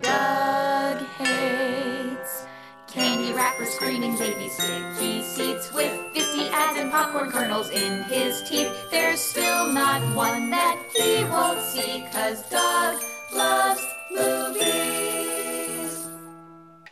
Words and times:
Doug 0.00 0.98
hates 1.18 2.46
candy 2.86 3.32
wrapper 3.32 3.66
screaming 3.66 4.16
baby 4.16 4.48
sticky 4.48 5.22
seats 5.22 5.72
with 5.74 5.92
50 6.14 6.48
ads 6.48 6.78
and 6.78 6.90
popcorn 6.90 7.30
kernels 7.30 7.70
in 7.70 8.02
his 8.04 8.42
teeth. 8.48 8.72
There's 8.90 9.20
still 9.20 9.70
not 9.72 10.00
one 10.16 10.48
that 10.50 10.82
he 10.96 11.24
won't 11.24 11.60
see, 11.60 12.06
cause 12.12 12.42
Doug 12.48 13.00
loves 13.34 13.84
movies. 14.10 16.08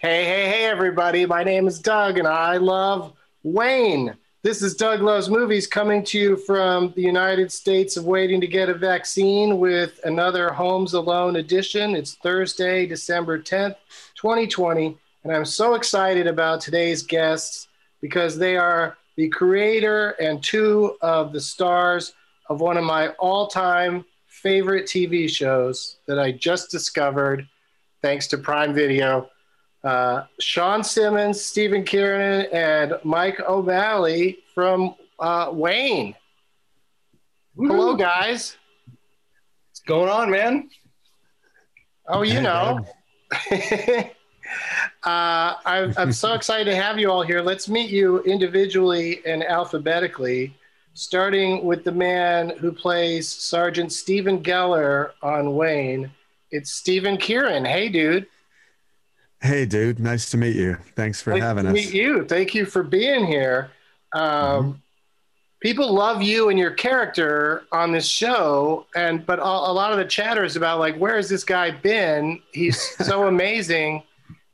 Hey, 0.00 0.24
hey, 0.24 0.48
hey, 0.48 0.64
everybody. 0.66 1.24
My 1.24 1.42
name 1.42 1.66
is 1.66 1.78
Doug, 1.80 2.18
and 2.18 2.28
I 2.28 2.58
love 2.58 3.14
Wayne. 3.42 4.16
This 4.44 4.62
is 4.62 4.76
Doug 4.76 5.02
Loves 5.02 5.28
Movies 5.28 5.66
coming 5.66 6.04
to 6.04 6.16
you 6.16 6.36
from 6.36 6.92
the 6.94 7.02
United 7.02 7.50
States 7.50 7.96
of 7.96 8.04
waiting 8.04 8.40
to 8.40 8.46
get 8.46 8.68
a 8.68 8.74
vaccine 8.74 9.58
with 9.58 9.98
another 10.04 10.50
Homes 10.50 10.94
Alone 10.94 11.34
edition. 11.34 11.96
It's 11.96 12.14
Thursday, 12.14 12.86
December 12.86 13.40
10th, 13.40 13.74
2020. 14.14 14.96
And 15.24 15.32
I'm 15.32 15.44
so 15.44 15.74
excited 15.74 16.28
about 16.28 16.60
today's 16.60 17.02
guests 17.02 17.66
because 18.00 18.38
they 18.38 18.56
are 18.56 18.96
the 19.16 19.28
creator 19.28 20.10
and 20.20 20.40
two 20.40 20.96
of 21.00 21.32
the 21.32 21.40
stars 21.40 22.14
of 22.48 22.60
one 22.60 22.76
of 22.76 22.84
my 22.84 23.08
all 23.18 23.48
time 23.48 24.04
favorite 24.28 24.86
TV 24.86 25.28
shows 25.28 25.96
that 26.06 26.20
I 26.20 26.30
just 26.30 26.70
discovered 26.70 27.44
thanks 28.02 28.28
to 28.28 28.38
Prime 28.38 28.72
Video 28.72 29.30
uh, 29.84 30.24
Shawn 30.40 30.82
Simmons, 30.82 31.40
Stephen 31.40 31.84
Kearin, 31.84 32.52
and 32.52 32.94
Mike 33.04 33.40
O'Malley 33.40 34.38
from 34.54 34.94
uh, 35.18 35.50
Wayne. 35.52 36.14
Hello, 37.56 37.94
guys. 37.94 38.56
What's 39.68 39.80
going 39.80 40.08
on, 40.08 40.30
man? 40.30 40.70
Oh, 42.06 42.22
you 42.22 42.40
know. 42.40 42.86
uh, 43.50 44.10
I'm, 45.04 45.94
I'm 45.96 46.12
so 46.12 46.34
excited 46.34 46.70
to 46.70 46.76
have 46.76 46.98
you 46.98 47.10
all 47.10 47.22
here. 47.22 47.42
Let's 47.42 47.68
meet 47.68 47.90
you 47.90 48.20
individually 48.20 49.20
and 49.26 49.44
alphabetically, 49.44 50.54
starting 50.94 51.64
with 51.64 51.84
the 51.84 51.92
man 51.92 52.50
who 52.58 52.72
plays 52.72 53.28
Sergeant 53.28 53.92
Stephen 53.92 54.42
Geller 54.42 55.10
on 55.22 55.54
Wayne. 55.54 56.10
It's 56.50 56.70
Stephen 56.72 57.16
Kearin. 57.16 57.66
Hey, 57.66 57.88
dude. 57.88 58.26
Hey, 59.40 59.66
dude. 59.66 60.00
Nice 60.00 60.30
to 60.30 60.36
meet 60.36 60.56
you. 60.56 60.76
Thanks 60.96 61.22
for 61.22 61.30
Nice 61.30 61.42
having 61.42 61.64
to 61.64 61.70
us. 61.70 61.74
Meet 61.74 61.94
you. 61.94 62.24
Thank 62.24 62.54
you 62.54 62.64
for 62.64 62.82
being 62.82 63.26
here. 63.26 63.70
Um, 64.12 64.22
Mm-hmm. 64.22 64.72
People 65.60 65.92
love 65.92 66.22
you 66.22 66.50
and 66.50 66.58
your 66.58 66.70
character 66.70 67.64
on 67.72 67.90
this 67.90 68.06
show, 68.06 68.86
and 68.94 69.26
but 69.26 69.40
a, 69.40 69.42
a 69.42 69.72
lot 69.72 69.90
of 69.90 69.98
the 69.98 70.04
chatter 70.04 70.44
is 70.44 70.54
about 70.54 70.78
like, 70.78 70.96
where 70.98 71.16
has 71.16 71.28
this 71.28 71.42
guy 71.42 71.72
been? 71.72 72.40
He's 72.52 72.80
so 73.04 73.26
amazing, 73.26 74.04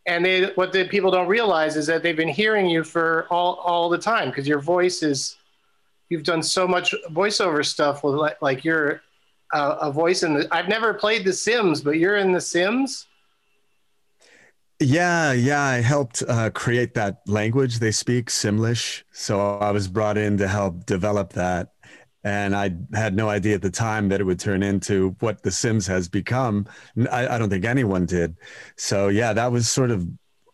and 0.06 0.24
they 0.24 0.46
what 0.54 0.72
the 0.72 0.88
people 0.88 1.10
don't 1.10 1.28
realize 1.28 1.76
is 1.76 1.86
that 1.88 2.02
they've 2.02 2.16
been 2.16 2.26
hearing 2.26 2.64
you 2.64 2.82
for 2.84 3.26
all 3.30 3.56
all 3.56 3.90
the 3.90 3.98
time 3.98 4.30
because 4.30 4.48
your 4.48 4.60
voice 4.60 5.02
is. 5.02 5.36
You've 6.08 6.22
done 6.22 6.42
so 6.42 6.66
much 6.66 6.94
voiceover 7.10 7.64
stuff 7.64 8.02
with 8.04 8.14
like, 8.14 8.40
like 8.40 8.64
you're 8.64 9.02
a, 9.52 9.60
a 9.60 9.92
voice 9.92 10.22
in 10.22 10.32
the. 10.32 10.48
I've 10.50 10.68
never 10.68 10.94
played 10.94 11.26
The 11.26 11.32
Sims, 11.34 11.82
but 11.82 11.98
you're 11.98 12.16
in 12.16 12.32
The 12.32 12.40
Sims. 12.40 13.08
Yeah, 14.80 15.32
yeah. 15.32 15.62
I 15.62 15.80
helped 15.80 16.22
uh, 16.28 16.50
create 16.50 16.94
that 16.94 17.18
language 17.26 17.78
they 17.78 17.92
speak, 17.92 18.28
Simlish. 18.28 19.04
So 19.12 19.58
I 19.58 19.70
was 19.70 19.88
brought 19.88 20.18
in 20.18 20.36
to 20.38 20.48
help 20.48 20.84
develop 20.84 21.32
that. 21.34 21.70
And 22.24 22.56
I 22.56 22.74
had 22.94 23.14
no 23.14 23.28
idea 23.28 23.54
at 23.54 23.62
the 23.62 23.70
time 23.70 24.08
that 24.08 24.20
it 24.20 24.24
would 24.24 24.40
turn 24.40 24.62
into 24.62 25.14
what 25.20 25.42
The 25.42 25.50
Sims 25.50 25.86
has 25.86 26.08
become. 26.08 26.66
I 27.10 27.38
don't 27.38 27.50
think 27.50 27.66
anyone 27.66 28.06
did. 28.06 28.36
So 28.76 29.08
yeah, 29.08 29.32
that 29.34 29.52
was 29.52 29.68
sort 29.68 29.90
of 29.90 30.06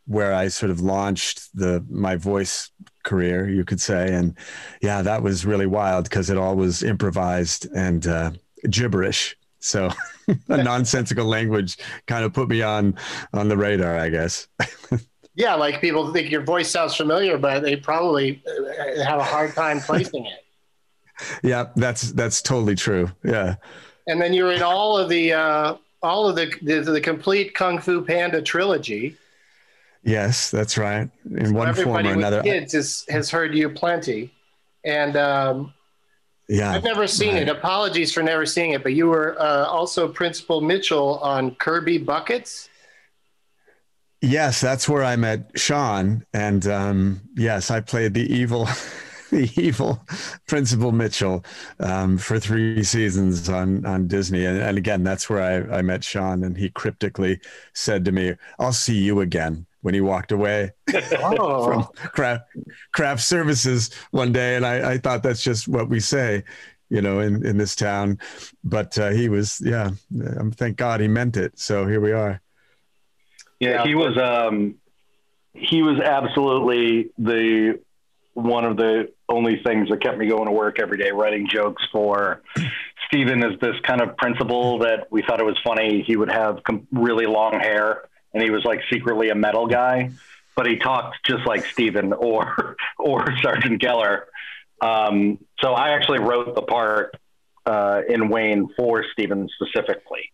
where 0.06 0.34
I 0.34 0.48
sort 0.48 0.70
of 0.70 0.80
launched 0.80 1.48
the 1.54 1.84
my 1.88 2.16
voice 2.16 2.72
career, 3.04 3.48
you 3.48 3.64
could 3.64 3.80
say. 3.80 4.12
And 4.12 4.36
yeah, 4.82 5.02
that 5.02 5.22
was 5.22 5.46
really 5.46 5.66
wild 5.66 6.04
because 6.04 6.28
it 6.28 6.36
all 6.36 6.56
was 6.56 6.82
improvised 6.82 7.68
and 7.72 8.04
uh, 8.06 8.32
gibberish. 8.68 9.36
So 9.60 9.90
a 10.48 10.62
nonsensical 10.62 11.26
language 11.26 11.78
kind 12.06 12.24
of 12.24 12.32
put 12.32 12.48
me 12.48 12.62
on 12.62 12.96
on 13.32 13.48
the 13.48 13.56
radar, 13.56 13.98
I 13.98 14.08
guess. 14.08 14.48
Yeah, 15.40 15.54
like 15.54 15.80
people 15.80 16.12
think 16.12 16.30
your 16.30 16.42
voice 16.42 16.70
sounds 16.70 16.96
familiar, 16.96 17.38
but 17.38 17.62
they 17.62 17.76
probably 17.76 18.42
uh, 18.46 19.02
have 19.02 19.20
a 19.20 19.24
hard 19.24 19.54
time 19.54 19.80
placing 19.80 20.26
it. 20.26 20.44
yeah, 21.42 21.68
that's 21.76 22.12
that's 22.12 22.42
totally 22.42 22.74
true. 22.74 23.10
Yeah. 23.24 23.54
And 24.06 24.20
then 24.20 24.34
you're 24.34 24.52
in 24.52 24.62
all 24.62 24.98
of 24.98 25.08
the 25.08 25.32
uh, 25.32 25.76
all 26.02 26.28
of 26.28 26.36
the, 26.36 26.52
the 26.62 26.80
the 26.80 27.00
complete 27.00 27.54
Kung 27.54 27.78
Fu 27.78 28.02
Panda 28.04 28.42
trilogy. 28.42 29.16
Yes, 30.02 30.50
that's 30.50 30.76
right. 30.76 31.08
In 31.24 31.54
one 31.54 31.74
form 31.74 31.98
Everybody 31.98 32.08
or 32.08 32.16
with 32.16 32.26
another. 32.26 32.42
kids 32.42 32.74
is, 32.74 33.04
has 33.08 33.30
heard 33.30 33.54
you 33.54 33.70
plenty, 33.70 34.34
and 34.84 35.16
um, 35.16 35.74
yeah. 36.50 36.72
I've 36.72 36.84
never 36.84 37.06
seen 37.06 37.34
right. 37.34 37.42
it. 37.42 37.48
Apologies 37.48 38.12
for 38.12 38.22
never 38.22 38.44
seeing 38.44 38.72
it, 38.72 38.82
but 38.82 38.92
you 38.92 39.06
were 39.06 39.40
uh, 39.40 39.66
also 39.66 40.08
Principal 40.08 40.60
Mitchell 40.60 41.18
on 41.20 41.54
Kirby 41.54 41.98
Buckets. 41.98 42.68
Yes, 44.20 44.60
that's 44.60 44.88
where 44.88 45.04
I 45.04 45.14
met 45.16 45.52
Shawn, 45.54 46.26
and 46.34 46.66
um, 46.66 47.20
yes, 47.36 47.70
I 47.70 47.80
played 47.80 48.14
the 48.14 48.34
evil, 48.34 48.68
the 49.30 49.50
evil 49.56 50.04
Principal 50.46 50.92
Mitchell 50.92 51.44
um, 51.78 52.18
for 52.18 52.38
three 52.40 52.82
seasons 52.82 53.48
on 53.48 53.86
on 53.86 54.08
Disney, 54.08 54.44
and, 54.44 54.58
and 54.58 54.76
again, 54.76 55.04
that's 55.04 55.30
where 55.30 55.70
I, 55.72 55.78
I 55.78 55.82
met 55.82 56.04
Shawn, 56.04 56.42
and 56.42 56.56
he 56.56 56.68
cryptically 56.68 57.40
said 57.72 58.04
to 58.06 58.12
me, 58.12 58.34
"I'll 58.58 58.72
see 58.72 58.98
you 58.98 59.20
again." 59.20 59.66
When 59.82 59.94
he 59.94 60.00
walked 60.02 60.30
away 60.32 60.72
Oh, 61.22 61.64
from 61.64 61.84
craft 62.12 62.44
craft 62.92 63.22
services 63.22 63.90
one 64.10 64.32
day, 64.32 64.56
and 64.56 64.66
I, 64.66 64.92
I 64.92 64.98
thought 64.98 65.22
that's 65.22 65.42
just 65.42 65.68
what 65.68 65.88
we 65.88 66.00
say, 66.00 66.44
you 66.90 67.00
know, 67.00 67.20
in 67.20 67.44
in 67.46 67.56
this 67.56 67.74
town. 67.74 68.18
But 68.62 68.98
uh, 68.98 69.10
he 69.10 69.28
was, 69.28 69.60
yeah, 69.64 69.90
um, 70.38 70.50
thank 70.52 70.76
God 70.76 71.00
he 71.00 71.08
meant 71.08 71.36
it. 71.36 71.58
So 71.58 71.86
here 71.86 72.00
we 72.00 72.12
are. 72.12 72.40
Yeah, 73.58 73.70
Yeah. 73.70 73.84
he 73.86 73.94
was 73.94 74.16
um 74.18 74.74
he 75.54 75.82
was 75.82 75.98
absolutely 76.00 77.10
the 77.18 77.80
one 78.34 78.64
of 78.64 78.76
the 78.76 79.12
only 79.28 79.60
things 79.64 79.88
that 79.88 80.02
kept 80.02 80.18
me 80.18 80.28
going 80.28 80.46
to 80.46 80.52
work 80.52 80.78
every 80.80 80.98
day, 80.98 81.10
writing 81.10 81.48
jokes 81.48 81.82
for 81.92 82.42
Stephen 83.06 83.42
is 83.44 83.58
this 83.60 83.74
kind 83.82 84.00
of 84.00 84.16
principal 84.16 84.78
that 84.80 85.08
we 85.10 85.22
thought 85.22 85.40
it 85.40 85.44
was 85.44 85.58
funny. 85.64 86.02
He 86.06 86.16
would 86.16 86.30
have 86.30 86.62
com- 86.64 86.86
really 86.92 87.26
long 87.26 87.58
hair 87.58 88.08
and 88.32 88.42
he 88.42 88.50
was 88.50 88.64
like 88.64 88.80
secretly 88.90 89.30
a 89.30 89.34
metal 89.34 89.66
guy, 89.66 90.10
but 90.56 90.66
he 90.66 90.76
talked 90.76 91.18
just 91.26 91.46
like 91.46 91.64
Stephen 91.66 92.12
or, 92.12 92.76
or 92.98 93.36
Sergeant 93.42 93.80
Geller. 93.80 94.24
Um, 94.80 95.38
so 95.60 95.72
I 95.72 95.90
actually 95.90 96.20
wrote 96.20 96.54
the 96.54 96.62
part 96.62 97.16
uh, 97.66 98.02
in 98.08 98.28
Wayne 98.28 98.68
for 98.76 99.04
Stephen 99.12 99.48
specifically. 99.54 100.32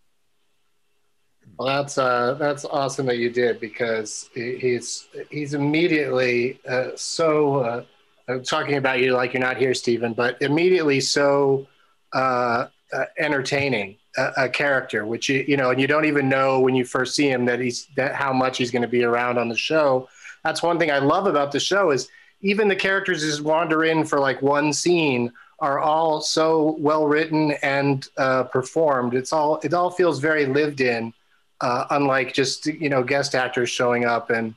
Well, 1.59 1.69
that's 1.69 1.97
uh, 1.97 2.35
that's 2.35 2.65
awesome 2.67 3.07
that 3.07 3.17
you 3.17 3.31
did 3.31 3.61
because 3.61 4.29
he's 4.35 5.09
he's 5.31 5.55
immediately 5.55 6.61
uh, 6.69 6.91
so. 6.97 7.57
Uh, 7.57 7.85
I'm 8.29 8.43
talking 8.43 8.75
about 8.75 9.01
you 9.01 9.15
like 9.15 9.33
you're 9.33 9.41
not 9.41 9.57
here, 9.57 9.73
Stephen, 9.73 10.13
but 10.13 10.43
immediately 10.43 11.01
so 11.01 11.67
uh, 12.13 12.67
uh, 12.93 13.05
entertaining 13.19 13.97
a, 14.17 14.45
a, 14.45 14.49
character, 14.49 15.07
which 15.07 15.29
you 15.29 15.45
you 15.47 15.57
know, 15.57 15.71
and 15.71 15.81
you 15.81 15.87
don't 15.87 16.05
even 16.05 16.29
know 16.29 16.61
when 16.61 16.75
you 16.75 16.85
first 16.85 17.15
see 17.15 17.29
him 17.29 17.45
that 17.47 17.61
he's 17.61 17.87
that 17.97 18.15
how 18.15 18.33
much 18.33 18.59
he's 18.59 18.71
going 18.71 18.83
to 18.83 18.89
be 18.89 19.05
around 19.05 19.39
on 19.39 19.49
the 19.49 19.57
show. 19.57 20.09
That's 20.45 20.63
one 20.63 20.79
thing 20.79 20.91
I 20.91 20.99
love 20.99 21.27
about 21.27 21.53
the 21.53 21.61
show 21.61 21.91
is 21.91 22.09
even 22.41 22.69
the 22.69 22.77
characters 22.77 23.23
just 23.23 23.41
wander 23.41 23.85
in 23.85 24.05
for 24.05 24.21
like 24.21 24.43
one 24.43 24.73
scene 24.73 25.33
are 25.59 25.79
all 25.79 26.21
so 26.21 26.77
well 26.79 27.07
written 27.07 27.53
and 27.63 28.07
uh, 28.17 28.45
performed. 28.45 29.15
It's 29.15 29.33
all 29.33 29.59
it 29.63 29.75
all 29.75 29.91
feels 29.91 30.19
very 30.21 30.47
lived 30.47 30.81
in 30.81 31.13
uh, 31.61 31.87
unlike 31.91 32.33
just 32.33 32.67
you 32.67 32.89
know 32.89 33.03
guest 33.03 33.35
actors 33.35 33.71
showing 33.71 34.05
up 34.05 34.31
and 34.31 34.55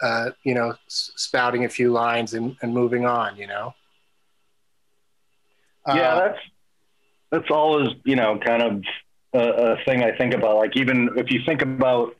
uh, 0.00 0.30
you 0.42 0.54
know 0.54 0.74
spouting 0.88 1.64
a 1.64 1.68
few 1.68 1.92
lines 1.92 2.34
and, 2.34 2.56
and 2.62 2.74
moving 2.74 3.06
on. 3.06 3.36
You 3.36 3.46
know. 3.46 3.74
Yeah, 5.86 5.94
uh, 5.94 6.18
that's 6.20 6.38
that's 7.32 7.50
always 7.50 7.88
you 8.04 8.14
know 8.14 8.38
kind 8.38 8.62
of 8.62 8.82
a, 9.32 9.72
a, 9.72 9.84
thing 9.84 10.04
I 10.04 10.16
think 10.16 10.34
about. 10.34 10.56
Like 10.58 10.76
even 10.76 11.10
if 11.16 11.32
you 11.32 11.40
think 11.44 11.62
about, 11.62 12.14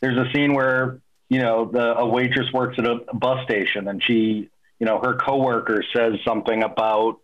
there's 0.00 0.16
a 0.16 0.30
scene 0.32 0.54
where 0.54 1.00
you 1.28 1.40
know 1.40 1.64
the 1.64 1.96
a 1.96 2.06
waitress 2.06 2.52
works 2.52 2.78
at 2.78 2.86
a 2.86 3.00
bus 3.12 3.44
station 3.44 3.88
and 3.88 4.00
she 4.02 4.48
you 4.78 4.86
know 4.86 5.00
her 5.00 5.14
coworker 5.14 5.82
says 5.92 6.14
something 6.24 6.62
about 6.62 7.16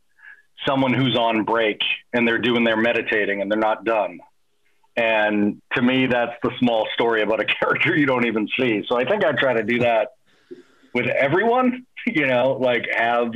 someone 0.66 0.92
who's 0.92 1.16
on 1.16 1.44
break 1.44 1.78
and 2.12 2.26
they're 2.26 2.38
doing 2.38 2.64
their 2.64 2.76
meditating 2.76 3.40
and 3.40 3.52
they're 3.52 3.58
not 3.58 3.84
done 3.84 4.18
and 4.96 5.60
to 5.74 5.82
me, 5.82 6.06
that's 6.06 6.34
the 6.42 6.52
small 6.58 6.86
story 6.94 7.22
about 7.22 7.40
a 7.40 7.44
character 7.60 7.96
you 7.96 8.06
don't 8.06 8.26
even 8.26 8.48
see. 8.58 8.84
So 8.88 8.96
I 8.96 9.04
think 9.04 9.24
I 9.24 9.32
try 9.32 9.54
to 9.54 9.64
do 9.64 9.80
that 9.80 10.12
with 10.92 11.06
everyone, 11.06 11.86
you 12.06 12.26
know, 12.26 12.52
like 12.60 12.86
have 12.94 13.32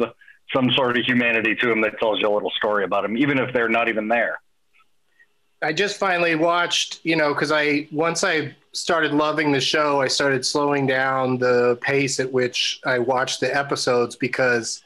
some 0.53 0.71
sort 0.73 0.97
of 0.97 1.05
humanity 1.05 1.55
to 1.57 1.71
him 1.71 1.81
that 1.83 1.99
tells 1.99 2.21
you 2.21 2.29
a 2.29 2.33
little 2.33 2.51
story 2.51 2.85
about 2.85 3.05
him, 3.05 3.17
even 3.17 3.39
if 3.39 3.53
they're 3.53 3.69
not 3.69 3.89
even 3.89 4.09
there. 4.09 4.41
I 5.61 5.73
just 5.73 5.99
finally 5.99 6.37
watched, 6.37 7.01
you 7.03 7.17
know, 7.17 7.35
because 7.35 7.51
I 7.51 7.89
once 7.91 8.23
I 8.23 8.55
started 8.73 9.13
loving 9.13 9.51
the 9.51 9.61
show, 9.61 10.01
I 10.01 10.07
started 10.07 10.47
slowing 10.47 10.87
down 10.87 11.39
the 11.39 11.77
pace 11.81 12.21
at 12.21 12.33
which 12.33 12.81
I 12.87 13.01
watched 13.01 13.41
the 13.41 13.55
episodes 13.55 14.15
because 14.15 14.83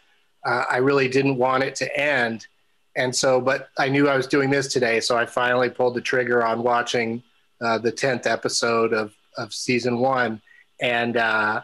uh, 0.46 0.64
I 0.70 0.78
really 0.78 1.08
didn't 1.08 1.36
want 1.36 1.62
it 1.62 1.74
to 1.76 1.98
end 1.98 2.46
and 2.96 3.14
so 3.14 3.40
but 3.40 3.70
i 3.78 3.88
knew 3.88 4.08
i 4.08 4.16
was 4.16 4.26
doing 4.26 4.50
this 4.50 4.72
today 4.72 5.00
so 5.00 5.16
i 5.16 5.24
finally 5.24 5.70
pulled 5.70 5.94
the 5.94 6.00
trigger 6.00 6.44
on 6.44 6.62
watching 6.62 7.22
uh, 7.60 7.78
the 7.78 7.92
10th 7.92 8.26
episode 8.26 8.92
of, 8.92 9.14
of 9.38 9.52
season 9.54 9.98
one 9.98 10.40
and 10.80 11.16
uh, 11.16 11.62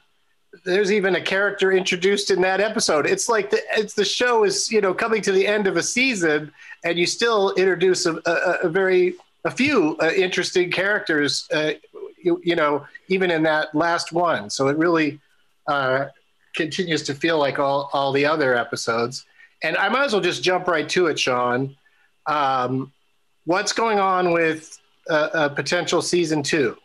there's 0.65 0.93
even 0.93 1.17
a 1.17 1.21
character 1.21 1.73
introduced 1.73 2.31
in 2.31 2.41
that 2.41 2.61
episode 2.61 3.07
it's 3.07 3.29
like 3.29 3.51
the 3.51 3.61
it's 3.77 3.95
the 3.95 4.05
show 4.05 4.45
is 4.45 4.71
you 4.71 4.81
know 4.81 4.95
coming 4.95 5.23
to 5.23 5.33
the 5.33 5.47
end 5.47 5.67
of 5.67 5.77
a 5.77 5.83
season 5.83 6.51
and 6.85 6.99
you 6.99 7.07
still 7.07 7.53
introduce 7.55 8.07
a, 8.07 8.21
a, 8.27 8.59
a 8.65 8.69
very 8.69 9.15
a 9.45 9.51
few 9.51 9.97
uh, 10.01 10.11
interesting 10.17 10.71
characters 10.71 11.49
uh, 11.53 11.73
you, 12.23 12.41
you, 12.45 12.57
know 12.57 12.87
even 13.09 13.31
in 13.31 13.43
that 13.43 13.75
last 13.75 14.13
one 14.13 14.51
so 14.51 14.69
it 14.69 14.77
really 14.77 15.21
uh, 15.67 16.07
continues 16.55 17.03
to 17.03 17.15
feel 17.15 17.39
like 17.39 17.59
all 17.59 17.91
all 17.93 18.13
the 18.13 18.27
other 18.27 18.57
episodes 18.57 19.27
and 19.63 19.77
I 19.77 19.89
might 19.89 20.05
as 20.05 20.13
well 20.13 20.23
just 20.23 20.43
jump 20.43 20.69
right 20.69 20.89
to 20.91 21.07
it, 21.07 21.19
Shawn. 21.19 21.77
Um, 22.27 22.93
what's 23.45 23.73
going 23.73 23.99
on 23.99 24.33
with 24.33 24.79
a, 25.09 25.31
a 25.35 25.51
potential 25.51 26.03
season 26.03 26.43
two? 26.43 26.77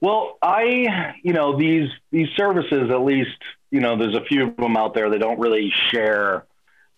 Well, 0.00 0.38
I, 0.40 1.14
you 1.22 1.32
know, 1.32 1.58
these 1.58 1.90
these 2.10 2.28
services, 2.36 2.90
at 2.90 3.02
least, 3.02 3.36
you 3.70 3.80
know, 3.80 3.96
there's 3.98 4.14
a 4.14 4.24
few 4.24 4.48
of 4.48 4.56
them 4.56 4.76
out 4.76 4.94
there 4.94 5.10
that 5.10 5.18
don't 5.18 5.40
really 5.40 5.72
share 5.90 6.46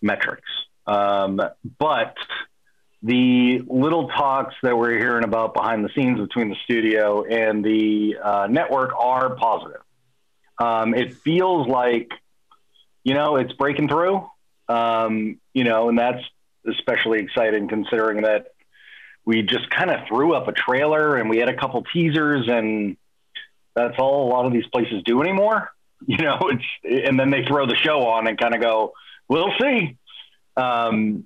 metrics. 0.01 0.49
Um, 0.85 1.41
but 1.79 2.15
the 3.03 3.61
little 3.67 4.09
talks 4.09 4.55
that 4.61 4.77
we're 4.77 4.97
hearing 4.97 5.23
about 5.23 5.53
behind 5.53 5.83
the 5.83 5.89
scenes 5.95 6.19
between 6.19 6.49
the 6.49 6.55
studio 6.63 7.23
and 7.23 7.65
the 7.65 8.17
uh, 8.23 8.47
network 8.49 8.91
are 8.97 9.35
positive. 9.35 9.81
Um, 10.59 10.93
it 10.93 11.15
feels 11.15 11.67
like, 11.67 12.11
you 13.03 13.15
know, 13.15 13.37
it's 13.37 13.53
breaking 13.53 13.87
through. 13.87 14.29
Um, 14.69 15.39
you 15.53 15.63
know, 15.63 15.89
and 15.89 15.97
that's 15.97 16.23
especially 16.69 17.19
exciting 17.19 17.67
considering 17.67 18.21
that 18.21 18.53
we 19.25 19.41
just 19.43 19.69
kind 19.69 19.91
of 19.91 20.07
threw 20.07 20.33
up 20.33 20.47
a 20.47 20.51
trailer 20.51 21.17
and 21.17 21.29
we 21.29 21.37
had 21.37 21.49
a 21.49 21.55
couple 21.55 21.83
teasers 21.93 22.47
and 22.47 22.97
that's 23.75 23.95
all 23.99 24.27
a 24.27 24.29
lot 24.29 24.45
of 24.45 24.53
these 24.53 24.65
places 24.67 25.03
do 25.05 25.21
anymore. 25.21 25.71
You 26.07 26.17
know, 26.17 26.39
it's 26.49 27.05
and 27.07 27.19
then 27.19 27.29
they 27.29 27.45
throw 27.45 27.67
the 27.67 27.75
show 27.75 28.07
on 28.07 28.25
and 28.25 28.35
kind 28.35 28.55
of 28.55 28.59
go, 28.59 28.93
"We'll 29.27 29.51
see." 29.61 29.95
Um, 30.57 31.25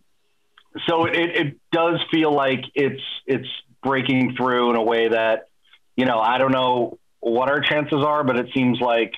so 0.85 1.05
it, 1.05 1.15
it 1.15 1.57
does 1.71 2.01
feel 2.11 2.33
like 2.33 2.65
it's 2.75 3.01
it's 3.25 3.47
breaking 3.81 4.35
through 4.35 4.71
in 4.71 4.75
a 4.75 4.83
way 4.83 5.07
that 5.07 5.47
you 5.95 6.03
know 6.03 6.19
I 6.19 6.39
don't 6.39 6.51
know 6.51 6.99
what 7.21 7.49
our 7.49 7.61
chances 7.61 8.03
are, 8.03 8.25
but 8.25 8.37
it 8.37 8.47
seems 8.53 8.81
like 8.81 9.13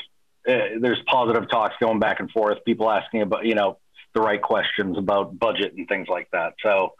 uh, 0.48 0.78
there's 0.80 1.02
positive 1.08 1.50
talks 1.50 1.74
going 1.80 1.98
back 1.98 2.20
and 2.20 2.30
forth. 2.30 2.64
People 2.64 2.92
asking 2.92 3.24
about 3.24 3.44
you 3.44 3.56
know 3.56 3.80
the 4.14 4.22
right 4.22 4.42
questions 4.42 4.96
about 4.98 5.40
budget 5.40 5.74
and 5.74 5.88
things 5.88 6.08
like 6.08 6.30
that. 6.32 6.54
So 6.62 6.94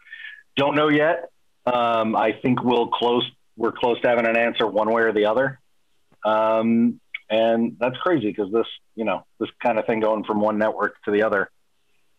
don't 0.56 0.76
know 0.76 0.90
yet. 0.90 1.30
Um, 1.68 2.16
I 2.16 2.32
think 2.32 2.64
we'll 2.64 2.88
close. 2.88 3.30
We're 3.58 3.72
close 3.72 4.00
to 4.02 4.08
having 4.08 4.26
an 4.26 4.38
answer 4.38 4.66
one 4.66 4.92
way 4.92 5.02
or 5.02 5.12
the 5.12 5.26
other. 5.26 5.60
Um, 6.24 7.00
and 7.30 7.76
that's 7.80 7.98
crazy 7.98 8.28
because 8.28 8.52
this, 8.52 8.68
you 8.96 9.04
know, 9.04 9.26
this 9.40 9.50
kind 9.62 9.78
of 9.78 9.86
thing 9.86 10.00
going 10.00 10.24
from 10.24 10.40
one 10.40 10.58
network 10.58 10.96
to 11.04 11.12
the 11.12 11.24
other, 11.24 11.50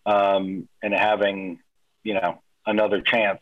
um, 0.04 0.68
and 0.82 0.92
having, 0.92 1.60
you 2.02 2.14
know, 2.14 2.42
another 2.66 3.00
chance 3.00 3.40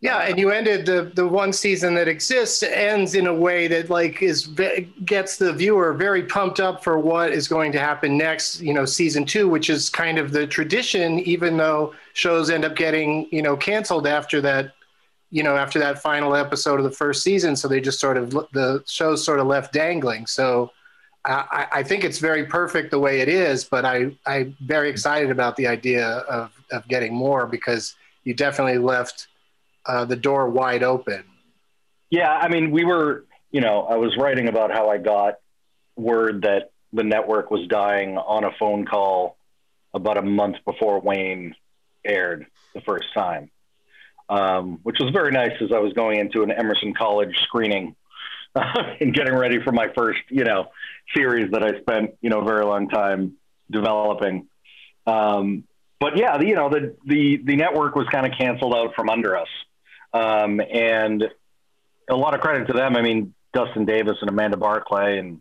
yeah, 0.00 0.18
and 0.18 0.38
you 0.38 0.50
ended 0.50 0.86
the 0.86 1.10
the 1.12 1.26
one 1.26 1.52
season 1.52 1.94
that 1.94 2.06
exists 2.06 2.62
ends 2.62 3.16
in 3.16 3.26
a 3.26 3.34
way 3.34 3.66
that 3.66 3.90
like 3.90 4.22
is 4.22 4.46
gets 5.04 5.38
the 5.38 5.52
viewer 5.52 5.92
very 5.92 6.22
pumped 6.22 6.60
up 6.60 6.84
for 6.84 7.00
what 7.00 7.32
is 7.32 7.48
going 7.48 7.72
to 7.72 7.80
happen 7.80 8.16
next. 8.16 8.60
You 8.60 8.74
know, 8.74 8.84
season 8.84 9.24
two, 9.24 9.48
which 9.48 9.68
is 9.68 9.90
kind 9.90 10.18
of 10.18 10.30
the 10.30 10.46
tradition, 10.46 11.18
even 11.20 11.56
though 11.56 11.94
shows 12.12 12.48
end 12.48 12.64
up 12.64 12.76
getting 12.76 13.26
you 13.32 13.42
know 13.42 13.56
canceled 13.56 14.06
after 14.06 14.40
that. 14.42 14.74
You 15.30 15.42
know, 15.42 15.56
after 15.56 15.78
that 15.80 16.00
final 16.00 16.34
episode 16.34 16.80
of 16.80 16.84
the 16.84 16.90
first 16.90 17.22
season, 17.22 17.54
so 17.54 17.68
they 17.68 17.80
just 17.80 18.00
sort 18.00 18.16
of 18.16 18.30
the 18.30 18.82
show 18.86 19.14
sort 19.14 19.40
of 19.40 19.46
left 19.46 19.72
dangling. 19.72 20.26
So 20.26 20.70
I, 21.24 21.66
I 21.72 21.82
think 21.82 22.04
it's 22.04 22.18
very 22.18 22.46
perfect 22.46 22.90
the 22.90 22.98
way 22.98 23.20
it 23.20 23.28
is, 23.28 23.64
but 23.64 23.84
I 23.84 24.16
I'm 24.26 24.56
very 24.60 24.88
excited 24.88 25.30
about 25.30 25.56
the 25.56 25.66
idea 25.66 26.06
of 26.06 26.52
of 26.72 26.88
getting 26.88 27.14
more 27.14 27.46
because 27.46 27.94
you 28.24 28.34
definitely 28.34 28.78
left 28.78 29.28
uh, 29.86 30.04
the 30.04 30.16
door 30.16 30.48
wide 30.48 30.82
open. 30.82 31.24
Yeah, 32.10 32.30
I 32.30 32.48
mean, 32.48 32.70
we 32.70 32.84
were, 32.84 33.24
you 33.50 33.60
know, 33.60 33.82
I 33.82 33.96
was 33.96 34.16
writing 34.16 34.48
about 34.48 34.70
how 34.70 34.88
I 34.88 34.98
got 34.98 35.34
word 35.96 36.42
that 36.42 36.70
the 36.92 37.04
network 37.04 37.50
was 37.50 37.66
dying 37.66 38.16
on 38.16 38.44
a 38.44 38.52
phone 38.58 38.86
call 38.86 39.36
about 39.92 40.16
a 40.16 40.22
month 40.22 40.56
before 40.64 41.00
Wayne 41.00 41.54
aired 42.04 42.46
the 42.74 42.80
first 42.80 43.12
time, 43.12 43.50
um, 44.28 44.80
which 44.82 44.96
was 45.00 45.10
very 45.10 45.32
nice 45.32 45.52
as 45.60 45.70
I 45.72 45.78
was 45.78 45.92
going 45.92 46.18
into 46.18 46.42
an 46.42 46.50
Emerson 46.50 46.94
College 46.94 47.34
screening 47.44 47.96
and 48.54 49.14
getting 49.14 49.34
ready 49.34 49.58
for 49.62 49.72
my 49.72 49.88
first, 49.96 50.20
you 50.28 50.44
know, 50.44 50.66
series 51.14 51.52
that 51.52 51.62
I 51.62 51.80
spent, 51.80 52.14
you 52.20 52.30
know, 52.30 52.40
a 52.40 52.44
very 52.44 52.64
long 52.64 52.88
time 52.88 53.34
developing. 53.70 54.46
Um, 55.06 55.64
but 56.00 56.16
yeah, 56.16 56.38
the, 56.38 56.46
you 56.46 56.54
know, 56.54 56.68
the, 56.68 56.96
the, 57.04 57.40
the 57.44 57.56
network 57.56 57.94
was 57.94 58.06
kind 58.10 58.26
of 58.26 58.32
canceled 58.38 58.74
out 58.74 58.94
from 58.94 59.08
under 59.08 59.36
us. 59.36 59.48
Um, 60.12 60.60
and 60.60 61.24
a 62.08 62.16
lot 62.16 62.34
of 62.34 62.40
credit 62.40 62.66
to 62.68 62.72
them. 62.72 62.96
I 62.96 63.02
mean, 63.02 63.34
Dustin 63.52 63.84
Davis 63.84 64.16
and 64.20 64.30
Amanda 64.30 64.56
Barclay 64.56 65.18
and 65.18 65.40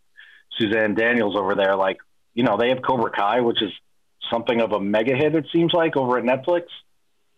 Susanne 0.58 0.96
Daniels 0.96 1.36
over 1.38 1.56
there, 1.56 1.76
like, 1.76 1.98
you 2.34 2.44
know, 2.44 2.58
they 2.58 2.70
have 2.70 2.80
Cobra 2.82 3.12
Kai, 3.12 3.42
which 3.42 3.62
is 3.62 3.72
something 4.32 4.60
of 4.62 4.72
a 4.72 4.80
mega 4.80 5.16
hit, 5.16 5.36
it 5.36 5.46
seems 5.54 5.74
like, 5.74 5.96
over 5.96 6.18
at 6.18 6.24
Netflix. 6.24 6.64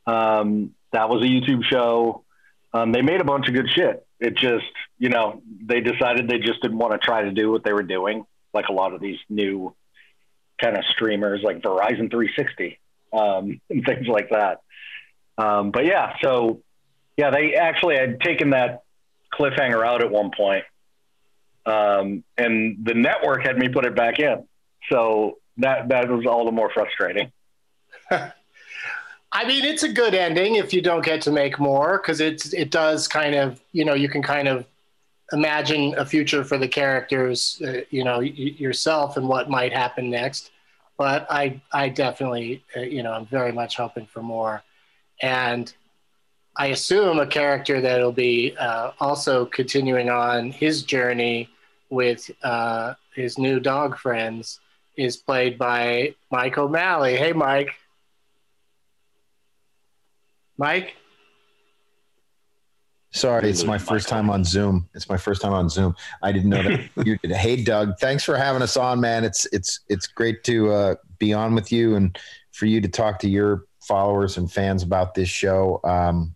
Um, 0.07 0.73
that 0.91 1.09
was 1.09 1.23
a 1.23 1.27
YouTube 1.27 1.63
show. 1.63 2.23
Um, 2.73 2.91
they 2.91 3.01
made 3.01 3.21
a 3.21 3.25
bunch 3.25 3.47
of 3.47 3.53
good 3.53 3.69
shit. 3.69 4.05
It 4.19 4.35
just, 4.35 4.65
you 4.97 5.09
know, 5.09 5.41
they 5.61 5.81
decided 5.81 6.27
they 6.27 6.39
just 6.39 6.61
didn't 6.61 6.77
want 6.77 6.93
to 6.93 6.97
try 6.99 7.23
to 7.23 7.31
do 7.31 7.51
what 7.51 7.63
they 7.63 7.73
were 7.73 7.83
doing, 7.83 8.25
like 8.53 8.67
a 8.69 8.73
lot 8.73 8.93
of 8.93 9.01
these 9.01 9.17
new 9.29 9.73
kind 10.61 10.77
of 10.77 10.83
streamers 10.93 11.41
like 11.41 11.61
Verizon 11.61 12.11
360 12.11 12.79
um, 13.13 13.61
and 13.69 13.85
things 13.85 14.07
like 14.07 14.29
that. 14.29 14.61
Um, 15.37 15.71
but 15.71 15.85
yeah, 15.85 16.15
so 16.21 16.61
yeah, 17.17 17.31
they 17.31 17.55
actually 17.55 17.95
had 17.95 18.19
taken 18.21 18.51
that 18.51 18.83
cliffhanger 19.33 19.85
out 19.85 20.03
at 20.03 20.11
one 20.11 20.31
point, 20.35 20.65
um, 21.65 22.23
and 22.37 22.77
the 22.83 22.93
network 22.93 23.45
had 23.45 23.57
me 23.57 23.69
put 23.69 23.85
it 23.85 23.95
back 23.95 24.19
in. 24.19 24.45
So 24.91 25.37
that 25.57 25.89
that 25.89 26.09
was 26.09 26.25
all 26.25 26.45
the 26.45 26.51
more 26.51 26.69
frustrating. 26.73 27.31
I 29.31 29.45
mean, 29.45 29.63
it's 29.63 29.83
a 29.83 29.91
good 29.91 30.15
ending 30.15 30.55
if 30.55 30.73
you 30.73 30.81
don't 30.81 31.05
get 31.05 31.21
to 31.23 31.31
make 31.31 31.59
more 31.59 31.97
because 31.97 32.19
it's 32.19 32.53
it 32.53 32.71
does 32.71 33.07
kind 33.07 33.35
of 33.35 33.61
you 33.71 33.85
know 33.85 33.93
you 33.93 34.09
can 34.09 34.23
kind 34.23 34.47
of 34.47 34.65
imagine 35.31 35.93
a 35.97 36.05
future 36.05 36.43
for 36.43 36.57
the 36.57 36.67
characters, 36.67 37.61
uh, 37.63 37.81
you 37.91 38.03
know, 38.03 38.17
y- 38.19 38.33
yourself 38.33 39.17
and 39.17 39.27
what 39.27 39.49
might 39.49 39.71
happen 39.71 40.09
next. 40.09 40.51
But 40.97 41.27
I 41.29 41.61
I 41.71 41.89
definitely 41.89 42.63
uh, 42.75 42.81
you 42.81 43.03
know 43.03 43.11
I'm 43.11 43.25
very 43.27 43.51
much 43.51 43.77
hoping 43.77 44.07
for 44.07 44.21
more, 44.23 44.63
and 45.21 45.71
I 46.55 46.67
assume 46.67 47.19
a 47.19 47.27
character 47.27 47.81
that'll 47.81 48.11
be 48.11 48.55
uh, 48.57 48.91
also 48.99 49.45
continuing 49.45 50.09
on 50.09 50.51
his 50.51 50.83
journey 50.83 51.49
with 51.89 52.29
uh, 52.43 52.95
his 53.15 53.37
new 53.37 53.59
dog 53.59 53.97
friends 53.97 54.59
is 54.97 55.15
played 55.15 55.57
by 55.57 56.15
Mike 56.31 56.57
O'Malley. 56.57 57.15
Hey, 57.15 57.31
Mike. 57.31 57.75
Mike? 60.59 60.97
Sorry, 63.11 63.49
it's 63.49 63.63
my 63.63 63.77
first 63.77 64.09
time 64.09 64.29
on 64.29 64.43
Zoom. 64.43 64.87
It's 64.93 65.09
my 65.09 65.17
first 65.17 65.41
time 65.41 65.53
on 65.53 65.69
Zoom. 65.69 65.95
I 66.21 66.31
didn't 66.31 66.49
know 66.49 66.61
that 66.61 66.89
you 67.07 67.17
did. 67.17 67.31
Hey, 67.31 67.63
Doug, 67.63 67.97
thanks 67.99 68.23
for 68.23 68.35
having 68.35 68.61
us 68.61 68.77
on, 68.77 68.99
man. 68.99 69.23
It's 69.23 69.47
it's 69.53 69.79
it's 69.87 70.05
great 70.05 70.43
to 70.43 70.71
uh, 70.71 70.95
be 71.17 71.33
on 71.33 71.55
with 71.55 71.71
you 71.71 71.95
and 71.95 72.15
for 72.51 72.67
you 72.67 72.81
to 72.81 72.89
talk 72.89 73.17
to 73.19 73.29
your 73.29 73.63
followers 73.79 74.37
and 74.37 74.51
fans 74.51 74.83
about 74.83 75.15
this 75.15 75.29
show. 75.29 75.79
Um, 75.85 76.35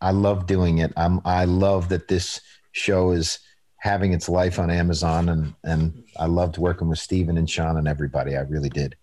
I 0.00 0.12
love 0.12 0.46
doing 0.46 0.78
it. 0.78 0.92
I'm 0.96 1.20
I 1.24 1.44
love 1.44 1.88
that 1.90 2.08
this 2.08 2.40
show 2.72 3.10
is 3.10 3.40
having 3.78 4.14
its 4.14 4.28
life 4.28 4.58
on 4.58 4.70
Amazon, 4.70 5.28
and 5.28 5.54
and 5.64 6.04
I 6.16 6.26
loved 6.26 6.58
working 6.58 6.88
with 6.88 7.00
Stephen 7.00 7.36
and 7.36 7.50
Shawn 7.50 7.76
and 7.76 7.88
everybody. 7.88 8.36
I 8.36 8.42
really 8.42 8.70
did. 8.70 8.94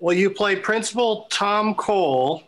Well, 0.00 0.16
you 0.16 0.30
play 0.30 0.56
Principal 0.56 1.28
Tom 1.30 1.74
Cole 1.76 2.42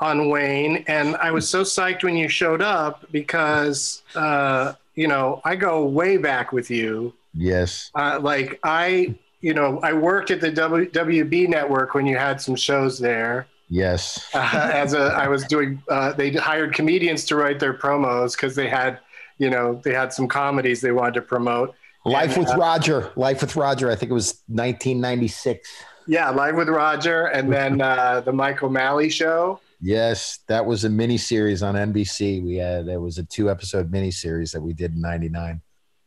on 0.00 0.28
Wayne, 0.30 0.84
and 0.86 1.16
I 1.16 1.30
was 1.30 1.48
so 1.48 1.62
psyched 1.62 2.02
when 2.02 2.16
you 2.16 2.28
showed 2.28 2.62
up 2.62 3.04
because, 3.10 4.02
uh, 4.14 4.72
you 4.94 5.06
know, 5.06 5.40
I 5.44 5.56
go 5.56 5.84
way 5.84 6.16
back 6.16 6.52
with 6.52 6.70
you. 6.70 7.12
Yes. 7.34 7.90
Uh, 7.94 8.18
like 8.20 8.58
I, 8.64 9.14
you 9.40 9.54
know, 9.54 9.78
I 9.82 9.92
worked 9.92 10.30
at 10.30 10.40
the 10.40 10.50
w- 10.50 10.90
WB 10.90 11.48
network 11.48 11.94
when 11.94 12.06
you 12.06 12.16
had 12.16 12.40
some 12.40 12.56
shows 12.56 12.98
there. 12.98 13.46
Yes. 13.68 14.28
Uh, 14.34 14.70
as 14.72 14.94
a, 14.94 15.00
I 15.14 15.28
was 15.28 15.44
doing, 15.44 15.82
uh, 15.88 16.12
they 16.12 16.32
hired 16.32 16.74
comedians 16.74 17.24
to 17.26 17.36
write 17.36 17.60
their 17.60 17.74
promos 17.74 18.32
because 18.32 18.56
they 18.56 18.68
had, 18.68 18.98
you 19.38 19.48
know, 19.50 19.80
they 19.84 19.94
had 19.94 20.12
some 20.12 20.26
comedies 20.26 20.80
they 20.80 20.92
wanted 20.92 21.14
to 21.14 21.22
promote. 21.22 21.74
Life 22.04 22.36
And, 22.36 22.46
with 22.46 22.54
uh, 22.54 22.56
Roger. 22.56 23.12
Life 23.16 23.42
with 23.42 23.54
Roger. 23.54 23.90
I 23.90 23.94
think 23.94 24.10
it 24.10 24.14
was 24.14 24.42
1996. 24.48 25.68
Yeah, 26.06 26.30
Live 26.30 26.56
with 26.56 26.68
Roger, 26.68 27.26
and 27.26 27.52
then 27.52 27.80
uh, 27.80 28.20
the 28.22 28.32
Mike 28.32 28.62
O'Malley 28.62 29.10
show. 29.10 29.60
Yes, 29.80 30.40
that 30.48 30.64
was 30.64 30.84
a 30.84 30.90
mini 30.90 31.16
series 31.16 31.62
on 31.62 31.74
NBC. 31.74 32.44
We 32.44 32.56
had 32.56 32.86
there 32.86 33.00
was 33.00 33.18
a 33.18 33.24
two 33.24 33.50
episode 33.50 33.90
mini 33.90 34.10
series 34.10 34.52
that 34.52 34.60
we 34.60 34.74
did 34.74 34.94
in 34.94 35.00
'99. 35.00 35.60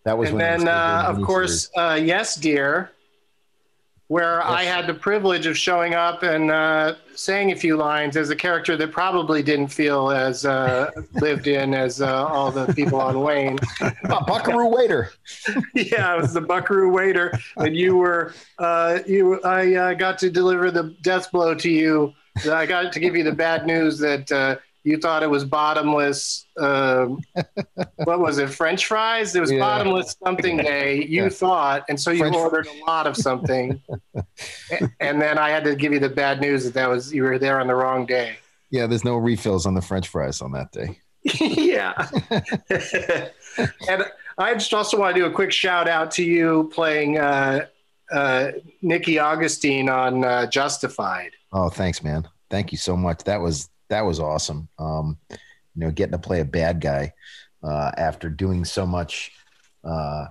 That 0.06 0.18
was 0.18 0.30
and 0.30 0.38
when 0.38 0.66
then, 0.66 0.68
uh, 0.68 1.06
of 1.08 1.22
course, 1.22 1.70
uh, 1.76 2.00
Yes, 2.02 2.36
Dear, 2.36 2.92
where 4.08 4.44
I 4.44 4.64
had 4.64 4.86
the 4.86 4.94
privilege 4.94 5.48
of 5.48 5.58
showing 5.58 5.96
up 5.96 6.22
and 6.22 6.52
uh, 6.52 6.96
saying 7.16 7.52
a 7.52 7.56
few 7.56 7.78
lines 7.78 8.16
as 8.16 8.30
a 8.30 8.36
character 8.36 8.78
that 8.78 8.92
probably 8.92 9.42
didn't 9.42 9.70
feel 9.70 10.12
as 10.12 10.46
uh, 10.46 10.92
lived 11.14 11.48
in 11.48 11.74
as 11.74 12.00
uh, 12.00 12.28
all 12.28 12.52
the 12.52 12.72
people 12.74 13.00
on 13.02 13.22
Wayne. 13.22 13.58
a 13.82 14.24
Buckaroo 14.26 14.68
waiter. 14.68 15.14
yeah, 15.74 16.14
I 16.14 16.18
was 16.18 16.34
the 16.34 16.42
Buckaroo 16.42 16.92
waiter, 16.92 17.34
and 17.58 17.76
you 17.76 17.96
were 17.96 18.34
uh, 18.60 19.00
you. 19.08 19.42
I 19.42 19.74
uh, 19.74 19.94
got 19.94 20.20
to 20.20 20.30
deliver 20.30 20.70
the 20.70 20.96
death 21.02 21.32
blow 21.32 21.56
to 21.56 21.70
you. 21.70 22.14
I 22.52 22.66
got 22.66 22.92
to 22.94 23.00
give 23.00 23.16
you 23.16 23.24
the 23.24 23.32
bad 23.32 23.66
news 23.66 24.00
that 24.00 24.32
uh, 24.32 24.56
you 24.84 24.98
thought 24.98 25.24
it 25.24 25.30
was 25.30 25.46
bottomless. 25.46 26.46
Um, 26.58 27.22
what 28.04 28.20
was 28.20 28.38
it? 28.40 28.50
French 28.50 28.86
fries? 28.86 29.36
It 29.36 29.40
was 29.40 29.52
Yeah. 29.52 29.60
bottomless 29.60 30.16
something 30.24 30.58
day. 30.58 31.04
You 31.06 31.24
Yeah. 31.24 31.30
thought, 31.30 31.84
and 31.90 32.00
so 32.00 32.12
you 32.12 32.20
French 32.20 32.36
fr- 32.36 32.42
ordered 32.42 32.68
a 32.68 32.86
lot 32.86 33.08
of 33.08 33.16
something, 33.16 33.82
and 35.00 35.22
then 35.22 35.38
I 35.38 35.50
had 35.50 35.64
to 35.66 35.76
give 35.76 35.94
you 35.94 36.00
the 36.00 36.10
bad 36.10 36.42
news 36.42 36.64
that 36.66 36.74
that 36.74 36.90
was 36.90 37.14
you 37.14 37.24
were 37.24 37.38
there 37.40 37.60
on 37.60 37.68
the 37.68 37.76
wrong 37.76 38.06
day. 38.06 38.38
Yeah, 38.72 38.88
there's 38.88 39.06
no 39.06 39.16
refills 39.18 39.66
on 39.66 39.76
the 39.76 39.82
French 39.82 40.08
fries 40.08 40.42
on 40.42 40.52
that 40.54 40.72
day. 40.72 41.00
yeah. 41.40 41.94
and 43.88 44.04
I 44.38 44.54
just 44.56 44.74
also 44.74 44.98
want 45.00 45.16
to 45.16 45.22
do 45.22 45.26
a 45.28 45.32
quick 45.32 45.52
shout 45.52 45.88
out 45.88 46.12
to 46.12 46.24
you 46.24 46.70
playing 46.74 47.18
uh, 47.20 47.68
uh, 48.12 48.52
Nicky 48.82 49.20
Augustine 49.20 49.90
on 49.90 50.26
uh, 50.26 50.48
Justified. 50.48 51.32
Oh, 51.54 51.70
thanks, 51.70 52.04
man. 52.04 52.28
Thank 52.50 52.72
you 52.72 52.78
so 52.78 52.98
much. 52.98 53.24
That 53.26 53.42
was 53.42 53.70
that 53.90 54.02
was 54.02 54.20
awesome. 54.20 54.70
Um, 54.80 55.18
you 55.32 55.38
know, 55.76 55.92
getting 55.92 56.14
to 56.14 56.20
play 56.20 56.42
a 56.42 56.46
bad 56.46 56.82
guy 56.82 57.14
uh, 57.64 57.92
after 57.98 58.30
doing 58.30 58.66
so 58.66 58.86
much, 58.88 59.32
uh, 59.84 60.28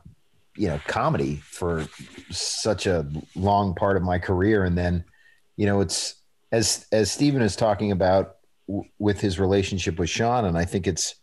you 0.57 0.69
know, 0.69 0.81
comedy 0.87 1.37
for 1.37 1.87
such 2.31 2.87
a 2.87 3.07
long 3.37 3.75
part 3.75 3.97
of 3.97 4.03
my 4.03 4.19
career, 4.19 4.65
and 4.65 4.77
then, 4.77 5.05
you 5.57 5.67
know, 5.67 5.81
it's 5.81 6.17
as 6.53 6.87
as 6.93 7.13
Stephen 7.13 7.43
is 7.43 7.57
talking 7.57 7.93
about 7.93 8.37
w- 8.69 8.89
with 8.99 9.21
his 9.21 9.41
relationship 9.41 9.99
with 9.99 10.11
Shawn, 10.11 10.47
and 10.47 10.59
I 10.59 10.65
think 10.67 10.89
it's 10.89 11.17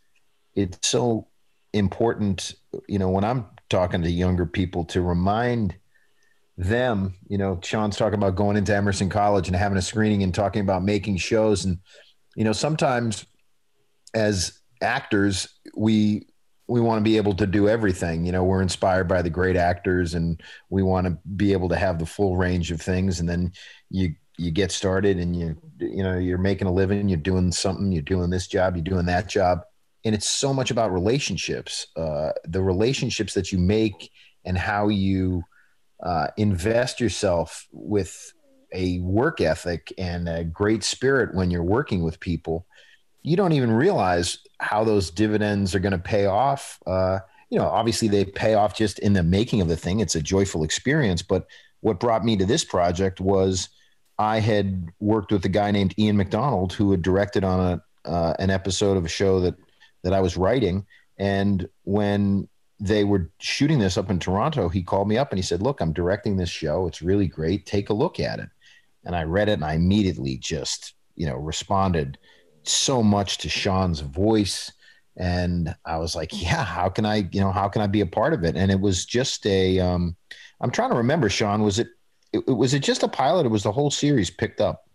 it's 0.56 0.88
so 0.88 1.28
important. 1.74 2.54
You 2.88 2.98
know, 2.98 3.10
when 3.10 3.24
I'm 3.24 3.46
talking 3.68 4.02
to 4.02 4.10
younger 4.10 4.46
people 4.46 4.84
to 4.86 5.02
remind 5.02 5.76
them, 6.60 7.14
you 7.26 7.38
know, 7.38 7.58
Shawn's 7.62 7.96
talking 7.96 8.18
about 8.18 8.36
going 8.36 8.56
into 8.58 8.74
Emerson 8.74 9.08
College 9.08 9.48
and 9.48 9.56
having 9.56 9.78
a 9.78 9.82
screening 9.82 10.22
and 10.22 10.34
talking 10.34 10.60
about 10.60 10.84
making 10.84 11.16
shows. 11.16 11.64
And, 11.64 11.78
you 12.36 12.44
know, 12.44 12.52
sometimes 12.52 13.24
as 14.12 14.60
actors, 14.82 15.48
we, 15.74 16.26
we 16.68 16.82
want 16.82 16.98
to 16.98 17.02
be 17.02 17.16
able 17.16 17.34
to 17.36 17.46
do 17.46 17.66
everything. 17.66 18.26
You 18.26 18.32
know, 18.32 18.44
we're 18.44 18.60
inspired 18.60 19.08
by 19.08 19.22
the 19.22 19.30
great 19.30 19.56
actors 19.56 20.12
and 20.12 20.38
we 20.68 20.82
want 20.82 21.06
to 21.06 21.18
be 21.34 21.52
able 21.52 21.70
to 21.70 21.76
have 21.76 21.98
the 21.98 22.04
full 22.04 22.36
range 22.36 22.70
of 22.70 22.80
things. 22.80 23.20
And 23.20 23.28
then 23.28 23.52
you, 23.88 24.14
you 24.36 24.50
get 24.50 24.70
started 24.70 25.16
and 25.16 25.34
you, 25.34 25.56
you 25.78 26.02
know, 26.02 26.18
you're 26.18 26.38
making 26.38 26.68
a 26.68 26.72
living, 26.72 27.08
you're 27.08 27.18
doing 27.18 27.52
something, 27.52 27.90
you're 27.90 28.02
doing 28.02 28.28
this 28.28 28.46
job, 28.46 28.76
you're 28.76 28.84
doing 28.84 29.06
that 29.06 29.28
job. 29.28 29.62
And 30.04 30.14
it's 30.14 30.28
so 30.28 30.52
much 30.52 30.70
about 30.70 30.92
relationships, 30.92 31.86
uh, 31.96 32.32
the 32.44 32.62
relationships 32.62 33.32
that 33.32 33.50
you 33.50 33.58
make 33.58 34.10
and 34.44 34.58
how 34.58 34.88
you, 34.88 35.42
uh, 36.02 36.28
invest 36.36 37.00
yourself 37.00 37.68
with 37.72 38.32
a 38.72 39.00
work 39.00 39.40
ethic 39.40 39.92
and 39.98 40.28
a 40.28 40.44
great 40.44 40.84
spirit 40.84 41.34
when 41.34 41.50
you're 41.50 41.62
working 41.62 42.02
with 42.02 42.20
people, 42.20 42.66
you 43.22 43.36
don't 43.36 43.52
even 43.52 43.72
realize 43.72 44.38
how 44.58 44.84
those 44.84 45.10
dividends 45.10 45.74
are 45.74 45.80
going 45.80 45.92
to 45.92 45.98
pay 45.98 46.26
off. 46.26 46.78
Uh, 46.86 47.18
you 47.50 47.58
know, 47.58 47.66
obviously 47.66 48.08
they 48.08 48.24
pay 48.24 48.54
off 48.54 48.76
just 48.76 48.98
in 49.00 49.12
the 49.12 49.22
making 49.22 49.60
of 49.60 49.68
the 49.68 49.76
thing. 49.76 50.00
It's 50.00 50.14
a 50.14 50.22
joyful 50.22 50.62
experience. 50.62 51.20
But 51.20 51.46
what 51.80 52.00
brought 52.00 52.24
me 52.24 52.36
to 52.36 52.46
this 52.46 52.64
project 52.64 53.20
was 53.20 53.68
I 54.18 54.38
had 54.40 54.88
worked 55.00 55.32
with 55.32 55.44
a 55.44 55.48
guy 55.50 55.70
named 55.70 55.94
Ian 55.98 56.16
McDonald 56.16 56.72
who 56.72 56.90
had 56.90 57.02
directed 57.02 57.44
on 57.44 57.60
a 57.60 57.82
uh, 58.08 58.34
an 58.38 58.48
episode 58.48 58.96
of 58.96 59.04
a 59.04 59.08
show 59.08 59.40
that 59.40 59.54
that 60.02 60.14
I 60.14 60.20
was 60.20 60.36
writing. 60.36 60.86
And 61.18 61.68
when 61.84 62.48
they 62.80 63.04
were 63.04 63.30
shooting 63.38 63.78
this 63.78 63.98
up 63.98 64.10
in 64.10 64.18
Toronto, 64.18 64.68
he 64.68 64.82
called 64.82 65.06
me 65.06 65.18
up 65.18 65.30
and 65.30 65.38
he 65.38 65.42
said, 65.42 65.62
Look, 65.62 65.80
I'm 65.80 65.92
directing 65.92 66.36
this 66.36 66.48
show. 66.48 66.86
It's 66.86 67.02
really 67.02 67.26
great. 67.26 67.66
Take 67.66 67.90
a 67.90 67.94
look 67.94 68.18
at 68.18 68.38
it. 68.38 68.48
And 69.04 69.14
I 69.14 69.24
read 69.24 69.48
it 69.48 69.54
and 69.54 69.64
I 69.64 69.74
immediately 69.74 70.38
just, 70.38 70.94
you 71.14 71.26
know, 71.26 71.36
responded 71.36 72.18
so 72.62 73.02
much 73.02 73.38
to 73.38 73.48
Shawn's 73.48 74.00
voice. 74.00 74.72
And 75.16 75.74
I 75.84 75.98
was 75.98 76.16
like, 76.16 76.42
yeah, 76.42 76.64
how 76.64 76.88
can 76.88 77.04
I, 77.04 77.28
you 77.32 77.40
know, 77.40 77.52
how 77.52 77.68
can 77.68 77.82
I 77.82 77.86
be 77.86 78.00
a 78.00 78.06
part 78.06 78.32
of 78.32 78.44
it? 78.44 78.56
And 78.56 78.70
it 78.70 78.80
was 78.80 79.04
just 79.04 79.46
a, 79.46 79.78
um, 79.78 80.16
I'm 80.60 80.70
trying 80.70 80.90
to 80.90 80.96
remember, 80.96 81.28
Shawn, 81.28 81.62
was 81.62 81.78
it, 81.78 81.88
it, 82.32 82.46
was 82.46 82.72
it 82.72 82.80
just 82.80 83.02
a 83.02 83.08
pilot? 83.08 83.44
It 83.44 83.50
was 83.50 83.62
the 83.62 83.72
whole 83.72 83.90
series 83.90 84.30
picked 84.30 84.60
up. 84.60 84.86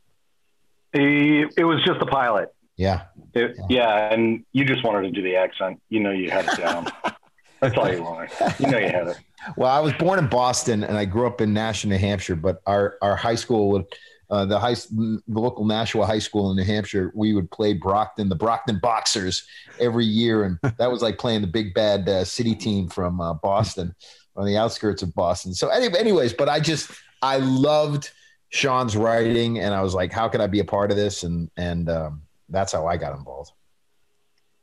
It, 0.93 1.53
it 1.57 1.65
was 1.65 1.83
just 1.83 2.01
a 2.01 2.05
pilot. 2.05 2.53
Yeah. 2.77 3.03
It, 3.33 3.57
yeah, 3.69 4.11
and 4.11 4.45
you 4.53 4.65
just 4.65 4.83
wanted 4.83 5.01
to 5.03 5.11
do 5.11 5.21
the 5.21 5.35
accent. 5.35 5.81
You 5.89 5.99
know, 5.99 6.11
you 6.11 6.31
had 6.31 6.45
it 6.47 6.57
down. 6.57 6.87
That's 7.59 7.77
all 7.77 7.91
you 7.91 8.03
want. 8.03 8.29
You 8.59 8.67
know, 8.67 8.77
you 8.77 8.89
had 8.89 9.07
it. 9.07 9.17
Well, 9.57 9.69
I 9.69 9.79
was 9.79 9.93
born 9.93 10.17
in 10.17 10.27
Boston 10.27 10.83
and 10.83 10.97
I 10.97 11.05
grew 11.05 11.27
up 11.27 11.39
in 11.39 11.53
Nashua, 11.53 11.91
New 11.91 11.99
Hampshire, 11.99 12.35
but 12.35 12.63
our, 12.65 12.97
our 13.03 13.15
high 13.15 13.35
school 13.35 13.69
would, 13.69 13.85
uh, 14.31 14.43
the 14.43 14.57
high, 14.57 14.73
the 14.73 15.21
local 15.27 15.65
Nashua 15.65 16.07
high 16.07 16.17
school 16.17 16.49
in 16.49 16.57
New 16.57 16.63
Hampshire, 16.63 17.11
we 17.13 17.33
would 17.33 17.51
play 17.51 17.73
Brockton, 17.73 18.27
the 18.27 18.35
Brockton 18.35 18.79
Boxers 18.79 19.45
every 19.79 20.05
year. 20.05 20.45
And 20.45 20.57
that 20.79 20.91
was 20.91 21.03
like 21.03 21.19
playing 21.19 21.41
the 21.41 21.47
big 21.47 21.75
bad 21.75 22.09
uh, 22.09 22.25
city 22.25 22.55
team 22.55 22.89
from 22.89 23.21
uh, 23.21 23.35
Boston 23.35 23.93
on 24.35 24.47
the 24.47 24.57
outskirts 24.57 25.03
of 25.03 25.13
Boston. 25.13 25.53
So 25.53 25.67
anyway, 25.67 25.99
anyways, 25.99 26.33
but 26.33 26.49
I 26.49 26.59
just, 26.59 26.89
I 27.21 27.37
loved 27.37 28.09
Shawn's 28.49 28.97
writing 28.97 29.59
and 29.59 29.75
I 29.75 29.83
was 29.83 29.93
like, 29.93 30.11
how 30.11 30.27
could 30.27 30.41
I 30.41 30.47
be 30.47 30.59
a 30.59 30.65
part 30.65 30.89
of 30.89 30.97
this? 30.97 31.21
And, 31.21 31.51
and, 31.55 31.87
um, 31.87 32.23
that's 32.49 32.71
how 32.71 32.87
I 32.87 32.97
got 32.97 33.15
involved. 33.15 33.51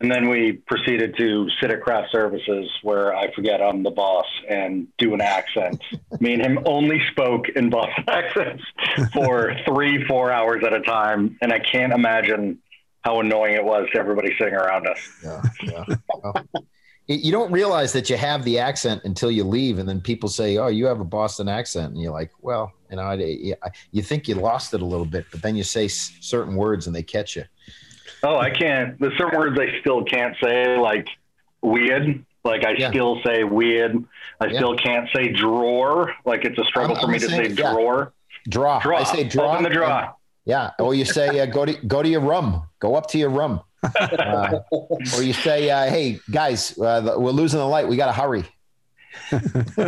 And 0.03 0.11
then 0.11 0.29
we 0.29 0.55
proceeded 0.67 1.17
to 1.19 1.49
sit 1.61 1.71
at 1.71 1.81
craft 1.81 2.11
services 2.11 2.69
where 2.83 3.15
I 3.15 3.33
forget 3.33 3.63
I'm 3.63 3.85
the 3.85 3.91
boss 3.93 4.27
and 4.49 4.89
do 4.99 5.15
an 5.15 5.21
accent. 5.21 5.81
Me 6.19 6.33
and 6.33 6.43
him 6.45 6.59
only 6.67 7.01
spoke 7.13 7.49
in 7.51 7.71
Boston 7.71 8.05
accents 8.09 8.65
for 9.13 9.55
three, 9.65 10.05
four 10.07 10.33
hours 10.33 10.65
at 10.67 10.75
a 10.75 10.81
time. 10.81 11.39
And 11.41 11.53
I 11.53 11.61
can't 11.61 11.93
imagine 11.93 12.59
how 13.03 13.21
annoying 13.21 13.55
it 13.55 13.65
was 13.65 13.89
to 13.93 13.99
everybody 14.01 14.35
sitting 14.37 14.55
around 14.55 14.89
us. 14.89 14.99
Yeah. 15.23 15.43
yeah. 15.63 15.85
Well, 16.23 16.35
you 17.07 17.31
don't 17.31 17.53
realize 17.53 17.93
that 17.93 18.11
you 18.11 18.17
have 18.17 18.45
the 18.45 18.59
accent 18.59 19.03
until 19.05 19.31
you 19.31 19.45
leave. 19.45 19.79
And 19.79 19.89
then 19.89 20.01
people 20.01 20.29
say, 20.29 20.57
Oh, 20.57 20.69
you 20.69 20.87
have 20.87 21.01
a 21.01 21.05
Boston 21.05 21.49
accent. 21.49 21.93
And 21.93 22.03
you're 22.03 22.13
like, 22.13 22.33
Well, 22.41 22.73
you 22.91 22.97
know, 22.97 23.03
I, 23.03 23.15
you 23.93 24.03
think 24.03 24.27
you 24.27 24.35
lost 24.35 24.75
it 24.75 24.83
a 24.83 24.87
little 24.87 25.07
bit, 25.07 25.27
but 25.31 25.43
then 25.43 25.55
you 25.55 25.63
say 25.63 25.87
certain 25.87 26.57
words 26.57 26.89
and 26.89 26.97
they 26.97 27.05
catch 27.05 27.37
you. 27.37 27.45
Oh, 28.23 28.39
I 28.39 28.51
can't. 28.51 28.99
There's 29.01 29.17
certain 29.19 29.39
words 29.39 29.59
I 29.59 29.81
still 29.81 30.05
can't 30.05 30.37
say, 30.43 30.77
like 30.79 31.09
weird. 31.61 32.25
Like 32.45 32.65
I 32.65 32.73
yeah. 32.73 32.91
still 32.91 33.21
say 33.25 33.45
weird. 33.45 34.05
I 34.41 34.47
yeah. 34.47 34.59
still 34.59 34.77
can't 34.77 35.09
say 35.15 35.29
drawer. 35.29 36.13
Like 36.25 36.45
it's 36.45 36.59
a 36.59 36.65
struggle 36.65 36.97
I'm, 36.97 37.03
for 37.03 37.09
me 37.09 37.19
to 37.19 37.29
say 37.29 37.49
yeah. 37.49 37.73
drawer. 37.73 38.13
Draw. 38.49 38.81
Draw. 38.81 38.99
I 38.99 39.05
say 39.05 39.25
draw. 39.25 39.53
Open 39.53 39.65
the 39.65 39.71
draw. 39.71 39.99
And, 39.99 40.09
yeah. 40.45 40.71
Or 40.79 40.95
you 40.95 41.05
say 41.05 41.41
uh, 41.41 41.47
go 41.47 41.65
to 41.65 41.75
go 41.87 42.03
to 42.03 42.09
your 42.09 42.21
room. 42.21 42.63
Go 42.81 42.95
up 42.97 43.09
to 43.09 43.19
your 43.19 43.31
room. 43.31 43.61
Uh, 43.83 44.61
or 45.17 45.23
you 45.23 45.33
say, 45.33 45.69
uh, 45.71 45.87
"Hey 45.87 46.21
guys, 46.31 46.79
uh, 46.79 47.17
we're 47.19 47.31
losing 47.31 47.59
the 47.59 47.67
light. 47.67 47.89
We 47.89 47.97
got 47.97 48.07
to 48.07 48.13
hurry." 48.13 48.45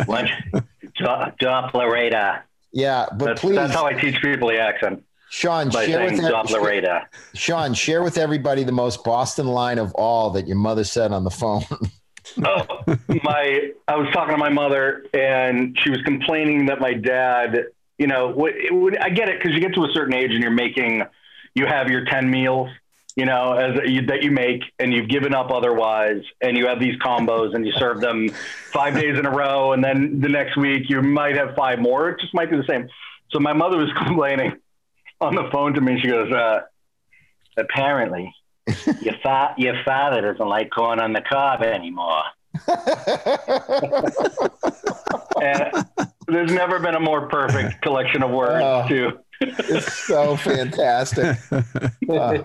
Lunch. 0.07 0.31
Doppler 0.99 1.91
radar. 1.91 2.45
Yeah, 2.71 3.05
but 3.17 3.25
that's, 3.25 3.41
please. 3.41 3.55
That's 3.55 3.73
how 3.73 3.85
I 3.85 3.93
teach 3.93 4.21
people 4.21 4.49
the 4.49 4.59
accent. 4.59 5.03
Shawn, 5.35 5.69
share 5.69 6.05
with, 6.05 6.21
share, 6.47 7.09
Shawn, 7.33 7.73
share 7.73 8.01
with 8.01 8.17
everybody 8.17 8.63
the 8.63 8.71
most 8.71 9.03
Boston 9.03 9.47
line 9.47 9.79
of 9.79 9.93
all 9.95 10.29
that 10.29 10.47
your 10.47 10.55
mother 10.55 10.85
said 10.85 11.11
on 11.11 11.25
the 11.25 11.29
phone. 11.29 11.61
oh, 12.45 12.65
my! 13.21 13.71
I 13.85 13.97
was 13.97 14.07
talking 14.13 14.33
to 14.33 14.37
my 14.37 14.47
mother, 14.47 15.05
and 15.13 15.77
she 15.83 15.89
was 15.89 16.01
complaining 16.03 16.67
that 16.67 16.79
my 16.79 16.93
dad. 16.93 17.65
You 17.97 18.07
know, 18.07 18.29
would, 18.29 18.97
I 18.97 19.09
get 19.09 19.27
it 19.27 19.39
because 19.39 19.53
you 19.53 19.59
get 19.59 19.73
to 19.73 19.83
a 19.83 19.91
certain 19.91 20.13
age 20.13 20.31
and 20.31 20.41
you're 20.41 20.51
making, 20.51 21.03
you 21.53 21.65
have 21.65 21.89
your 21.89 22.05
ten 22.05 22.31
meals, 22.31 22.69
you 23.17 23.25
know, 23.25 23.51
as 23.55 23.91
you, 23.91 24.05
that 24.05 24.23
you 24.23 24.31
make, 24.31 24.63
and 24.79 24.93
you've 24.93 25.09
given 25.09 25.35
up 25.35 25.51
otherwise, 25.51 26.23
and 26.39 26.57
you 26.57 26.67
have 26.67 26.79
these 26.79 26.95
combos, 26.99 27.53
and 27.53 27.67
you 27.67 27.73
serve 27.73 27.99
them 27.99 28.29
five 28.71 28.93
days 28.93 29.19
in 29.19 29.25
a 29.25 29.31
row, 29.31 29.73
and 29.73 29.83
then 29.83 30.21
the 30.21 30.29
next 30.29 30.55
week 30.55 30.89
you 30.89 31.01
might 31.01 31.35
have 31.35 31.55
five 31.57 31.79
more. 31.79 32.11
It 32.11 32.21
just 32.21 32.33
might 32.33 32.49
be 32.49 32.55
the 32.55 32.67
same. 32.69 32.87
So 33.31 33.39
my 33.41 33.51
mother 33.51 33.75
was 33.75 33.91
complaining 33.97 34.53
on 35.21 35.35
the 35.35 35.49
phone 35.51 35.73
to 35.73 35.81
me. 35.81 35.99
She 35.99 36.07
goes, 36.07 36.31
uh, 36.31 36.61
apparently 37.57 38.33
your, 39.01 39.15
fa- 39.21 39.55
your 39.57 39.75
father 39.83 40.21
doesn't 40.21 40.47
like 40.47 40.69
corn 40.71 40.99
on 40.99 41.13
the 41.13 41.21
cob 41.21 41.61
anymore. 41.61 42.23
and 45.41 45.85
there's 46.27 46.51
never 46.51 46.79
been 46.79 46.95
a 46.95 46.99
more 46.99 47.27
perfect 47.27 47.81
collection 47.81 48.23
of 48.23 48.31
words, 48.31 48.63
oh, 48.63 48.87
too. 48.87 49.19
it's 49.41 49.93
so 49.93 50.35
fantastic. 50.37 51.37
Uh, 52.07 52.37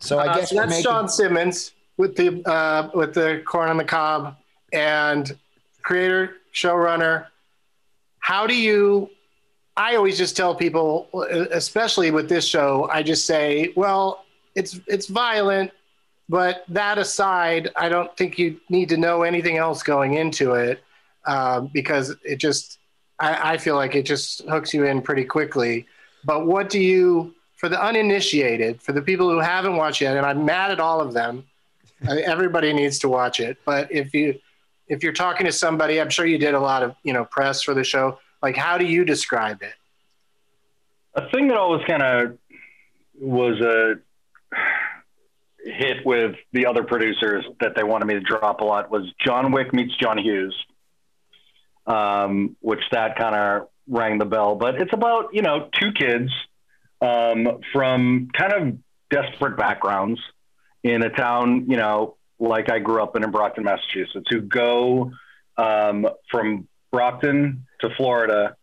so 0.00 0.18
I 0.18 0.26
uh, 0.26 0.36
guess 0.36 0.52
uh, 0.52 0.56
that's 0.56 0.70
making... 0.70 0.82
Shawn 0.82 1.08
Simmons 1.08 1.72
with 1.96 2.16
the 2.16 2.42
uh, 2.44 2.90
with 2.92 3.14
the 3.14 3.42
corn 3.46 3.70
on 3.70 3.76
the 3.76 3.84
cob 3.84 4.36
and 4.72 5.34
creator 5.82 6.36
showrunner. 6.52 7.26
How 8.18 8.46
do 8.46 8.54
you 8.54 9.10
I 9.76 9.96
always 9.96 10.16
just 10.16 10.36
tell 10.36 10.54
people, 10.54 11.08
especially 11.50 12.10
with 12.10 12.28
this 12.28 12.46
show, 12.46 12.88
I 12.92 13.02
just 13.02 13.26
say, 13.26 13.72
well, 13.74 14.24
it's 14.54 14.78
it's 14.86 15.08
violent, 15.08 15.72
but 16.28 16.64
that 16.68 16.96
aside, 16.96 17.70
I 17.74 17.88
don't 17.88 18.16
think 18.16 18.38
you 18.38 18.60
need 18.68 18.88
to 18.90 18.96
know 18.96 19.22
anything 19.22 19.56
else 19.56 19.82
going 19.82 20.14
into 20.14 20.54
it 20.54 20.82
uh, 21.24 21.60
because 21.60 22.14
it 22.22 22.36
just, 22.36 22.78
I, 23.18 23.54
I 23.54 23.58
feel 23.58 23.74
like 23.74 23.96
it 23.96 24.04
just 24.04 24.42
hooks 24.48 24.72
you 24.72 24.84
in 24.86 25.02
pretty 25.02 25.24
quickly. 25.24 25.86
But 26.24 26.46
what 26.46 26.70
do 26.70 26.78
you, 26.78 27.34
for 27.56 27.68
the 27.68 27.82
uninitiated, 27.82 28.80
for 28.80 28.92
the 28.92 29.02
people 29.02 29.28
who 29.28 29.40
haven't 29.40 29.76
watched 29.76 30.00
yet, 30.00 30.16
and 30.16 30.24
I'm 30.24 30.44
mad 30.44 30.70
at 30.70 30.78
all 30.78 31.00
of 31.00 31.14
them, 31.14 31.44
everybody 32.08 32.72
needs 32.72 33.00
to 33.00 33.08
watch 33.08 33.40
it. 33.40 33.58
But 33.64 33.90
if 33.90 34.14
you, 34.14 34.38
if 34.86 35.02
you're 35.02 35.12
talking 35.12 35.46
to 35.46 35.52
somebody, 35.52 36.00
I'm 36.00 36.10
sure 36.10 36.26
you 36.26 36.38
did 36.38 36.54
a 36.54 36.60
lot 36.60 36.82
of 36.82 36.94
you 37.02 37.12
know 37.12 37.24
press 37.24 37.62
for 37.62 37.74
the 37.74 37.84
show 37.84 38.18
like, 38.44 38.56
how 38.56 38.76
do 38.76 38.84
you 38.84 39.06
describe 39.06 39.62
it? 39.62 39.72
A 41.14 41.30
thing 41.30 41.48
that 41.48 41.56
always 41.56 41.82
kind 41.86 42.02
of 42.02 42.38
was 43.18 43.58
a 43.60 43.94
hit 45.64 46.04
with 46.04 46.36
the 46.52 46.66
other 46.66 46.84
producers 46.84 47.46
that 47.60 47.74
they 47.74 47.82
wanted 47.82 48.04
me 48.04 48.14
to 48.14 48.20
drop 48.20 48.60
a 48.60 48.64
lot 48.64 48.90
was 48.90 49.10
John 49.24 49.50
Wick 49.50 49.72
meets 49.72 49.96
John 49.96 50.18
Hughes, 50.18 50.54
um, 51.86 52.54
which 52.60 52.82
that 52.92 53.16
kind 53.16 53.34
of 53.34 53.68
rang 53.88 54.18
the 54.18 54.26
bell. 54.26 54.56
But 54.56 54.74
it's 54.74 54.92
about 54.92 55.32
you 55.32 55.40
know 55.40 55.70
two 55.80 55.92
kids 55.92 56.30
um, 57.00 57.60
from 57.72 58.28
kind 58.36 58.52
of 58.52 58.78
desperate 59.08 59.56
backgrounds 59.56 60.20
in 60.82 61.02
a 61.02 61.08
town 61.08 61.64
you 61.70 61.78
know 61.78 62.16
like 62.38 62.70
I 62.70 62.78
grew 62.78 63.02
up 63.02 63.16
in 63.16 63.24
in 63.24 63.30
Brockton, 63.30 63.64
Massachusetts, 63.64 64.26
who 64.28 64.42
go 64.42 65.12
um, 65.56 66.06
from 66.30 66.68
Brockton 66.92 67.64
to 67.84 67.94
Florida 67.96 68.56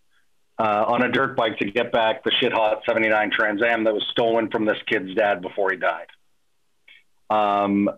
uh, 0.60 0.86
on 0.88 1.02
a 1.04 1.12
dirt 1.12 1.36
bike 1.36 1.58
to 1.58 1.72
get 1.72 1.92
back 1.92 2.24
the 2.24 2.32
shit 2.40 2.54
hot 2.54 2.84
79 2.88 3.32
Trans 3.32 3.62
Am 3.64 3.86
that 3.86 3.94
was 3.94 4.06
stolen 4.12 4.50
from 4.50 4.66
this 4.66 4.78
kid's 4.86 5.16
dad 5.16 5.42
before 5.42 5.72
he 5.72 5.78
died. 5.78 6.08
Um, 7.30 7.90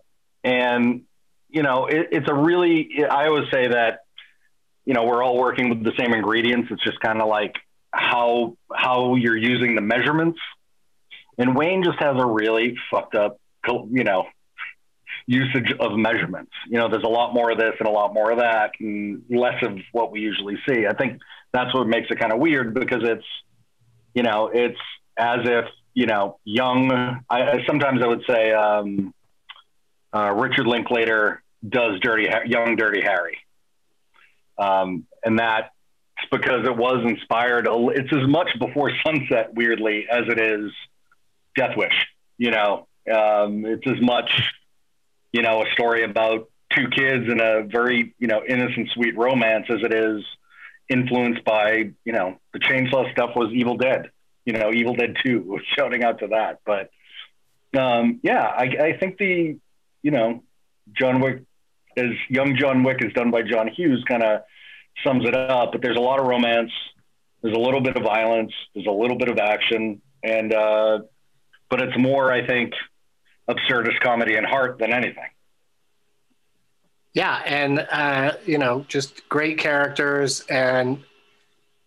and, 0.44 1.02
you 1.50 1.64
know, 1.64 1.88
it, 1.88 2.10
it's 2.12 2.30
a 2.30 2.34
really, 2.34 3.04
I 3.10 3.28
always 3.28 3.50
say 3.52 3.68
that, 3.68 4.02
you 4.86 4.94
know, 4.94 5.04
we're 5.06 5.24
all 5.24 5.38
working 5.38 5.70
with 5.70 5.84
the 5.84 5.94
same 5.98 6.14
ingredients. 6.14 6.70
It's 6.72 6.84
just 6.84 7.00
kind 7.00 7.22
of 7.22 7.28
like 7.28 7.56
how, 7.92 8.58
how 8.72 9.16
you're 9.16 9.38
using 9.38 9.76
the 9.76 9.82
measurements. 9.82 10.40
And 11.38 11.56
Wayne 11.56 11.84
just 11.84 12.00
has 12.00 12.16
a 12.18 12.26
really 12.26 12.78
fucked 12.92 13.16
up, 13.16 13.40
you 13.66 14.04
know, 14.04 14.28
usage 15.26 15.74
of 15.80 15.98
measurements. 15.98 16.52
You 16.68 16.80
know, 16.80 16.90
there's 16.90 17.04
a 17.04 17.10
lot 17.10 17.34
more 17.34 17.52
of 17.52 17.58
this 17.58 17.74
and 17.80 17.88
a 17.88 17.92
lot 17.92 18.14
more 18.14 18.32
of 18.32 18.40
that, 18.40 18.72
and 18.80 19.24
less 19.30 19.64
of 19.64 19.78
what 19.92 20.12
we 20.12 20.20
usually 20.20 20.58
see. 20.68 20.86
I 20.88 20.94
think 20.94 21.20
that's 21.52 21.74
what 21.74 21.88
makes 21.88 22.08
it 22.10 22.20
kind 22.20 22.34
of 22.34 22.40
weird 22.40 22.74
because 22.74 23.04
it's, 23.04 23.26
you 24.14 24.24
know, 24.24 24.50
it's 24.54 24.80
as 25.18 25.40
if 25.44 25.66
you 25.94 26.06
know, 26.06 26.40
young. 26.44 27.24
I, 27.30 27.64
sometimes 27.68 28.02
I 28.02 28.08
would 28.08 28.24
say 28.28 28.52
um, 28.52 29.14
uh, 30.14 30.32
Richard 30.32 30.68
Linklater 30.68 31.44
does 31.68 32.00
Dirty 32.02 32.28
Young 32.46 32.76
Dirty 32.76 33.02
Harry, 33.02 33.38
um, 34.58 35.06
and 35.24 35.40
that's 35.40 35.70
because 36.32 36.66
it 36.66 36.76
was 36.76 37.04
inspired. 37.06 37.68
It's 37.70 38.12
as 38.14 38.28
much 38.28 38.50
before 38.60 38.92
sunset, 39.06 39.54
weirdly, 39.54 40.08
as 40.10 40.24
it 40.28 40.40
is 40.40 40.72
Death 41.56 41.78
Wish. 41.78 42.08
You 42.38 42.52
know, 42.52 42.88
um, 43.14 43.66
it's 43.66 43.88
as 43.88 44.02
much 44.02 44.52
you 45.34 45.42
know, 45.42 45.64
a 45.64 45.72
story 45.74 46.04
about 46.04 46.48
two 46.74 46.88
kids 46.90 47.26
and 47.28 47.42
a 47.42 47.64
very, 47.64 48.16
you 48.20 48.28
know, 48.28 48.42
innocent, 48.48 48.90
sweet 48.94 49.18
romance 49.18 49.66
as 49.70 49.80
it 49.84 49.94
is 49.94 50.24
influenced 50.90 51.44
by, 51.44 51.92
you 52.06 52.14
know, 52.14 52.38
the 52.54 52.60
chainsaw 52.60 53.12
stuff 53.12 53.32
was 53.36 53.52
Evil 53.54 53.76
Dead, 53.76 54.12
you 54.46 54.54
know, 54.54 54.72
Evil 54.72 54.96
Dead 54.96 55.16
2 55.26 55.42
was 55.42 55.62
shouting 55.78 56.04
out 56.04 56.20
to 56.20 56.28
that. 56.28 56.60
But 56.66 56.92
um, 57.80 58.20
yeah, 58.24 58.44
I, 58.44 58.64
I 58.64 58.98
think 59.00 59.18
the, 59.18 59.58
you 60.04 60.12
know, 60.12 60.44
John 60.94 61.20
Wick, 61.20 61.42
as 61.98 62.12
young 62.30 62.56
John 62.58 62.84
Wick 62.84 62.98
is 63.02 63.14
done 63.14 63.32
by 63.32 63.42
John 63.42 63.68
Hughes, 63.68 64.04
kind 64.08 64.24
of 64.24 64.42
sums 65.06 65.28
it 65.28 65.36
up. 65.36 65.72
But 65.72 65.82
there's 65.82 65.98
a 65.98 66.02
lot 66.02 66.20
of 66.20 66.28
romance, 66.28 66.72
there's 67.42 67.56
a 67.56 67.60
little 67.60 67.82
bit 67.82 67.96
of 67.98 68.04
violence, 68.04 68.52
there's 68.74 68.88
a 68.88 68.92
little 68.92 69.18
bit 69.18 69.30
of 69.30 69.38
action, 69.38 70.02
and 70.24 70.54
uh, 70.54 71.00
but 71.70 71.82
it's 71.82 71.98
more, 71.98 72.32
I 72.32 72.46
think, 72.46 72.74
absurdist 73.50 74.00
comedy 74.00 74.36
and 74.36 74.46
heart 74.46 74.78
than 74.80 74.94
anything. 74.94 75.30
Yeah, 77.14 77.42
and 77.46 77.86
uh, 77.92 78.34
you 78.46 78.58
know, 78.58 78.86
just 78.88 79.28
great 79.30 79.58
characters 79.58 80.42
and 80.50 81.04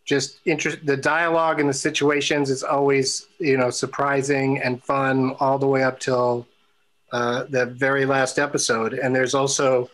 just 0.04 0.38
interest. 0.44 0.86
The 0.86 0.96
dialogue 0.96 1.58
and 1.58 1.68
the 1.68 1.74
situations 1.74 2.48
is 2.48 2.62
always 2.62 3.26
you 3.38 3.56
know 3.56 3.70
surprising 3.70 4.60
and 4.60 4.82
fun 4.82 5.34
all 5.40 5.58
the 5.58 5.66
way 5.66 5.82
up 5.82 5.98
till 5.98 6.46
uh, 7.12 7.44
the 7.48 7.66
very 7.66 8.06
last 8.06 8.38
episode. 8.38 8.94
And 8.94 9.14
there's 9.14 9.34
also 9.34 9.90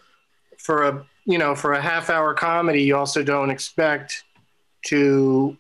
for 0.59 0.89
a 0.89 1.07
you 1.25 1.39
know 1.39 1.55
for 1.55 1.73
a 1.73 1.81
half 1.81 2.11
hour 2.11 2.35
comedy, 2.35 2.83
you 2.83 2.97
also 2.97 3.23
don't 3.23 3.51
expect 3.51 4.25
to 4.87 5.57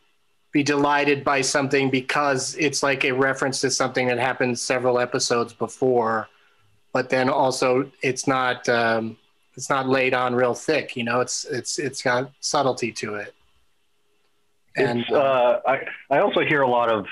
be 0.52 0.62
delighted 0.62 1.24
by 1.24 1.40
something 1.40 1.90
because 1.90 2.54
it's 2.56 2.82
like 2.82 3.04
a 3.04 3.12
reference 3.12 3.60
to 3.62 3.70
something 3.70 4.06
that 4.08 4.18
happened 4.18 4.58
several 4.58 4.98
episodes 4.98 5.52
before, 5.52 6.28
but 6.92 7.08
then 7.08 7.28
also 7.28 7.90
it's 8.02 8.26
not 8.26 8.68
um, 8.68 9.16
it's 9.56 9.70
not 9.70 9.88
laid 9.88 10.14
on 10.14 10.34
real 10.34 10.54
thick. 10.54 10.94
You 10.94 11.04
know, 11.04 11.20
it's 11.20 11.44
it's 11.46 11.78
it's 11.78 12.02
got 12.02 12.30
subtlety 12.40 12.92
to 12.92 13.14
it. 13.14 13.34
And 14.76 15.10
uh, 15.10 15.60
I 15.66 15.80
I 16.10 16.18
also 16.18 16.40
hear 16.40 16.62
a 16.62 16.68
lot 16.68 16.90
of 16.90 17.06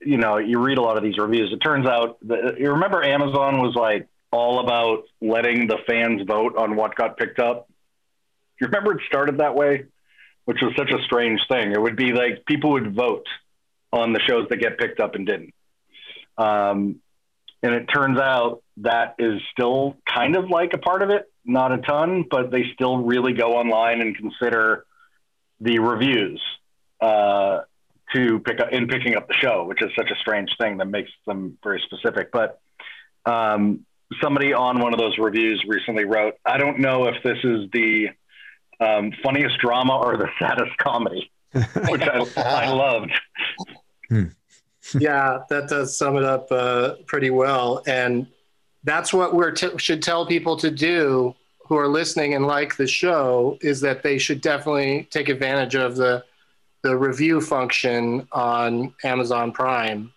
you 0.00 0.18
know, 0.18 0.36
you 0.36 0.58
read 0.58 0.78
a 0.78 0.82
lot 0.82 0.96
of 0.96 1.02
these 1.02 1.18
reviews. 1.18 1.52
It 1.52 1.58
turns 1.58 1.86
out 1.86 2.18
that 2.28 2.58
you 2.58 2.70
remember 2.70 3.02
Amazon 3.02 3.60
was 3.60 3.74
like 3.74 4.08
all 4.30 4.60
about 4.60 5.04
letting 5.20 5.66
the 5.66 5.78
fans 5.86 6.22
vote 6.26 6.56
on 6.56 6.76
what 6.76 6.94
got 6.94 7.16
picked 7.16 7.38
up. 7.38 7.68
You 8.60 8.66
remember 8.66 8.92
it 8.92 9.02
started 9.06 9.38
that 9.38 9.54
way, 9.54 9.86
which 10.46 10.58
was 10.62 10.72
such 10.76 10.90
a 10.90 11.02
strange 11.04 11.40
thing. 11.48 11.72
It 11.72 11.80
would 11.80 11.96
be 11.96 12.12
like 12.12 12.46
people 12.46 12.72
would 12.72 12.94
vote 12.94 13.26
on 13.92 14.12
the 14.12 14.20
shows 14.20 14.48
that 14.48 14.56
get 14.56 14.78
picked 14.78 15.00
up 15.00 15.14
and 15.14 15.26
didn't. 15.26 15.54
Um, 16.38 17.00
and 17.62 17.74
it 17.74 17.86
turns 17.86 18.18
out 18.18 18.62
that 18.78 19.16
is 19.18 19.40
still 19.52 19.96
kind 20.06 20.36
of 20.36 20.48
like 20.48 20.72
a 20.72 20.78
part 20.78 21.02
of 21.02 21.10
it, 21.10 21.30
not 21.44 21.72
a 21.72 21.78
ton, 21.78 22.24
but 22.30 22.50
they 22.50 22.64
still 22.74 22.98
really 22.98 23.32
go 23.32 23.56
online 23.56 24.00
and 24.00 24.16
consider 24.16 24.86
the 25.60 25.80
reviews 25.80 26.40
uh, 27.00 27.60
to 28.14 28.38
pick 28.40 28.60
up 28.60 28.68
in 28.70 28.86
picking 28.86 29.16
up 29.16 29.26
the 29.26 29.34
show, 29.34 29.64
which 29.64 29.82
is 29.82 29.90
such 29.96 30.10
a 30.10 30.16
strange 30.20 30.50
thing 30.60 30.76
that 30.76 30.86
makes 30.86 31.10
them 31.26 31.58
very 31.64 31.82
specific. 31.86 32.30
But 32.30 32.60
um, 33.24 33.84
somebody 34.22 34.52
on 34.52 34.78
one 34.78 34.92
of 34.92 35.00
those 35.00 35.18
reviews 35.18 35.64
recently 35.66 36.04
wrote, 36.04 36.34
"I 36.44 36.58
don't 36.58 36.78
know 36.78 37.06
if 37.06 37.22
this 37.24 37.38
is 37.42 37.68
the 37.72 38.10
um, 38.80 39.12
funniest 39.22 39.58
drama 39.58 39.96
or 39.96 40.16
the 40.16 40.28
saddest 40.38 40.76
comedy," 40.78 41.30
which 41.52 42.02
I, 42.02 42.26
I 42.36 42.68
loved. 42.72 43.12
yeah, 44.98 45.42
that 45.48 45.68
does 45.68 45.96
sum 45.96 46.16
it 46.16 46.24
up 46.24 46.50
uh, 46.50 46.94
pretty 47.06 47.30
well. 47.30 47.82
And 47.86 48.26
that's 48.84 49.12
what 49.12 49.34
we 49.34 49.52
t- 49.52 49.78
should 49.78 50.02
tell 50.02 50.26
people 50.26 50.56
to 50.58 50.70
do 50.70 51.34
who 51.66 51.76
are 51.76 51.88
listening 51.88 52.34
and 52.34 52.46
like 52.46 52.76
the 52.76 52.86
show 52.86 53.58
is 53.60 53.80
that 53.80 54.02
they 54.02 54.18
should 54.18 54.40
definitely 54.40 55.08
take 55.10 55.28
advantage 55.28 55.74
of 55.74 55.96
the 55.96 56.24
the 56.82 56.96
review 56.96 57.40
function 57.40 58.28
on 58.30 58.94
Amazon 59.02 59.50
Prime 59.50 60.12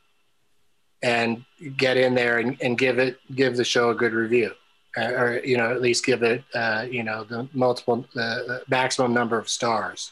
and 1.02 1.44
get 1.78 1.98
in 1.98 2.14
there 2.14 2.38
and, 2.38 2.58
and 2.62 2.78
give 2.78 3.00
it 3.00 3.18
give 3.34 3.58
the 3.58 3.64
show 3.64 3.90
a 3.90 3.96
good 3.96 4.14
review 4.14 4.52
or 4.98 5.42
you 5.44 5.58
know 5.58 5.72
at 5.72 5.82
least 5.82 6.06
give 6.06 6.24
it 6.24 6.44
uh, 6.56 6.86
you 6.90 7.04
know 7.04 7.24
the 7.24 7.48
multiple 7.54 8.06
the 8.14 8.64
maximum 8.70 9.14
number 9.14 9.38
of 9.38 9.48
stars 9.48 10.12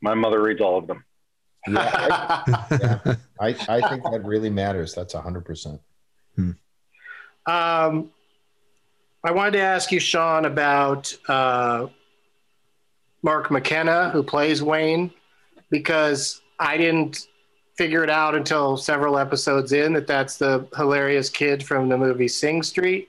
My 0.00 0.14
mother 0.14 0.42
reads 0.42 0.60
all 0.60 0.78
of 0.78 0.86
them. 0.86 1.04
Yeah, 1.68 1.78
I, 1.78 2.64
yeah. 3.04 3.14
I, 3.40 3.48
I 3.68 3.88
think 3.88 4.04
that 4.04 4.22
really 4.24 4.50
matters. 4.50 4.94
That's 4.94 5.14
hundred 5.14 5.44
percent. 5.44 5.80
Um, 7.46 8.10
I 9.24 9.32
wanted 9.32 9.52
to 9.52 9.60
ask 9.60 9.92
you, 9.92 10.00
Shawn, 10.00 10.44
about 10.44 11.14
uh, 11.28 11.88
Mark 13.22 13.50
McKenna, 13.50 14.10
who 14.10 14.22
plays 14.22 14.62
Wayne, 14.62 15.10
because 15.70 16.40
I 16.58 16.76
didn't 16.76 17.26
figure 17.76 18.04
it 18.04 18.10
out 18.10 18.34
until 18.34 18.76
several 18.76 19.18
episodes 19.18 19.72
in 19.72 19.92
that 19.94 20.06
that's 20.06 20.36
the 20.36 20.66
hilarious 20.76 21.28
kid 21.28 21.62
from 21.62 21.88
the 21.88 21.96
movie 21.96 22.28
Sing 22.28 22.62
Street. 22.62 23.08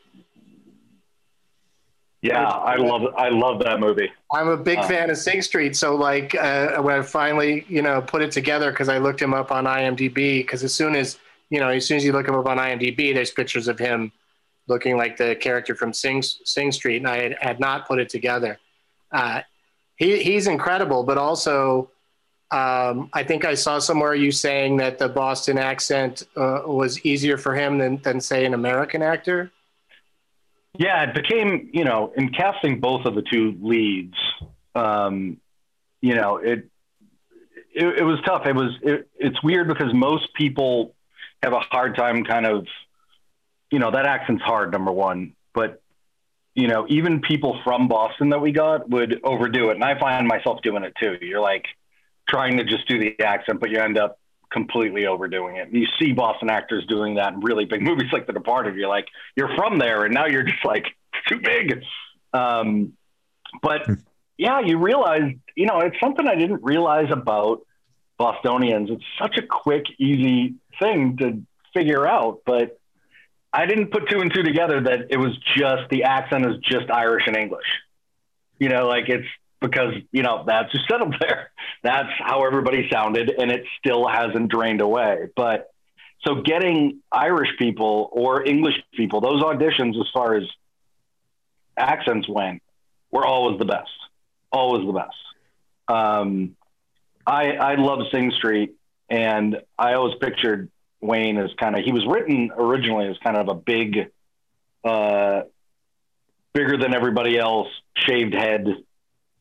Yeah, 2.22 2.46
I 2.48 2.76
love 2.76 3.02
I 3.18 3.30
love 3.30 3.60
that 3.64 3.80
movie. 3.80 4.10
I'm 4.32 4.48
a 4.48 4.58
big 4.58 4.78
Uh. 4.80 4.84
fan 4.88 5.10
of 5.10 5.18
Sing 5.18 5.42
Street, 5.42 5.76
so 5.76 5.96
like 5.96 6.36
uh, 6.36 6.78
when 6.82 7.00
I 7.00 7.02
finally, 7.02 7.66
you 7.68 7.82
know, 7.82 8.02
put 8.02 8.22
it 8.22 8.32
together 8.32 8.70
because 8.72 8.90
I 8.90 9.00
looked 9.00 9.20
him 9.22 9.34
up 9.34 9.52
on 9.52 9.66
IMDb. 9.66 10.14
Because 10.40 10.64
as 10.64 10.74
soon 10.74 10.96
as 10.96 11.18
you 11.50 11.60
know, 11.60 11.70
as 11.70 11.86
soon 11.88 11.98
as 11.98 12.06
you 12.06 12.12
look 12.12 12.28
him 12.28 12.36
up 12.36 12.46
on 12.46 12.58
IMDb, 12.58 13.14
there's 13.14 13.32
pictures 13.32 13.68
of 13.68 13.80
him 13.80 14.12
looking 14.68 14.98
like 14.98 15.18
the 15.18 15.36
character 15.36 15.74
from 15.74 15.94
Sing 15.94 16.22
Sing 16.22 16.72
Street, 16.72 16.98
and 16.98 17.08
I 17.08 17.18
had, 17.24 17.38
had 17.42 17.60
not 17.60 17.88
put 17.88 18.00
it 18.00 18.10
together. 18.10 18.60
Uh, 19.12 19.42
he 19.96 20.22
he's 20.22 20.46
incredible, 20.46 21.04
but 21.04 21.18
also 21.18 21.90
um, 22.52 23.10
I 23.14 23.24
think 23.24 23.46
I 23.46 23.56
saw 23.56 23.80
somewhere 23.80 24.14
you 24.14 24.32
saying 24.32 24.78
that 24.78 25.00
the 25.00 25.10
Boston 25.10 25.58
accent 25.58 26.24
uh, 26.36 26.62
was 26.66 27.04
easier 27.04 27.38
for 27.38 27.56
him 27.56 27.80
than 27.80 27.98
than 28.04 28.22
say 28.22 28.46
an 28.46 28.54
American 28.54 29.02
actor. 29.02 29.52
Yeah, 30.78 31.04
it 31.04 31.14
became, 31.14 31.70
you 31.74 31.84
know, 31.84 32.14
in 32.16 32.30
casting 32.30 32.80
both 32.80 33.06
of 33.06 33.14
the 33.14 33.22
two 33.22 33.58
leads, 33.62 34.16
um, 34.74 35.38
you 36.00 36.16
know, 36.16 36.38
it, 36.38 36.70
it, 37.74 38.00
it 38.00 38.04
was 38.04 38.20
tough. 38.26 38.46
It 38.46 38.56
was, 38.56 38.72
it, 38.82 39.10
it's 39.18 39.44
weird 39.44 39.68
because 39.68 39.94
most 39.94 40.34
people 40.34 40.96
have 41.44 41.54
a 41.54 41.60
hard 41.60 41.96
time 41.98 42.24
kind 42.24 42.46
of, 42.46 42.68
you 43.70 43.80
know, 43.80 43.92
that 43.92 44.06
accent's 44.06 44.44
hard, 44.44 44.72
number 44.72 44.92
one, 44.92 45.34
but, 45.54 45.82
you 46.56 46.68
know, 46.68 46.86
even 46.90 47.22
people 47.22 47.60
from 47.64 47.88
Boston 47.88 48.30
that 48.30 48.40
we 48.40 48.52
got 48.52 48.90
would 48.90 49.20
overdo 49.24 49.70
it. 49.70 49.76
And 49.76 49.84
I 49.84 50.00
find 50.00 50.28
myself 50.28 50.62
doing 50.62 50.84
it 50.84 50.94
too. 51.02 51.18
You're 51.22 51.42
like 51.42 51.66
trying 52.30 52.58
to 52.58 52.64
just 52.64 52.88
do 52.88 52.98
the 52.98 53.20
accent, 53.24 53.60
but 53.60 53.70
you 53.70 53.80
end 53.80 53.98
up 53.98 54.20
completely 54.52 55.08
overdoing 55.08 55.56
it. 55.56 55.70
You 55.72 55.88
see 56.00 56.12
Boston 56.12 56.50
actors 56.50 56.86
doing 56.88 57.16
that 57.16 57.34
in 57.34 57.40
really 57.40 57.66
big 57.66 57.82
movies 57.90 58.12
like 58.12 58.28
The 58.28 58.34
Departed. 58.34 58.76
You're 58.76 58.90
like, 58.90 59.08
you're 59.36 59.56
from 59.56 59.80
there, 59.80 60.06
and 60.06 60.14
now 60.14 60.28
you're 60.28 60.44
just 60.44 60.64
like 60.66 60.86
too 61.28 61.40
big. 61.40 61.84
Um, 62.34 62.94
but 63.62 63.82
yeah, 64.38 64.62
you 64.62 64.78
realize, 64.78 65.34
you 65.56 65.66
know, 65.66 65.80
it's 65.80 66.00
something 66.00 66.28
I 66.28 66.36
didn't 66.36 66.64
realize 66.64 67.12
about 67.12 67.62
Bostonians. 68.18 68.90
It's 68.90 69.04
such 69.20 69.38
a 69.38 69.42
quick, 69.42 69.86
easy 70.00 70.56
thing 70.80 71.18
to 71.18 71.42
figure 71.74 72.08
out, 72.08 72.42
but 72.46 72.80
I 73.54 73.66
didn't 73.66 73.92
put 73.92 74.10
two 74.10 74.22
and 74.22 74.34
two 74.34 74.44
together 74.44 74.82
that 74.82 75.08
it 75.10 75.18
was 75.18 75.38
just 75.58 75.90
the 75.90 76.04
accent 76.04 76.46
is 76.46 76.58
just 76.64 76.90
Irish 76.90 77.24
and 77.28 77.36
English. 77.36 77.66
You 78.60 78.70
know, 78.70 78.88
like 78.88 79.10
it's 79.10 79.28
because, 79.62 79.94
you 80.12 80.24
know, 80.24 80.44
that's 80.46 80.72
just 80.72 80.88
settled 80.90 81.16
there. 81.22 81.52
That's 81.84 82.10
how 82.20 82.46
everybody 82.46 82.90
sounded, 82.92 83.30
and 83.30 83.52
it 83.52 83.66
still 83.80 84.08
hasn't 84.08 84.52
drained 84.52 84.82
away. 84.82 85.30
But 85.36 85.72
so 86.26 86.42
getting 86.42 87.00
Irish 87.12 87.50
people 87.58 88.10
or 88.12 88.46
English 88.46 88.76
people, 88.94 89.22
those 89.22 89.42
auditions 89.42 90.00
as 90.00 90.08
far 90.14 90.36
as 90.36 90.44
accents 91.78 92.28
went, 92.28 92.62
were 93.12 93.26
always 93.26 93.60
the 93.60 93.66
best. 93.66 93.90
Always 94.52 94.86
the 94.86 94.94
best. 94.94 95.16
Um, 95.88 96.56
I 97.26 97.52
I 97.54 97.76
love 97.76 98.00
Sing 98.12 98.32
Street, 98.32 98.76
and 99.10 99.58
I 99.78 99.94
always 99.94 100.16
pictured 100.20 100.70
Wayne 101.00 101.38
as 101.38 101.50
kind 101.60 101.78
of 101.78 101.84
he 101.84 101.92
was 101.92 102.06
written 102.08 102.52
originally 102.56 103.08
as 103.08 103.18
kind 103.24 103.38
of 103.38 103.48
a 103.48 103.56
big, 103.56 104.12
uh, 104.84 105.42
bigger 106.54 106.78
than 106.78 106.94
everybody 106.94 107.38
else, 107.38 107.68
shaved 107.98 108.34
head, 108.34 108.68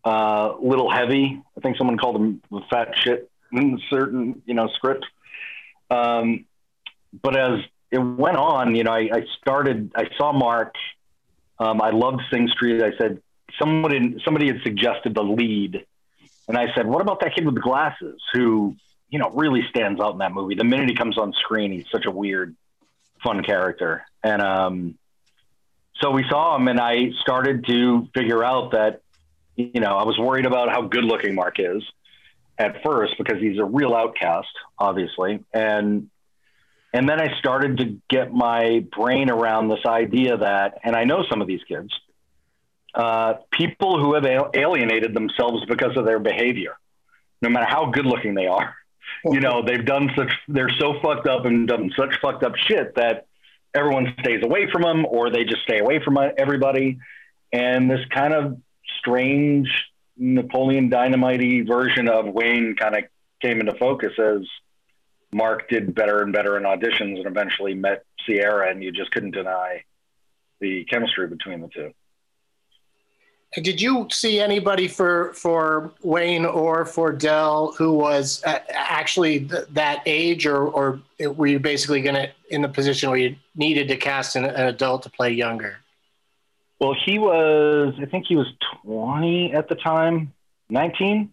uh, 0.05 0.55
little 0.61 0.91
heavy. 0.91 1.43
I 1.57 1.61
think 1.61 1.77
someone 1.77 1.99
called 1.99 2.17
him 2.17 2.43
the 2.51 2.63
fat 2.71 2.95
shit 2.97 3.31
in 3.53 3.81
certain 3.91 4.43
you 4.47 4.55
know 4.55 4.69
script. 4.69 5.05
Um, 5.91 6.47
but 7.23 7.37
as 7.37 7.61
it 7.91 7.99
went 7.99 8.37
on, 8.37 8.75
you 8.75 8.85
know, 8.85 8.93
I, 8.93 9.11
I 9.13 9.25
started. 9.41 9.93
I 9.95 10.09
saw 10.17 10.33
Mark. 10.33 10.75
Um, 11.59 11.83
I 11.83 11.91
loved 11.91 12.23
Sing 12.33 12.49
Street. 12.49 12.83
I 12.83 12.97
said 12.97 13.21
somebody 13.59 14.17
somebody 14.25 14.47
had 14.47 14.63
suggested 14.63 15.15
the 15.15 15.23
lead, 15.23 15.85
and 16.49 16.57
I 16.57 16.73
said, 16.75 16.87
"What 16.87 17.03
about 17.03 17.21
that 17.21 17.35
kid 17.35 17.45
with 17.45 17.55
the 17.55 17.61
glasses 17.61 18.21
who 18.33 18.77
you 19.11 19.19
know 19.19 19.31
really 19.31 19.63
stands 19.69 20.01
out 20.01 20.13
in 20.13 20.19
that 20.19 20.33
movie? 20.33 20.55
The 20.55 20.65
minute 20.65 20.89
he 20.89 20.95
comes 20.95 21.19
on 21.19 21.33
screen, 21.33 21.73
he's 21.73 21.91
such 21.91 22.07
a 22.07 22.11
weird, 22.11 22.55
fun 23.23 23.43
character." 23.43 24.05
And 24.23 24.41
um, 24.41 24.99
so 26.01 26.11
we 26.11 26.25
saw 26.29 26.57
him, 26.57 26.69
and 26.69 26.81
I 26.81 27.11
started 27.21 27.67
to 27.67 28.09
figure 28.15 28.45
out 28.45 28.73
that 28.73 29.03
you 29.75 29.81
know 29.81 29.97
I 29.97 30.05
was 30.05 30.19
worried 30.19 30.47
about 30.47 30.71
how 30.71 30.83
good 30.83 31.05
looking 31.05 31.35
Mark 31.35 31.57
is 31.59 31.83
at 32.59 32.83
first 32.83 33.15
because 33.19 33.41
he's 33.41 33.59
a 33.59 33.65
real 33.65 33.95
outcast, 33.95 34.49
obviously, 34.79 35.45
and 35.53 36.11
and 36.93 37.09
then 37.09 37.21
I 37.21 37.39
started 37.39 37.79
to 37.79 37.99
get 38.09 38.33
my 38.33 38.85
brain 38.97 39.31
around 39.31 39.69
this 39.69 39.85
idea 39.87 40.37
that, 40.39 40.79
and 40.83 40.97
I 40.97 41.05
know 41.05 41.25
some 41.31 41.41
of 41.41 41.47
these 41.47 41.63
kids, 41.69 41.89
uh, 42.95 43.35
people 43.53 44.01
who 44.01 44.15
have 44.15 44.27
alienated 44.55 45.15
themselves 45.15 45.65
because 45.67 45.97
of 45.97 46.05
their 46.05 46.19
behavior, 46.19 46.77
no 47.43 47.49
matter 47.49 47.67
how 47.67 47.87
good 47.87 48.07
looking 48.07 48.35
they 48.35 48.47
are, 48.47 48.75
you 49.25 49.41
know, 49.41 49.63
they've 49.67 49.85
done 49.85 50.11
such, 50.17 50.33
they're 50.49 50.73
so 50.81 50.95
fucked 51.01 51.29
up 51.29 51.45
and 51.45 51.69
done 51.69 51.93
such 51.97 52.17
fucked 52.21 52.43
up 52.43 52.57
shit 52.57 52.97
that 52.97 53.27
everyone 53.73 54.13
stays 54.21 54.43
away 54.43 54.69
from 54.71 54.83
them 54.83 55.07
or 55.07 55.31
they 55.31 55.45
just 55.45 55.63
stay 55.63 55.79
away 55.79 56.01
from 56.05 56.19
everybody. 56.37 56.99
And 57.53 57.89
this 57.89 58.01
kind 58.13 58.35
of 58.35 58.61
strange 59.01 59.69
Napoleon 60.17 60.91
Dynamite 60.91 61.67
version 61.67 62.09
of 62.09 62.27
Wayne 62.27 62.77
kind 62.77 62.95
of 62.95 63.05
came 63.41 63.59
into 63.59 63.75
focus 63.75 64.13
as 64.19 64.43
Mark 65.33 65.69
did 65.69 65.95
better 65.95 66.23
and 66.23 66.33
better 66.33 66.57
in 66.57 66.65
auditions 66.65 67.17
and 67.17 67.27
eventually 67.27 67.75
met 67.75 68.05
Ciara, 68.19 68.71
and 68.71 68.83
you 68.83 68.93
just 68.93 69.11
couldn't 69.13 69.31
deny 69.31 69.85
the 70.61 70.85
chemistry 70.85 71.27
between 71.27 71.63
the 71.63 71.69
two. 71.69 71.93
Did 73.55 73.81
you 73.81 74.07
see 74.13 74.39
anybody 74.39 74.87
for 74.87 75.33
for 75.33 75.93
Wayne 76.03 76.45
or 76.45 76.85
for 76.85 77.11
Del 77.11 77.73
who 77.73 77.93
was 77.95 78.45
uh, 78.45 78.61
actually 78.69 79.41
th- 79.41 79.65
that 79.71 80.03
age, 80.07 80.47
or 80.47 80.69
or 80.69 81.01
were 81.19 81.49
you 81.49 81.59
basically 81.59 82.01
going 82.01 82.15
to 82.15 82.31
in 82.51 82.63
the 82.63 82.69
position 82.69 83.11
where 83.11 83.19
you 83.19 83.35
needed 83.57 83.89
to 83.89 83.97
cast 83.97 84.37
an, 84.37 84.45
an 84.45 84.67
adult 84.67 85.03
to 85.03 85.11
play 85.11 85.33
younger? 85.33 85.79
Well, 86.81 86.95
he 87.05 87.19
was, 87.19 87.95
I 88.01 88.07
think 88.07 88.25
he 88.27 88.37
was 88.37 88.47
20 88.85 89.53
at 89.53 89.69
the 89.69 89.75
time, 89.75 90.33
19 90.71 91.31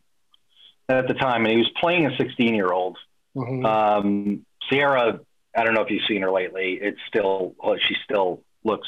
at 0.90 1.08
the 1.08 1.14
time, 1.14 1.46
and 1.46 1.52
he 1.52 1.58
was 1.58 1.72
playing 1.80 2.06
a 2.06 2.16
16 2.18 2.54
year 2.54 2.72
old. 2.72 2.98
Mhm. 3.36 3.66
Um, 3.66 4.46
Ciara, 4.70 5.22
I 5.56 5.64
don't 5.64 5.74
know 5.74 5.82
if 5.82 5.90
you've 5.90 6.06
seen 6.08 6.22
her 6.22 6.32
lately. 6.32 6.80
It's 6.82 7.00
still, 7.08 7.56
well, 7.64 7.78
she 7.78 7.96
still 8.04 8.44
looks 8.64 8.88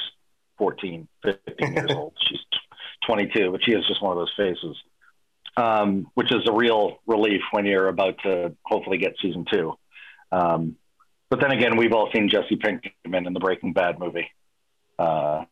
14, 0.58 1.08
15 1.24 1.74
years 1.74 1.92
old. 1.96 2.14
She's 2.28 2.40
22, 3.08 3.52
but 3.52 3.64
she 3.64 3.72
has 3.72 3.86
just 3.88 4.02
one 4.02 4.12
of 4.12 4.18
those 4.18 4.34
faces, 4.36 4.76
um, 5.56 6.12
which 6.16 6.32
is 6.32 6.46
a 6.48 6.52
real 6.52 7.00
relief 7.08 7.42
when 7.52 7.66
you're 7.66 7.88
about 7.88 8.18
to 8.24 8.56
hopefully 8.66 8.98
get 8.98 9.16
season 9.22 9.46
two. 9.50 9.78
Um, 10.32 10.76
but 11.30 11.40
then 11.40 11.52
again, 11.52 11.78
we've 11.78 11.94
all 11.94 12.10
seen 12.12 12.28
Jesse 12.28 12.58
Pinkman 12.58 13.28
in 13.28 13.34
the 13.34 13.40
Breaking 13.40 13.72
Bad 13.72 13.98
movie. 14.00 14.30
Uh, 14.98 15.46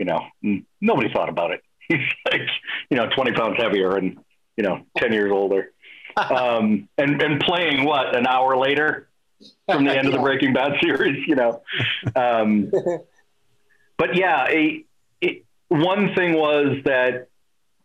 you 0.00 0.06
know, 0.06 0.64
nobody 0.80 1.12
thought 1.12 1.28
about 1.28 1.50
it. 1.50 1.62
He's 1.88 2.00
like, 2.32 2.40
you 2.88 2.96
know, 2.96 3.08
20 3.14 3.32
pounds 3.32 3.58
heavier 3.58 3.96
and, 3.96 4.18
you 4.56 4.64
know, 4.64 4.80
10 4.98 5.12
years 5.12 5.30
older. 5.30 5.70
Um, 6.16 6.88
and, 6.98 7.22
and 7.22 7.40
playing 7.40 7.84
what, 7.84 8.16
an 8.16 8.26
hour 8.26 8.56
later 8.56 9.08
from 9.66 9.84
the 9.84 9.96
end 9.96 10.08
of 10.08 10.12
the 10.12 10.18
Breaking 10.22 10.52
Bad 10.52 10.72
series, 10.82 11.24
you 11.26 11.36
know? 11.36 11.62
Um, 12.16 12.70
but 13.96 14.16
yeah, 14.16 14.44
a, 14.48 14.84
it, 15.20 15.44
one 15.68 16.12
thing 16.16 16.34
was 16.34 16.78
that 16.84 17.28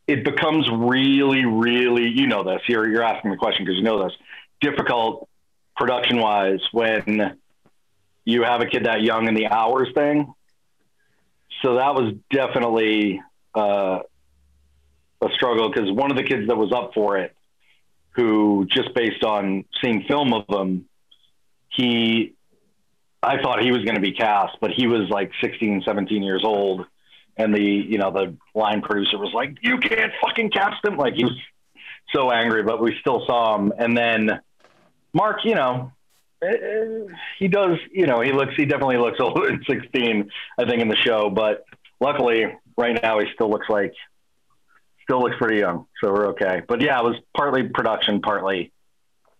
it 0.07 0.25
becomes 0.25 0.67
really, 0.71 1.45
really, 1.45 2.07
you 2.09 2.25
know 2.25 2.43
this, 2.43 2.61
you're, 2.67 2.89
you're 2.89 3.03
asking 3.03 3.29
the 3.29 3.37
question 3.37 3.63
because 3.63 3.77
you 3.77 3.83
know 3.83 4.03
this, 4.03 4.17
difficult 4.59 5.29
production 5.77 6.19
wise 6.19 6.61
when 6.71 7.37
you 8.25 8.41
have 8.41 8.59
a 8.59 8.65
kid 8.65 8.85
that 8.85 9.01
young 9.01 9.27
in 9.27 9.35
the 9.35 9.47
hours 9.47 9.89
thing. 9.93 10.33
So 11.65 11.77
that 11.77 11.95
was 11.95 12.13
definitely 12.29 13.19
uh, 13.55 14.01
a 15.19 15.29
struggle 15.33 15.71
because 15.71 15.91
one 15.91 16.11
of 16.11 16.17
the 16.17 16.21
kids 16.21 16.47
that 16.47 16.55
was 16.55 16.71
up 16.71 16.91
for 16.93 17.17
it, 17.17 17.35
who 18.11 18.67
just 18.69 18.93
based 18.93 19.23
on 19.23 19.65
seeing 19.81 20.03
film 20.07 20.31
of 20.31 20.45
him, 20.47 20.85
he, 21.69 22.35
I 23.23 23.41
thought 23.41 23.63
he 23.63 23.71
was 23.71 23.83
going 23.83 23.95
to 23.95 24.01
be 24.01 24.11
cast, 24.11 24.57
but 24.61 24.71
he 24.77 24.85
was 24.85 25.09
like 25.09 25.31
16, 25.41 25.81
17 25.83 26.21
years 26.21 26.43
old. 26.45 26.85
And 27.35 27.51
the, 27.51 27.63
you 27.63 27.97
know, 27.97 28.11
the 28.11 28.37
line 28.53 28.83
producer 28.83 29.17
was 29.17 29.33
like, 29.33 29.57
you 29.63 29.79
can't 29.79 30.13
fucking 30.21 30.51
cast 30.51 30.85
him. 30.85 30.97
Like 30.97 31.15
he 31.15 31.23
was 31.23 31.35
so 32.13 32.31
angry, 32.31 32.61
but 32.61 32.79
we 32.79 32.95
still 33.01 33.25
saw 33.25 33.57
him. 33.57 33.73
And 33.75 33.97
then 33.97 34.39
Mark, 35.13 35.39
you 35.43 35.55
know, 35.55 35.93
he 37.39 37.47
does, 37.47 37.77
you 37.91 38.07
know, 38.07 38.21
he 38.21 38.31
looks, 38.31 38.53
he 38.55 38.65
definitely 38.65 38.97
looks 38.97 39.19
older 39.19 39.47
than 39.47 39.63
16, 39.67 40.29
I 40.57 40.65
think, 40.65 40.81
in 40.81 40.87
the 40.87 40.95
show. 40.95 41.29
But 41.29 41.65
luckily, 41.99 42.45
right 42.77 42.99
now, 43.01 43.19
he 43.19 43.27
still 43.33 43.49
looks 43.49 43.69
like, 43.69 43.93
still 45.03 45.21
looks 45.21 45.37
pretty 45.37 45.57
young. 45.57 45.85
So 46.01 46.11
we're 46.11 46.29
okay. 46.29 46.61
But 46.67 46.81
yeah, 46.81 46.99
it 46.99 47.03
was 47.03 47.15
partly 47.35 47.63
production, 47.69 48.21
partly, 48.21 48.71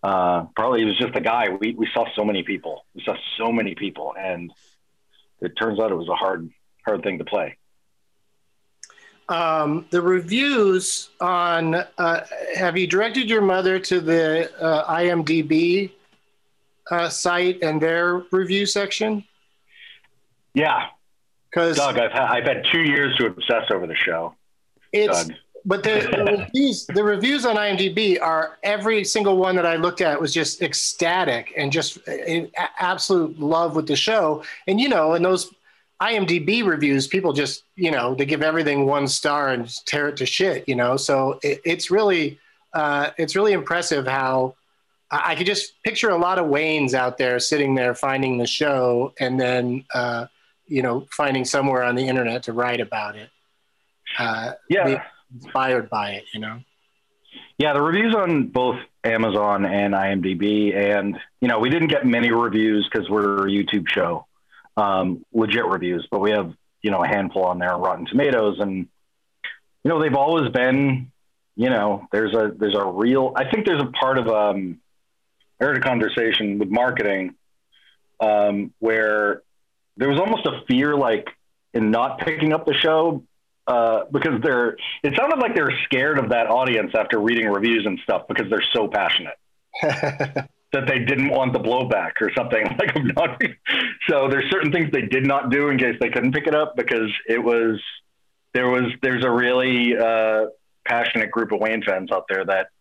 uh, 0.03 0.45
partly 0.55 0.83
it 0.83 0.85
was 0.85 0.97
just 0.97 1.15
a 1.15 1.21
guy. 1.21 1.49
We, 1.49 1.73
we 1.73 1.87
saw 1.93 2.05
so 2.15 2.23
many 2.23 2.43
people. 2.43 2.85
We 2.93 3.03
saw 3.03 3.15
so 3.37 3.51
many 3.51 3.75
people. 3.75 4.13
And 4.17 4.51
it 5.41 5.53
turns 5.57 5.79
out 5.79 5.91
it 5.91 5.95
was 5.95 6.09
a 6.09 6.15
hard, 6.15 6.49
hard 6.85 7.03
thing 7.03 7.17
to 7.17 7.25
play. 7.25 7.57
Um, 9.27 9.87
the 9.89 10.01
reviews 10.01 11.09
on 11.19 11.73
uh, 11.73 12.25
have 12.55 12.77
you 12.77 12.85
directed 12.85 13.27
your 13.27 13.41
mother 13.41 13.79
to 13.79 13.99
the 13.99 14.51
uh, 14.61 14.93
IMDb 14.93 15.91
uh, 16.91 17.09
site 17.09 17.61
and 17.61 17.81
their 17.81 18.23
review 18.31 18.65
section? 18.65 19.23
Yeah. 20.53 20.87
Because 21.49 21.77
Doug, 21.77 21.97
I've 21.97 22.11
had, 22.11 22.23
I've 22.23 22.43
had 22.43 22.65
two 22.71 22.81
years 22.81 23.15
to 23.17 23.27
obsess 23.27 23.71
over 23.71 23.87
the 23.87 23.95
show. 23.95 24.35
it's 24.91 25.25
Doug. 25.25 25.37
but 25.63 25.83
the, 25.83 26.07
the 26.11 26.37
reviews 26.37 26.85
the 26.87 27.03
reviews 27.03 27.45
on 27.45 27.55
IMDb 27.55 28.21
are 28.21 28.57
every 28.63 29.05
single 29.05 29.37
one 29.37 29.55
that 29.55 29.65
I 29.65 29.77
looked 29.77 30.01
at 30.01 30.19
was 30.19 30.33
just 30.33 30.61
ecstatic 30.61 31.53
and 31.55 31.71
just 31.71 31.97
in 32.09 32.51
absolute 32.77 33.39
love 33.39 33.75
with 33.75 33.87
the 33.87 33.95
show. 33.95 34.43
And 34.67 34.81
you 34.81 34.89
know, 34.89 35.13
in 35.13 35.23
those 35.23 35.53
IMDb 36.01 36.65
reviews, 36.65 37.07
people 37.07 37.31
just 37.31 37.63
you 37.75 37.89
know 37.91 38.15
they 38.15 38.25
give 38.25 38.41
everything 38.41 38.85
one 38.85 39.07
star 39.07 39.49
and 39.49 39.73
tear 39.85 40.09
it 40.09 40.17
to 40.17 40.25
shit. 40.25 40.67
You 40.67 40.75
know, 40.75 40.97
so 40.97 41.39
it, 41.41 41.61
it's 41.63 41.89
really 41.89 42.37
uh, 42.73 43.11
it's 43.17 43.33
really 43.33 43.53
impressive 43.53 44.05
how 44.05 44.55
I 45.11 45.31
I 45.31 45.35
could 45.35 45.47
just 45.47 45.81
picture 45.83 46.09
a 46.09 46.17
lot 46.17 46.39
of 46.39 46.45
Waynes 46.45 46.93
out 46.93 47.17
there 47.17 47.39
sitting 47.39 47.75
there 47.75 47.93
finding 47.95 48.37
the 48.37 48.47
show 48.47 49.13
and 49.19 49.39
then 49.39 49.85
uh, 49.93 50.25
you 50.67 50.81
know 50.81 51.05
finding 51.11 51.45
somewhere 51.45 51.83
on 51.83 51.95
the 51.95 52.07
internet 52.07 52.43
to 52.43 52.53
write 52.53 52.81
about 52.81 53.15
it. 53.15 53.29
Uh, 54.17 54.53
Yeah. 54.69 55.03
inspired 55.33 55.89
by 55.89 56.11
it. 56.11 56.25
You 56.33 56.39
know. 56.39 56.59
Yeah, 57.57 57.73
the 57.73 57.81
reviews 57.81 58.13
on 58.15 58.47
both 58.47 58.77
Amazon 59.03 59.65
and 59.65 59.93
IMDb, 59.93 60.75
and 60.75 61.17
you 61.41 61.47
know, 61.47 61.59
we 61.59 61.69
didn't 61.69 61.87
get 61.87 62.05
many 62.05 62.31
reviews 62.31 62.87
because 62.91 63.09
we're 63.09 63.47
a 63.47 63.49
YouTube 63.49 63.87
show, 63.87 64.25
um, 64.77 65.25
legit 65.33 65.65
reviews, 65.65 66.05
but 66.11 66.19
we 66.19 66.31
have 66.31 66.53
you 66.81 66.91
know 66.91 67.03
a 67.03 67.07
handful 67.07 67.43
on 67.45 67.59
there 67.59 67.73
on 67.73 67.81
Rotten 67.81 68.05
Tomatoes, 68.05 68.59
and 68.59 68.87
you 69.83 69.89
know 69.89 70.01
they've 70.01 70.15
always 70.15 70.51
been, 70.51 71.11
you 71.55 71.69
know, 71.69 72.07
there's 72.11 72.33
a 72.33 72.51
there's 72.57 72.75
a 72.75 72.85
real. 72.85 73.31
I 73.35 73.49
think 73.49 73.65
there's 73.65 73.81
a 73.81 73.91
part 73.91 74.17
of 74.17 74.27
um, 74.27 74.79
I 75.59 75.65
heard 75.65 75.77
a 75.77 75.81
conversation 75.81 76.59
with 76.59 76.69
marketing 76.69 77.35
um, 78.19 78.73
where 78.79 79.41
there 79.97 80.09
was 80.09 80.19
almost 80.19 80.45
a 80.45 80.63
fear, 80.67 80.95
like 80.95 81.27
in 81.73 81.91
not 81.91 82.19
picking 82.19 82.53
up 82.53 82.65
the 82.65 82.73
show 82.73 83.23
uh, 83.67 84.05
because 84.11 84.41
they're 84.43 84.77
it 85.03 85.13
sounded 85.17 85.39
like 85.39 85.55
they 85.55 85.61
were 85.61 85.73
scared 85.85 86.19
of 86.19 86.29
that 86.29 86.47
audience 86.47 86.91
after 86.97 87.19
reading 87.19 87.47
reviews 87.47 87.85
and 87.85 87.99
stuff 88.03 88.27
because 88.27 88.49
they're 88.49 88.65
so 88.73 88.87
passionate. 88.87 89.37
That 90.71 90.87
they 90.87 90.99
didn't 90.99 91.29
want 91.29 91.53
the 91.53 91.59
blowback 91.59 92.19
or 92.19 92.33
something 92.35 92.65
like 92.79 92.97
I'm 92.97 93.07
not 93.15 93.41
so 94.09 94.27
there's 94.27 94.51
certain 94.51 94.73
things 94.73 94.91
they 94.91 95.03
did 95.03 95.25
not 95.25 95.49
do 95.49 95.69
in 95.69 95.77
case 95.77 95.95
they 96.01 96.09
couldn't 96.09 96.33
pick 96.33 96.47
it 96.47 96.55
up 96.55 96.75
because 96.75 97.09
it 97.29 97.41
was 97.41 97.79
there 98.53 98.69
was 98.69 98.91
there's 99.01 99.23
a 99.23 99.31
really 99.31 99.95
uh, 99.95 100.47
passionate 100.85 101.31
group 101.31 101.53
of 101.53 101.61
Wayne 101.61 101.81
fans 101.81 102.11
out 102.11 102.25
there 102.27 102.43
that 102.43 102.71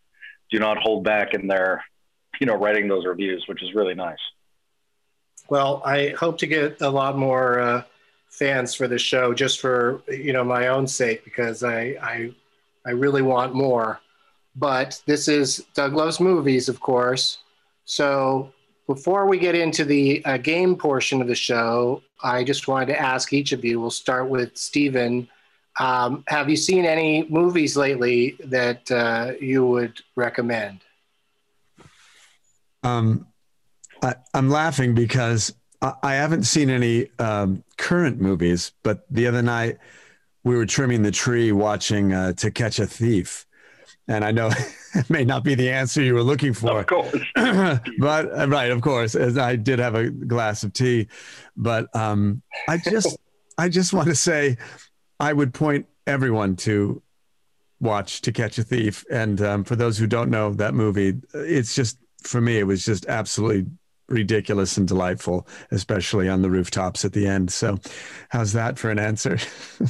do 0.51 0.59
not 0.59 0.79
hold 0.79 1.05
back 1.05 1.35
in 1.35 1.47
their 1.47 1.85
you 2.41 2.47
know 2.47 2.55
writing 2.55 2.89
those 2.89 3.05
reviews 3.07 3.45
which 3.49 3.63
is 3.63 3.75
really 3.75 3.95
nice 3.95 4.19
Well, 5.49 5.83
I 5.85 6.15
hope 6.19 6.39
to 6.39 6.47
get 6.47 6.81
a 6.81 6.89
lot 6.89 7.19
more 7.19 7.61
uh, 7.61 7.83
fans 8.29 8.75
for 8.75 8.89
the 8.89 8.99
show, 8.99 9.35
just 9.35 9.61
for 9.61 10.03
you 10.09 10.33
know 10.33 10.45
my 10.45 10.69
own 10.69 10.87
sake, 10.87 11.25
because 11.25 11.63
I 11.63 11.97
I, 12.03 12.33
I 12.87 12.91
really 12.91 13.23
want 13.23 13.55
more. 13.55 14.01
But 14.57 15.03
this 15.07 15.29
is 15.29 15.65
Doug 15.75 15.95
Loves 15.95 16.21
Movies, 16.21 16.69
of 16.69 16.81
course. 16.81 17.39
So 17.85 18.53
before 18.87 19.27
we 19.27 19.39
get 19.39 19.55
into 19.55 19.85
the 19.85 20.25
uh, 20.25 20.37
game 20.39 20.77
portion 20.77 21.21
of 21.21 21.29
the 21.29 21.35
show, 21.35 22.03
I 22.23 22.45
just 22.45 22.69
wanted 22.69 22.87
to 22.87 23.01
ask 23.01 23.33
each 23.33 23.53
of 23.53 23.65
you. 23.65 23.81
We'll 23.81 23.91
start 23.91 24.29
with 24.29 24.57
Stephen. 24.57 25.29
Um, 25.81 26.25
have 26.29 26.49
you 26.49 26.57
seen 26.57 26.85
any 26.85 27.27
movies 27.29 27.77
lately 27.77 28.37
that 28.45 28.91
uh, 28.91 29.33
you 29.41 29.67
would 29.67 30.01
recommend? 30.17 30.81
Um, 32.85 33.27
I, 34.03 34.15
I'm 34.35 34.51
laughing 34.51 34.95
because 34.95 35.55
I, 35.81 35.95
I 36.03 36.15
haven't 36.15 36.45
seen 36.45 36.71
any 36.71 37.09
um, 37.19 37.65
current 37.79 38.21
movies, 38.21 38.73
but 38.83 39.07
the 39.11 39.27
other 39.27 39.43
night 39.43 39.79
we 40.45 40.57
were 40.57 40.67
trimming 40.67 41.03
the 41.03 41.11
tree 41.11 41.51
watching 41.53 42.13
uh, 42.13 42.33
To 42.35 42.51
Catch 42.51 42.79
a 42.79 42.87
Thief. 42.87 43.47
And 44.07 44.23
I 44.23 44.31
know 44.31 44.51
it 44.95 45.09
may 45.09 45.25
not 45.25 45.43
be 45.43 45.55
the 45.55 45.71
answer 45.71 46.03
you 46.03 46.15
were 46.15 46.23
looking 46.23 46.53
for. 46.53 46.81
of 46.81 46.87
course 46.87 47.17
but 47.35 48.39
uh, 48.39 48.47
right, 48.49 48.71
of 48.71 48.83
course, 48.83 49.15
as 49.15 49.39
I 49.39 49.57
did 49.57 49.79
have 49.79 49.95
a 49.95 50.11
glass 50.11 50.63
of 50.63 50.75
tea, 50.75 51.09
but 51.57 51.95
um, 51.97 52.43
I 52.69 52.77
just, 52.77 53.17
I 53.59 53.71
just 53.71 53.93
want 53.95 54.09
to 54.09 54.15
say, 54.15 54.59
I 55.19 55.33
would 55.33 55.55
point 55.55 55.87
everyone 56.07 56.57
to 56.57 57.01
watch 57.81 58.21
To 58.23 58.33
Catch 58.33 58.59
a 58.59 58.63
Thief, 58.63 59.05
and 59.11 59.41
um, 59.41 59.65
for 59.65 59.77
those 59.77 59.97
who 59.97 60.07
don't 60.07 60.31
know 60.31 60.53
that 60.53 60.75
movie, 60.75 61.15
it's 61.33 61.75
just 61.75 61.99
for 62.27 62.41
me, 62.41 62.59
it 62.59 62.67
was 62.67 62.85
just 62.85 63.07
absolutely 63.07 63.71
ridiculous 64.09 64.77
and 64.77 64.87
delightful, 64.87 65.47
especially 65.71 66.29
on 66.29 66.43
the 66.43 66.51
rooftops 66.51 67.05
at 67.05 67.13
the 67.13 67.27
end. 67.27 67.53
So, 67.53 67.79
how's 68.29 68.53
that 68.53 68.79
for 68.79 68.91
an 68.91 68.99
answer? 68.99 69.39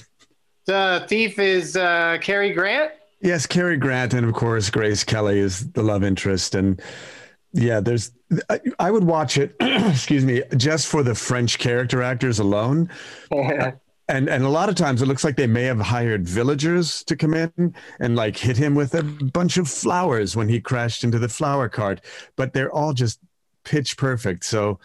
The 0.66 1.04
thief 1.08 1.38
is 1.38 1.76
uh, 1.76 2.18
Cary 2.20 2.52
Grant. 2.52 2.92
Yes, 3.20 3.46
Cary 3.46 3.76
Grant, 3.76 4.14
and 4.14 4.26
of 4.26 4.34
course 4.34 4.70
Grace 4.70 5.04
Kelly 5.04 5.38
is 5.38 5.70
the 5.72 5.82
love 5.82 6.02
interest, 6.02 6.54
and 6.54 6.80
yeah, 7.52 7.80
there's. 7.80 8.12
I, 8.48 8.60
I 8.78 8.90
would 8.90 9.04
watch 9.04 9.36
it. 9.36 9.54
excuse 9.60 10.24
me, 10.24 10.42
just 10.56 10.88
for 10.88 11.02
the 11.02 11.14
French 11.14 11.58
character 11.58 12.02
actors 12.02 12.38
alone, 12.38 12.90
and 14.08 14.28
and 14.28 14.44
a 14.44 14.48
lot 14.48 14.68
of 14.68 14.74
times 14.74 15.02
it 15.02 15.06
looks 15.06 15.24
like 15.24 15.36
they 15.36 15.46
may 15.46 15.64
have 15.64 15.80
hired 15.80 16.28
villagers 16.28 17.02
to 17.04 17.16
come 17.16 17.34
in 17.34 17.74
and 18.00 18.16
like 18.16 18.36
hit 18.36 18.56
him 18.56 18.74
with 18.74 18.94
a 18.94 19.02
bunch 19.02 19.56
of 19.56 19.68
flowers 19.68 20.36
when 20.36 20.48
he 20.48 20.60
crashed 20.60 21.04
into 21.04 21.18
the 21.18 21.28
flower 21.28 21.68
cart, 21.68 22.00
but 22.36 22.52
they're 22.52 22.72
all 22.72 22.92
just 22.92 23.18
pitch 23.64 23.96
perfect. 23.96 24.44
So, 24.44 24.78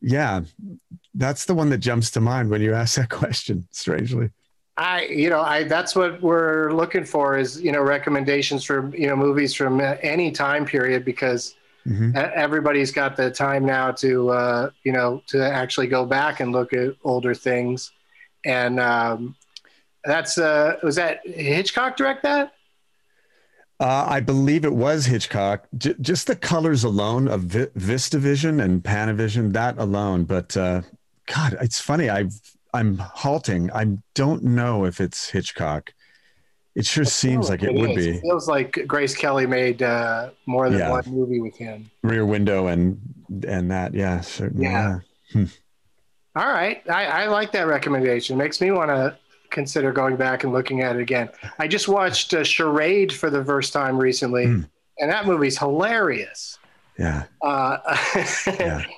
yeah, 0.00 0.40
that's 1.14 1.44
the 1.44 1.54
one 1.54 1.70
that 1.70 1.78
jumps 1.78 2.10
to 2.12 2.20
mind 2.20 2.50
when 2.50 2.60
you 2.60 2.74
ask 2.82 2.96
that 2.96 3.10
question. 3.10 3.66
Strangely. 3.70 4.30
I, 4.76 5.04
you 5.04 5.28
know, 5.28 5.40
I 5.42 5.64
that's 5.64 5.94
what 5.94 6.22
we're 6.22 6.72
looking 6.72 7.04
for 7.04 7.36
is 7.36 7.60
you 7.60 7.72
know 7.72 7.82
recommendations 7.82 8.64
for 8.64 8.94
you 8.96 9.06
know 9.06 9.16
movies 9.16 9.54
from 9.54 9.80
uh, 9.80 9.96
any 10.02 10.30
time 10.30 10.64
period 10.64 11.04
because 11.04 11.54
E- 11.86 12.12
Everybody's 12.14 12.90
got 12.90 13.16
the 13.16 13.30
time 13.30 13.64
now 13.64 13.90
to 13.92 14.30
uh, 14.30 14.70
you 14.84 14.92
know 14.92 15.22
to 15.28 15.42
actually 15.42 15.86
go 15.86 16.04
back 16.04 16.40
and 16.40 16.52
look 16.52 16.72
at 16.72 16.94
older 17.04 17.34
things, 17.34 17.92
and 18.44 18.78
um, 18.80 19.36
that's 20.04 20.38
uh, 20.38 20.76
was 20.82 20.96
that 20.96 21.20
Hitchcock 21.26 21.96
direct 21.96 22.22
that? 22.22 22.52
Uh, 23.78 24.04
I 24.08 24.20
believe 24.20 24.64
it 24.66 24.74
was 24.74 25.06
Hitchcock. 25.06 25.66
J- 25.78 25.94
just 26.02 26.26
the 26.26 26.36
colors 26.36 26.84
alone 26.84 27.28
of 27.28 27.42
Vi- 27.44 27.66
VistaVision 27.78 28.62
and 28.62 28.82
Panavision, 28.82 29.54
that 29.54 29.78
alone. 29.78 30.24
But 30.24 30.54
uh, 30.56 30.82
God, 31.34 31.56
it's 31.62 31.80
funny. 31.80 32.10
I 32.10 32.26
I'm 32.74 32.98
halting. 32.98 33.70
I 33.72 33.96
don't 34.14 34.44
know 34.44 34.84
if 34.84 35.00
it's 35.00 35.30
Hitchcock. 35.30 35.92
It 36.76 36.86
sure 36.86 37.04
seems 37.04 37.48
like 37.48 37.62
it, 37.64 37.74
would 37.74 37.90
is. 37.90 37.96
be 38.06 38.10
It 38.18 38.20
feels 38.20 38.46
like 38.48 38.84
Grace 38.86 39.14
Kelly 39.16 39.44
made 39.46 39.82
uh, 39.82 40.30
more 40.46 40.70
than 40.70 40.78
Yeah. 40.78 40.90
one 40.90 41.02
movie 41.06 41.40
with 41.40 41.56
him. 41.56 41.90
Rear 42.02 42.24
Window 42.26 42.66
and 42.68 43.00
and 43.46 43.70
that. 43.70 43.94
Yeah, 43.94 44.20
certainly. 44.20 44.66
Yeah. 44.66 45.00
Yeah. 45.34 45.46
All 46.36 46.46
right, 46.48 46.82
I, 46.88 47.06
I 47.06 47.26
like 47.26 47.52
that 47.52 47.66
recommendation. 47.66 48.36
Makes 48.38 48.60
me 48.60 48.70
want 48.70 48.90
to 48.90 49.16
consider 49.50 49.90
going 49.92 50.16
back 50.16 50.44
and 50.44 50.52
looking 50.52 50.80
at 50.82 50.94
it 50.96 51.02
again. 51.02 51.28
I 51.58 51.66
just 51.66 51.88
watched 51.88 52.32
uh, 52.34 52.44
Charade 52.44 53.12
for 53.12 53.30
the 53.30 53.44
first 53.44 53.72
time 53.72 53.98
recently, 53.98 54.46
Hmm. 54.46 54.60
and 54.98 55.10
that 55.10 55.26
movie's 55.26 55.58
hilarious. 55.58 56.58
Yeah. 56.98 57.24
Uh, 57.42 57.78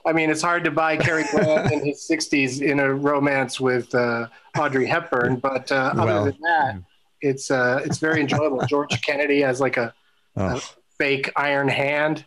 I 0.07 0.13
mean, 0.13 0.29
it's 0.29 0.43
hard 0.43 0.65
to 0.65 0.71
buy 0.71 0.97
Cary 0.97 1.25
Grant 1.31 1.73
in 1.73 1.87
his 1.87 2.07
60s 2.11 2.61
in 2.61 2.81
a 2.81 2.93
romance 2.93 3.61
with 3.61 3.95
uh, 3.95 4.27
Audrey 4.59 4.87
Hepburn, 4.87 5.37
but 5.37 5.71
uh, 5.73 5.93
other 5.95 6.05
Well, 6.05 6.25
than 6.27 6.39
that, 6.43 6.83
it's 7.21 7.51
uh, 7.51 7.81
it's 7.85 7.99
very 7.99 8.21
enjoyable. 8.21 8.61
George 8.67 9.01
Kennedy 9.03 9.41
has 9.43 9.61
like 9.61 9.77
a, 9.77 9.95
a 10.37 10.55
Oh, 10.57 10.61
fake 10.99 11.31
iron 11.37 11.69
hand, 11.69 12.25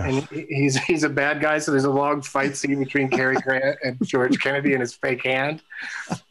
and 0.00 0.22
he's 0.48 0.76
he's 0.84 1.04
a 1.04 1.08
bad 1.08 1.40
guy. 1.40 1.58
So 1.58 1.70
there's 1.70 1.84
a 1.84 1.90
long 1.90 2.22
fight 2.22 2.56
scene 2.56 2.78
between 2.82 3.08
Cary 3.08 3.36
Grant 3.36 3.78
and 3.84 3.96
George 4.06 4.38
Kennedy 4.40 4.72
and 4.72 4.80
his 4.80 4.94
fake 4.94 5.24
hand. 5.24 5.62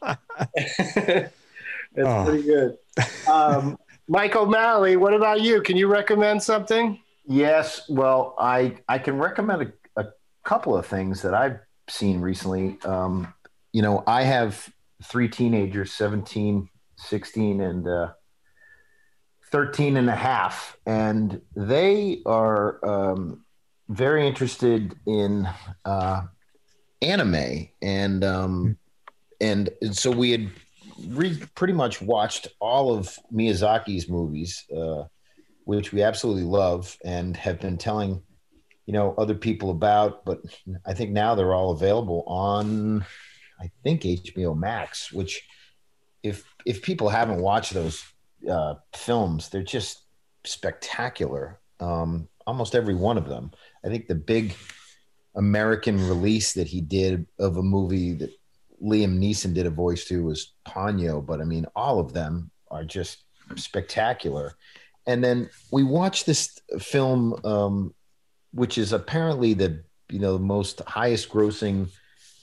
That's 0.02 1.32
Oh. 1.98 2.24
pretty 2.24 2.42
good. 2.44 2.78
Um, 3.28 3.78
Mike 4.08 4.36
O'Malley, 4.36 4.96
what 4.96 5.12
about 5.14 5.40
you? 5.40 5.60
Can 5.62 5.76
you 5.76 5.88
recommend 5.88 6.42
something? 6.42 7.00
Yes, 7.26 7.88
well, 7.88 8.34
I 8.38 8.76
I 8.88 8.98
can 8.98 9.18
recommend 9.18 9.62
a, 9.96 10.00
a 10.00 10.06
couple 10.44 10.76
of 10.76 10.86
things 10.86 11.22
that 11.22 11.34
I've 11.34 11.58
seen 11.88 12.20
recently. 12.20 12.78
Um, 12.84 13.32
you 13.72 13.82
know, 13.82 14.02
I 14.06 14.22
have 14.22 14.68
three 15.04 15.28
teenagers, 15.28 15.92
17, 15.92 16.68
16, 16.96 17.60
and 17.60 17.86
uh, 17.88 18.12
13 19.50 19.96
and 19.96 20.08
a 20.08 20.14
half, 20.16 20.76
and 20.86 21.40
they 21.56 22.22
are 22.26 22.84
um, 22.84 23.44
very 23.90 24.26
interested 24.26 24.94
in 25.06 25.48
uh, 25.84 26.22
anime. 27.02 27.68
And, 27.82 28.24
um, 28.24 28.78
and 29.40 29.70
so 29.92 30.10
we 30.10 30.30
had 30.30 30.50
re- 31.08 31.42
pretty 31.54 31.74
much 31.74 32.00
watched 32.00 32.48
all 32.60 32.94
of 32.96 33.18
Miyazaki's 33.32 34.08
movies. 34.08 34.64
Uh, 34.74 35.04
which 35.70 35.92
we 35.92 36.02
absolutely 36.02 36.42
love 36.42 36.98
and 37.04 37.36
have 37.36 37.60
been 37.60 37.78
telling 37.78 38.20
you 38.86 38.92
know 38.92 39.14
other 39.18 39.36
people 39.36 39.70
about 39.70 40.24
but 40.24 40.40
i 40.84 40.92
think 40.92 41.12
now 41.12 41.34
they're 41.34 41.54
all 41.54 41.70
available 41.70 42.24
on 42.26 43.04
i 43.60 43.70
think 43.84 44.02
hbo 44.02 44.58
max 44.58 45.12
which 45.12 45.46
if 46.24 46.42
if 46.66 46.82
people 46.82 47.08
haven't 47.08 47.40
watched 47.40 47.72
those 47.72 48.02
uh, 48.50 48.74
films 48.96 49.48
they're 49.48 49.62
just 49.62 50.06
spectacular 50.44 51.60
um, 51.78 52.28
almost 52.48 52.74
every 52.74 52.96
one 52.96 53.16
of 53.16 53.28
them 53.28 53.52
i 53.84 53.88
think 53.88 54.06
the 54.06 54.14
big 54.14 54.54
american 55.36 55.96
release 56.08 56.52
that 56.52 56.66
he 56.66 56.80
did 56.80 57.26
of 57.38 57.56
a 57.56 57.62
movie 57.62 58.12
that 58.12 58.30
liam 58.82 59.18
neeson 59.18 59.54
did 59.54 59.66
a 59.66 59.70
voice 59.70 60.04
to 60.04 60.24
was 60.24 60.54
ponyo 60.66 61.24
but 61.24 61.40
i 61.40 61.44
mean 61.44 61.66
all 61.74 61.98
of 61.98 62.12
them 62.12 62.50
are 62.70 62.84
just 62.84 63.24
spectacular. 63.56 64.54
And 65.08 65.24
then 65.24 65.50
we 65.72 65.82
watched 65.82 66.24
this 66.24 66.56
film 66.78 67.34
um, 67.44 67.92
which 68.52 68.78
is 68.78 68.92
apparently 68.92 69.54
the 69.54 69.82
you 70.08 70.20
know 70.20 70.38
most 70.38 70.80
highest 70.86 71.28
grossing 71.28 71.88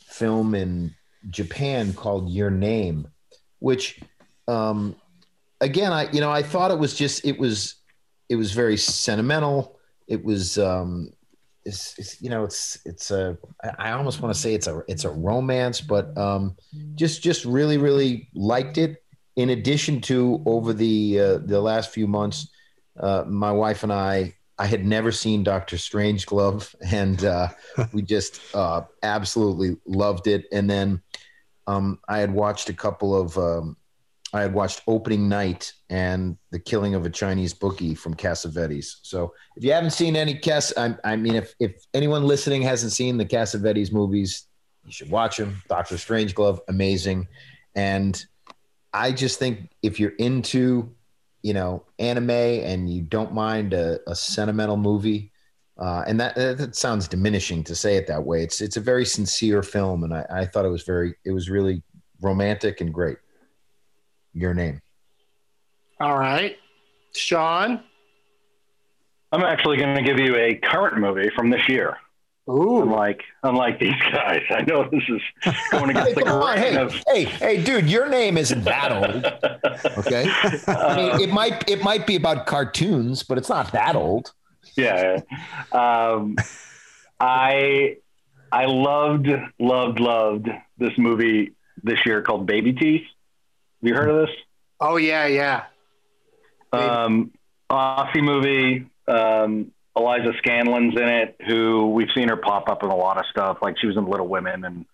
film 0.06 0.56
in 0.56 0.94
japan 1.30 1.94
called 1.94 2.30
your 2.30 2.50
name 2.50 3.08
which 3.60 4.00
um, 4.48 4.96
again 5.60 5.92
i 5.92 6.10
you 6.12 6.22
know 6.22 6.32
i 6.32 6.42
thought 6.42 6.72
it 6.72 6.80
was 6.80 6.94
just 6.94 7.26
it 7.26 7.38
was 7.38 7.76
it 8.30 8.36
was 8.36 8.52
very 8.52 8.78
sentimental. 8.78 9.80
It 10.08 10.24
was 10.24 10.58
um 10.58 11.12
you 12.20 12.30
know 12.30 12.44
it's 12.44 12.80
it's 12.86 13.12
a 13.12 13.38
I 13.80 13.92
almost 13.92 14.22
want 14.22 14.34
to 14.34 14.40
say 14.40 14.54
it's 14.54 14.68
a 14.68 14.82
it's 14.88 15.04
a 15.04 15.10
romance 15.10 15.82
but 15.82 16.18
um 16.18 16.56
just 16.96 17.22
just 17.22 17.46
really 17.46 17.78
really 17.78 18.30
liked 18.34 18.78
it. 18.78 19.04
In 19.36 19.50
addition 19.50 20.02
to 20.02 20.42
over 20.46 20.74
the 20.74 21.20
uh, 21.20 21.38
the 21.40 21.62
last 21.62 21.92
few 21.92 22.08
months 22.08 22.50
uh, 23.00 23.24
my 23.28 23.52
wife 23.52 23.84
and 23.84 23.94
i 23.94 24.34
i 24.58 24.66
had 24.66 24.86
never 24.86 25.12
seen 25.12 25.44
dr 25.44 25.76
strangelove 25.76 26.74
and 26.92 27.26
uh, 27.26 27.48
we 27.94 28.02
just 28.02 28.40
uh, 28.56 28.82
absolutely 29.04 29.78
loved 29.86 30.28
it. 30.28 30.46
And 30.52 30.70
then 30.70 31.02
um, 31.68 32.00
i 32.08 32.20
had 32.20 32.34
watched 32.34 32.70
a 32.70 32.74
couple 32.74 33.16
of 33.16 33.38
um, 33.38 33.78
i 34.34 34.42
had 34.42 34.54
watched 34.54 34.82
opening 34.88 35.30
night 35.30 35.74
and 35.90 36.38
the 36.52 36.60
killing 36.60 36.96
of 36.96 37.06
a 37.06 37.10
chinese 37.10 37.54
bookie 37.54 37.96
from 37.96 38.14
cassavetes 38.14 38.98
so 39.02 39.34
if 39.56 39.64
you 39.64 39.72
haven't 39.72 39.92
seen 39.92 40.16
any 40.16 40.36
Cass, 40.36 40.74
I, 40.78 40.96
I 41.04 41.16
mean 41.16 41.36
if, 41.36 41.54
if 41.60 41.84
anyone 41.94 42.26
listening 42.26 42.62
hasn't 42.62 42.92
seen 42.92 43.18
the 43.18 43.26
cassavetes 43.26 43.92
movies 43.92 44.48
you 44.86 44.92
should 44.92 45.10
watch 45.10 45.38
them 45.38 45.62
dr 45.70 45.96
strangelove 45.96 46.60
amazing 46.68 47.28
and 47.76 48.26
I 48.94 49.12
just 49.12 49.38
think 49.38 49.70
if 49.84 50.00
you're 50.00 50.16
into, 50.18 50.92
you 51.44 51.54
know, 51.54 51.84
anime 52.00 52.32
and 52.32 52.90
you 52.90 53.04
don't 53.04 53.34
mind 53.34 53.74
a, 53.74 54.00
a 54.08 54.16
sentimental 54.16 54.78
movie, 54.78 55.32
uh, 55.78 56.04
and 56.08 56.20
that, 56.20 56.36
that 56.36 56.76
sounds 56.76 57.08
diminishing 57.08 57.64
to 57.66 57.76
say 57.76 57.98
it 57.98 58.08
that 58.08 58.24
way. 58.24 58.42
It's 58.42 58.62
it's 58.62 58.78
a 58.78 58.82
very 58.82 59.06
sincere 59.06 59.62
film, 59.62 60.04
and 60.04 60.14
I, 60.14 60.26
I 60.32 60.46
thought 60.46 60.66
it 60.66 60.70
was 60.70 60.82
very 60.82 61.14
it 61.24 61.32
was 61.32 61.50
really 61.50 61.84
romantic 62.22 62.82
and 62.82 62.92
great. 62.92 63.18
Your 64.34 64.54
name. 64.54 64.82
All 66.00 66.18
right, 66.18 66.58
Shawn. 67.16 67.82
I'm 69.32 69.44
actually 69.44 69.78
going 69.78 69.96
to 69.96 70.04
give 70.04 70.20
you 70.20 70.36
a 70.36 70.56
current 70.56 70.98
movie 71.00 71.30
from 71.36 71.50
this 71.50 71.68
year. 71.68 71.98
Ooh. 72.50 72.82
Unlike 72.84 73.24
unlike 73.44 73.78
these 73.80 74.00
guys, 74.14 74.42
I 74.50 74.62
know 74.62 74.88
this 74.90 75.04
is 75.10 75.22
going 75.70 75.90
against 75.90 76.16
the 76.16 76.22
Come 76.24 76.42
grain 76.42 76.58
hey, 76.60 76.78
of. 76.78 77.04
hey, 77.08 77.24
hey, 77.26 77.62
dude, 77.64 77.90
your 77.90 78.08
name 78.08 78.38
isn't 78.38 78.64
that 78.64 78.92
old. 78.92 79.26
Okay, 79.98 80.30
I 80.68 80.96
mean, 80.96 81.22
it 81.22 81.34
might 81.34 81.70
it 81.70 81.84
might 81.84 82.08
be 82.08 82.16
about 82.16 82.46
cartoons, 82.46 83.24
but 83.24 83.38
it's 83.38 83.50
not 83.50 83.72
that 83.74 83.96
old. 83.96 84.32
yeah. 84.78 85.20
Um, 85.72 86.36
I 87.20 87.98
I 88.52 88.66
loved 88.66 89.28
loved 89.60 90.00
loved 90.00 90.50
this 90.78 90.98
movie 90.98 91.54
this 91.84 92.00
year 92.06 92.22
called 92.22 92.46
Baby 92.46 92.74
Teeth. 92.74 93.06
Have 93.82 93.88
you 93.88 93.94
heard 93.94 94.10
of 94.10 94.28
this? 94.28 94.36
Oh 94.80 94.98
yeah, 94.98 95.28
yeah. 95.28 95.64
Um, 96.74 97.32
Aussie 97.70 98.24
movie. 98.24 98.88
Um, 99.08 99.72
Eliza 99.96 100.34
Scanlen's 100.44 100.96
in 100.96 101.08
it, 101.08 101.36
who 101.48 101.90
we've 101.92 102.10
seen 102.16 102.30
her 102.30 102.38
pop 102.38 102.70
up 102.70 102.84
in 102.84 102.90
a 102.90 102.96
lot 102.96 103.18
of 103.18 103.26
stuff. 103.32 103.58
Like 103.62 103.78
she 103.80 103.88
was 103.88 103.98
in 103.98 104.06
Little 104.06 104.28
Women 104.28 104.64
and 104.64 104.86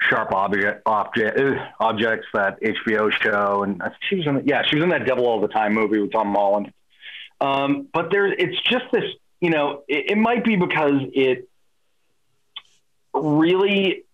Sharp 0.00 0.32
Object, 0.32 0.82
object 0.86 1.38
uh, 1.38 1.54
Objects, 1.80 2.26
that 2.34 2.60
HBO 2.62 3.10
show, 3.12 3.64
and 3.64 3.82
she 4.08 4.16
was 4.16 4.26
in. 4.26 4.42
Yeah, 4.46 4.62
she 4.64 4.76
was 4.76 4.84
in 4.84 4.90
that 4.90 5.06
Devil 5.06 5.26
All 5.26 5.40
the 5.40 5.48
Time 5.48 5.74
movie 5.74 5.98
with 5.98 6.12
Tom 6.12 6.32
Holland. 6.34 6.72
Um, 7.40 7.88
but 7.92 8.10
there, 8.10 8.26
it's 8.26 8.60
just 8.62 8.84
this. 8.92 9.04
You 9.40 9.50
know, 9.50 9.82
it, 9.88 10.12
it 10.12 10.18
might 10.18 10.44
be 10.44 10.56
because 10.56 11.00
it 11.14 11.48
really 13.12 14.04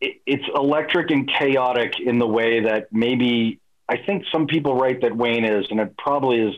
it, 0.00 0.20
it's 0.26 0.44
electric 0.54 1.10
and 1.10 1.28
chaotic 1.28 2.00
in 2.00 2.18
the 2.18 2.26
way 2.26 2.60
that 2.60 2.88
maybe 2.92 3.60
I 3.88 3.96
think 3.98 4.24
some 4.30 4.46
people 4.46 4.76
write 4.76 5.02
that 5.02 5.16
Wayne 5.16 5.44
is, 5.44 5.66
and 5.70 5.80
it 5.80 5.96
probably 5.98 6.40
is 6.40 6.54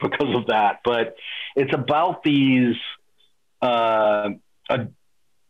because 0.00 0.34
of 0.34 0.46
that. 0.46 0.80
But 0.84 1.16
it's 1.56 1.74
about 1.74 2.22
these 2.22 2.76
uh, 3.62 4.30
a 4.70 4.86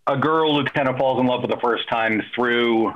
a 0.06 0.16
girl 0.16 0.58
who 0.58 0.64
kind 0.64 0.88
of 0.88 0.96
falls 0.96 1.20
in 1.20 1.26
love 1.26 1.42
for 1.42 1.48
the 1.48 1.60
first 1.62 1.88
time 1.88 2.22
through. 2.34 2.88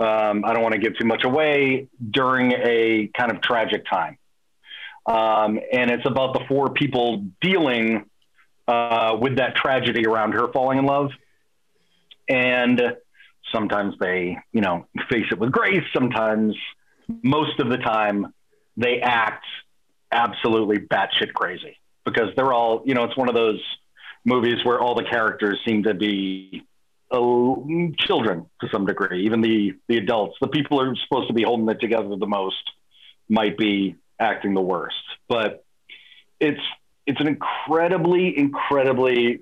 Um, 0.00 0.44
I 0.44 0.52
don't 0.52 0.62
want 0.62 0.74
to 0.74 0.80
give 0.80 0.96
too 0.98 1.06
much 1.06 1.24
away 1.24 1.88
during 2.10 2.52
a 2.52 3.10
kind 3.16 3.32
of 3.32 3.40
tragic 3.40 3.84
time, 3.86 4.18
um, 5.06 5.58
and 5.72 5.90
it's 5.90 6.06
about 6.06 6.34
the 6.34 6.40
four 6.48 6.70
people 6.70 7.24
dealing 7.40 8.04
uh, 8.68 9.16
with 9.18 9.36
that 9.36 9.56
tragedy 9.56 10.06
around 10.06 10.32
her 10.32 10.52
falling 10.52 10.78
in 10.78 10.86
love, 10.86 11.10
and 12.28 12.80
sometimes 13.52 13.94
they, 14.00 14.38
you 14.52 14.60
know, 14.60 14.86
face 15.10 15.26
it 15.30 15.38
with 15.38 15.52
grace. 15.52 15.84
Sometimes, 15.92 16.54
most 17.22 17.58
of 17.60 17.68
the 17.68 17.78
time, 17.78 18.32
they 18.76 19.00
act 19.00 19.44
absolutely 20.12 20.78
batshit 20.78 21.32
crazy 21.34 21.76
because 22.04 22.30
they're 22.36 22.52
all, 22.52 22.82
you 22.84 22.94
know, 22.94 23.04
it's 23.04 23.16
one 23.16 23.28
of 23.28 23.34
those 23.34 23.60
movies 24.24 24.64
where 24.64 24.80
all 24.80 24.94
the 24.94 25.04
characters 25.04 25.58
seem 25.66 25.82
to 25.84 25.94
be 25.94 26.64
uh, 27.10 27.18
children 27.98 28.46
to 28.60 28.68
some 28.70 28.86
degree. 28.86 29.24
Even 29.24 29.40
the 29.40 29.74
the 29.88 29.96
adults, 29.96 30.36
the 30.40 30.48
people 30.48 30.78
who 30.78 30.90
are 30.90 30.96
supposed 31.08 31.28
to 31.28 31.34
be 31.34 31.42
holding 31.42 31.68
it 31.68 31.80
together 31.80 32.16
the 32.16 32.26
most, 32.26 32.62
might 33.28 33.56
be 33.56 33.96
acting 34.20 34.54
the 34.54 34.60
worst. 34.60 34.96
But 35.28 35.64
it's 36.40 36.60
it's 37.06 37.20
an 37.20 37.28
incredibly, 37.28 38.38
incredibly. 38.38 39.40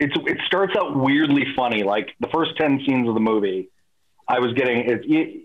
It's 0.00 0.14
it 0.26 0.38
starts 0.46 0.74
out 0.76 0.96
weirdly 0.96 1.44
funny. 1.56 1.82
Like 1.82 2.14
the 2.20 2.28
first 2.28 2.56
ten 2.56 2.80
scenes 2.86 3.08
of 3.08 3.14
the 3.14 3.20
movie, 3.20 3.70
I 4.26 4.38
was 4.38 4.52
getting 4.54 4.88
it. 4.88 5.42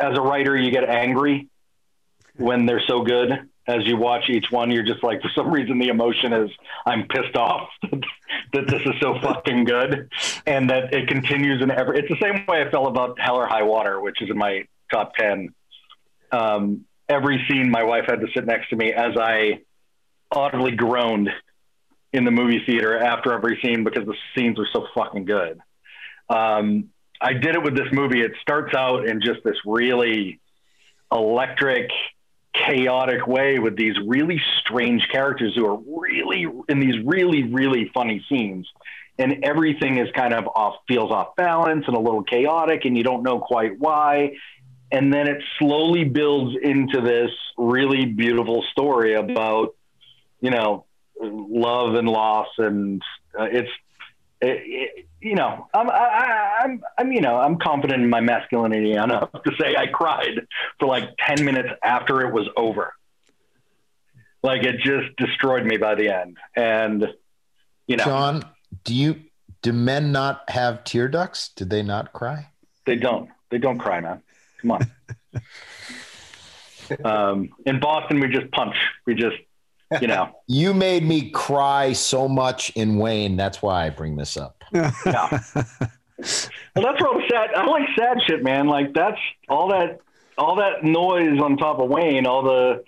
As 0.00 0.18
a 0.18 0.20
writer, 0.20 0.56
you 0.56 0.72
get 0.72 0.88
angry 0.88 1.48
when 2.36 2.66
they're 2.66 2.82
so 2.86 3.02
good. 3.02 3.30
As 3.66 3.86
you 3.86 3.96
watch 3.96 4.28
each 4.28 4.46
one, 4.50 4.70
you're 4.70 4.84
just 4.84 5.02
like, 5.02 5.22
for 5.22 5.30
some 5.34 5.50
reason, 5.50 5.78
the 5.78 5.88
emotion 5.88 6.34
is 6.34 6.50
I'm 6.84 7.06
pissed 7.08 7.36
off 7.36 7.68
that 7.82 8.66
this 8.66 8.82
is 8.84 8.92
so 9.00 9.18
fucking 9.22 9.64
good, 9.64 10.10
and 10.46 10.68
that 10.68 10.92
it 10.92 11.08
continues 11.08 11.62
in 11.62 11.70
every. 11.70 11.98
It's 12.00 12.08
the 12.08 12.18
same 12.20 12.44
way 12.46 12.62
I 12.62 12.70
felt 12.70 12.88
about 12.88 13.18
Hell 13.18 13.36
or 13.36 13.46
High 13.46 13.62
Water, 13.62 14.00
which 14.00 14.20
is 14.20 14.28
in 14.28 14.36
my 14.36 14.64
top 14.92 15.14
ten. 15.14 15.54
Um, 16.32 16.84
every 17.08 17.44
scene, 17.48 17.70
my 17.70 17.84
wife 17.84 18.04
had 18.06 18.20
to 18.20 18.26
sit 18.34 18.44
next 18.44 18.70
to 18.70 18.76
me 18.76 18.92
as 18.92 19.16
I 19.16 19.60
audibly 20.30 20.72
groaned 20.72 21.30
in 22.14 22.24
the 22.24 22.30
movie 22.30 22.62
theater 22.64 22.96
after 22.96 23.32
every 23.34 23.58
scene 23.60 23.82
because 23.82 24.06
the 24.06 24.14
scenes 24.36 24.56
are 24.60 24.68
so 24.72 24.86
fucking 24.94 25.24
good. 25.24 25.58
Um, 26.30 26.90
I 27.20 27.32
did 27.32 27.56
it 27.56 27.62
with 27.62 27.76
this 27.76 27.88
movie. 27.92 28.20
It 28.20 28.32
starts 28.40 28.72
out 28.72 29.08
in 29.08 29.20
just 29.20 29.42
this 29.44 29.56
really 29.66 30.40
electric, 31.10 31.90
chaotic 32.54 33.26
way 33.26 33.58
with 33.58 33.76
these 33.76 33.96
really 34.06 34.40
strange 34.60 35.02
characters 35.10 35.56
who 35.56 35.66
are 35.66 35.76
really 35.76 36.46
in 36.68 36.78
these 36.78 37.04
really, 37.04 37.42
really 37.42 37.90
funny 37.92 38.24
scenes. 38.28 38.68
And 39.18 39.44
everything 39.44 39.98
is 39.98 40.08
kind 40.14 40.32
of 40.32 40.46
off, 40.46 40.76
feels 40.86 41.10
off 41.10 41.34
balance 41.34 41.84
and 41.88 41.96
a 41.96 42.00
little 42.00 42.22
chaotic, 42.22 42.84
and 42.84 42.96
you 42.96 43.02
don't 43.02 43.24
know 43.24 43.40
quite 43.40 43.78
why. 43.78 44.36
And 44.92 45.12
then 45.12 45.26
it 45.26 45.42
slowly 45.58 46.04
builds 46.04 46.56
into 46.62 47.00
this 47.00 47.30
really 47.58 48.06
beautiful 48.06 48.64
story 48.70 49.14
about, 49.14 49.74
you 50.40 50.50
know, 50.50 50.84
love 51.20 51.94
and 51.94 52.08
loss. 52.08 52.48
And 52.58 53.02
uh, 53.38 53.44
it's, 53.44 53.70
it, 54.40 54.62
it, 54.64 55.08
you 55.20 55.34
know, 55.34 55.68
I'm, 55.72 55.88
I, 55.88 56.58
I'm, 56.60 56.82
I'm, 56.98 57.12
you 57.12 57.20
know, 57.20 57.36
I'm 57.36 57.58
confident 57.58 58.02
in 58.02 58.10
my 58.10 58.20
masculinity 58.20 58.92
enough 58.92 59.30
to 59.32 59.52
say 59.58 59.74
I 59.76 59.86
cried 59.86 60.46
for 60.78 60.86
like 60.86 61.10
10 61.26 61.44
minutes 61.44 61.70
after 61.82 62.20
it 62.26 62.32
was 62.32 62.48
over. 62.56 62.92
Like 64.42 64.64
it 64.64 64.76
just 64.80 65.16
destroyed 65.16 65.64
me 65.64 65.78
by 65.78 65.94
the 65.94 66.10
end. 66.10 66.36
And, 66.54 67.06
you 67.86 67.96
know, 67.96 68.04
John, 68.04 68.44
do 68.84 68.94
you, 68.94 69.22
do 69.62 69.72
men 69.72 70.12
not 70.12 70.48
have 70.50 70.84
tear 70.84 71.08
ducts? 71.08 71.48
Did 71.48 71.70
they 71.70 71.82
not 71.82 72.12
cry? 72.12 72.48
They 72.84 72.96
don't, 72.96 73.30
they 73.50 73.56
don't 73.56 73.78
cry, 73.78 74.00
man. 74.00 74.22
Come 74.60 74.72
on. 74.72 74.90
um, 77.04 77.48
in 77.64 77.80
Boston, 77.80 78.20
we 78.20 78.28
just 78.28 78.50
punch. 78.52 78.76
We 79.06 79.14
just, 79.14 79.36
you 80.00 80.08
know. 80.08 80.30
You 80.46 80.74
made 80.74 81.04
me 81.04 81.30
cry 81.30 81.94
so 81.94 82.28
much 82.28 82.70
in 82.76 82.98
Wayne. 82.98 83.36
That's 83.36 83.62
why 83.62 83.86
I 83.86 83.90
bring 83.90 84.16
this 84.16 84.36
up. 84.36 84.62
yeah. 84.72 84.92
Well, 85.06 86.84
that's 86.84 87.02
all 87.02 87.14
the 87.14 87.24
sad. 87.30 87.54
I 87.54 87.64
like 87.66 87.88
sad 87.98 88.18
shit, 88.26 88.42
man. 88.42 88.66
Like 88.66 88.92
that's 88.94 89.18
all 89.48 89.68
that, 89.70 90.00
all 90.36 90.56
that 90.56 90.84
noise 90.84 91.40
on 91.40 91.56
top 91.56 91.80
of 91.80 91.88
Wayne, 91.88 92.26
all 92.26 92.42
the 92.42 92.84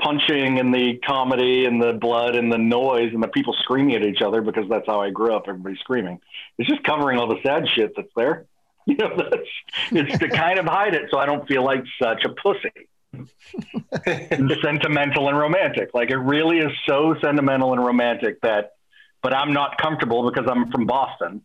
punching 0.00 0.58
and 0.58 0.74
the 0.74 0.98
comedy 1.06 1.66
and 1.66 1.80
the 1.80 1.92
blood 1.92 2.36
and 2.36 2.52
the 2.52 2.58
noise 2.58 3.12
and 3.12 3.22
the 3.22 3.28
people 3.28 3.54
screaming 3.62 3.94
at 3.94 4.02
each 4.02 4.22
other 4.22 4.40
because 4.40 4.68
that's 4.68 4.86
how 4.86 5.00
I 5.00 5.10
grew 5.10 5.34
up. 5.34 5.44
Everybody 5.46 5.76
screaming. 5.76 6.20
It's 6.58 6.68
just 6.68 6.82
covering 6.84 7.18
all 7.18 7.28
the 7.28 7.40
sad 7.42 7.68
shit 7.68 7.92
that's 7.96 8.12
there. 8.16 8.46
You 8.86 8.96
know, 8.96 9.14
that's, 9.14 9.48
it's 9.92 10.18
to 10.18 10.28
kind 10.30 10.58
of 10.58 10.64
hide 10.64 10.94
it 10.94 11.10
so 11.10 11.18
I 11.18 11.26
don't 11.26 11.46
feel 11.46 11.62
like 11.62 11.84
such 12.02 12.24
a 12.24 12.30
pussy. 12.30 12.88
And 13.12 14.52
sentimental 14.62 15.28
and 15.28 15.38
romantic. 15.38 15.90
Like 15.94 16.10
it 16.10 16.18
really 16.18 16.58
is 16.58 16.72
so 16.86 17.16
sentimental 17.20 17.72
and 17.72 17.84
romantic 17.84 18.40
that, 18.42 18.74
but 19.22 19.34
I'm 19.34 19.52
not 19.52 19.78
comfortable 19.78 20.30
because 20.30 20.48
I'm 20.50 20.70
from 20.70 20.86
Boston 20.86 21.42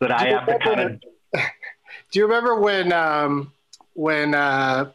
that 0.00 0.12
I 0.12 0.28
have 0.28 0.46
to 0.46 0.58
kind 0.58 0.80
of. 0.80 1.00
Do 2.10 2.18
you 2.18 2.26
remember 2.26 2.60
when 2.60 2.92
um, 2.92 3.52
when 3.94 4.34
uh, 4.34 4.90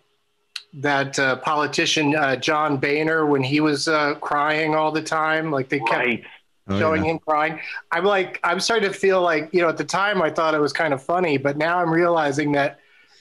that 0.74 1.18
uh, 1.18 1.38
politician 1.38 2.16
uh, 2.16 2.36
John 2.36 2.78
Boehner 2.78 3.26
when 3.26 3.44
he 3.44 3.60
was 3.60 3.88
uh, 3.88 4.16
crying 4.16 4.76
all 4.76 4.92
the 4.92 5.02
time? 5.02 5.52
Like 5.52 5.70
they 5.70 5.80
kept 5.80 5.92
Right. 5.92 6.24
Oh, 6.70 6.80
showing 6.80 7.04
yeah. 7.04 7.12
him 7.12 7.20
crying. 7.20 7.60
I'm 7.92 8.06
like, 8.06 8.40
I'm 8.44 8.60
starting 8.60 8.92
to 8.92 8.96
feel 8.96 9.22
like, 9.22 9.50
you 9.52 9.62
know, 9.62 9.70
at 9.70 9.78
the 9.78 9.84
time 9.84 10.22
I 10.22 10.30
thought 10.30 10.54
it 10.54 10.62
was 10.62 10.72
kind 10.72 10.94
of 10.94 11.02
funny, 11.02 11.38
but 11.38 11.58
now 11.58 11.80
I'm 11.80 11.92
realizing 11.92 12.52
that 12.52 12.80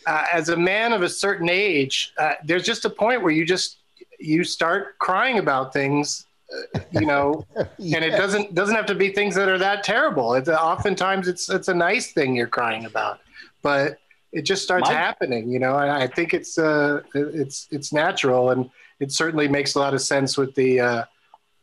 uh, 0.08 0.24
as 0.32 0.48
a 0.48 0.56
man 0.56 0.94
of 0.94 1.02
a 1.02 1.08
certain 1.08 1.50
age, 1.50 2.12
uh, 2.18 2.32
there's 2.42 2.64
just 2.64 2.86
a 2.86 2.90
point 2.90 3.22
where 3.22 3.30
you 3.30 3.44
just 3.44 3.76
you 4.18 4.42
start 4.42 4.98
crying 4.98 5.38
about 5.38 5.72
things, 5.72 6.26
uh, 6.50 6.80
you 6.92 7.06
know, 7.06 7.46
and 7.56 8.02
it 8.02 8.12
doesn't 8.12 8.54
doesn't 8.54 8.74
have 8.74 8.86
to 8.86 8.94
be 8.94 9.12
things 9.12 9.34
that 9.34 9.50
are 9.50 9.58
that 9.58 9.84
terrible. 9.84 10.32
It's 10.32 10.48
oftentimes 10.48 11.28
it's 11.28 11.50
it's 11.50 11.68
a 11.68 11.74
nice 11.74 12.12
thing 12.12 12.34
you're 12.34 12.46
crying 12.46 12.86
about, 12.86 13.20
but 13.62 13.98
it 14.32 14.42
just 14.42 14.62
starts 14.62 14.88
My- 14.88 14.94
happening, 14.94 15.50
you 15.50 15.58
know. 15.58 15.76
And 15.76 15.90
I 15.90 16.06
think 16.06 16.32
it's 16.32 16.56
uh 16.56 17.02
it's 17.14 17.68
it's 17.70 17.92
natural, 17.92 18.50
and 18.50 18.70
it 19.00 19.12
certainly 19.12 19.46
makes 19.46 19.74
a 19.74 19.78
lot 19.78 19.94
of 19.94 20.00
sense 20.00 20.36
with 20.36 20.54
the. 20.54 20.80
Uh, 20.80 21.04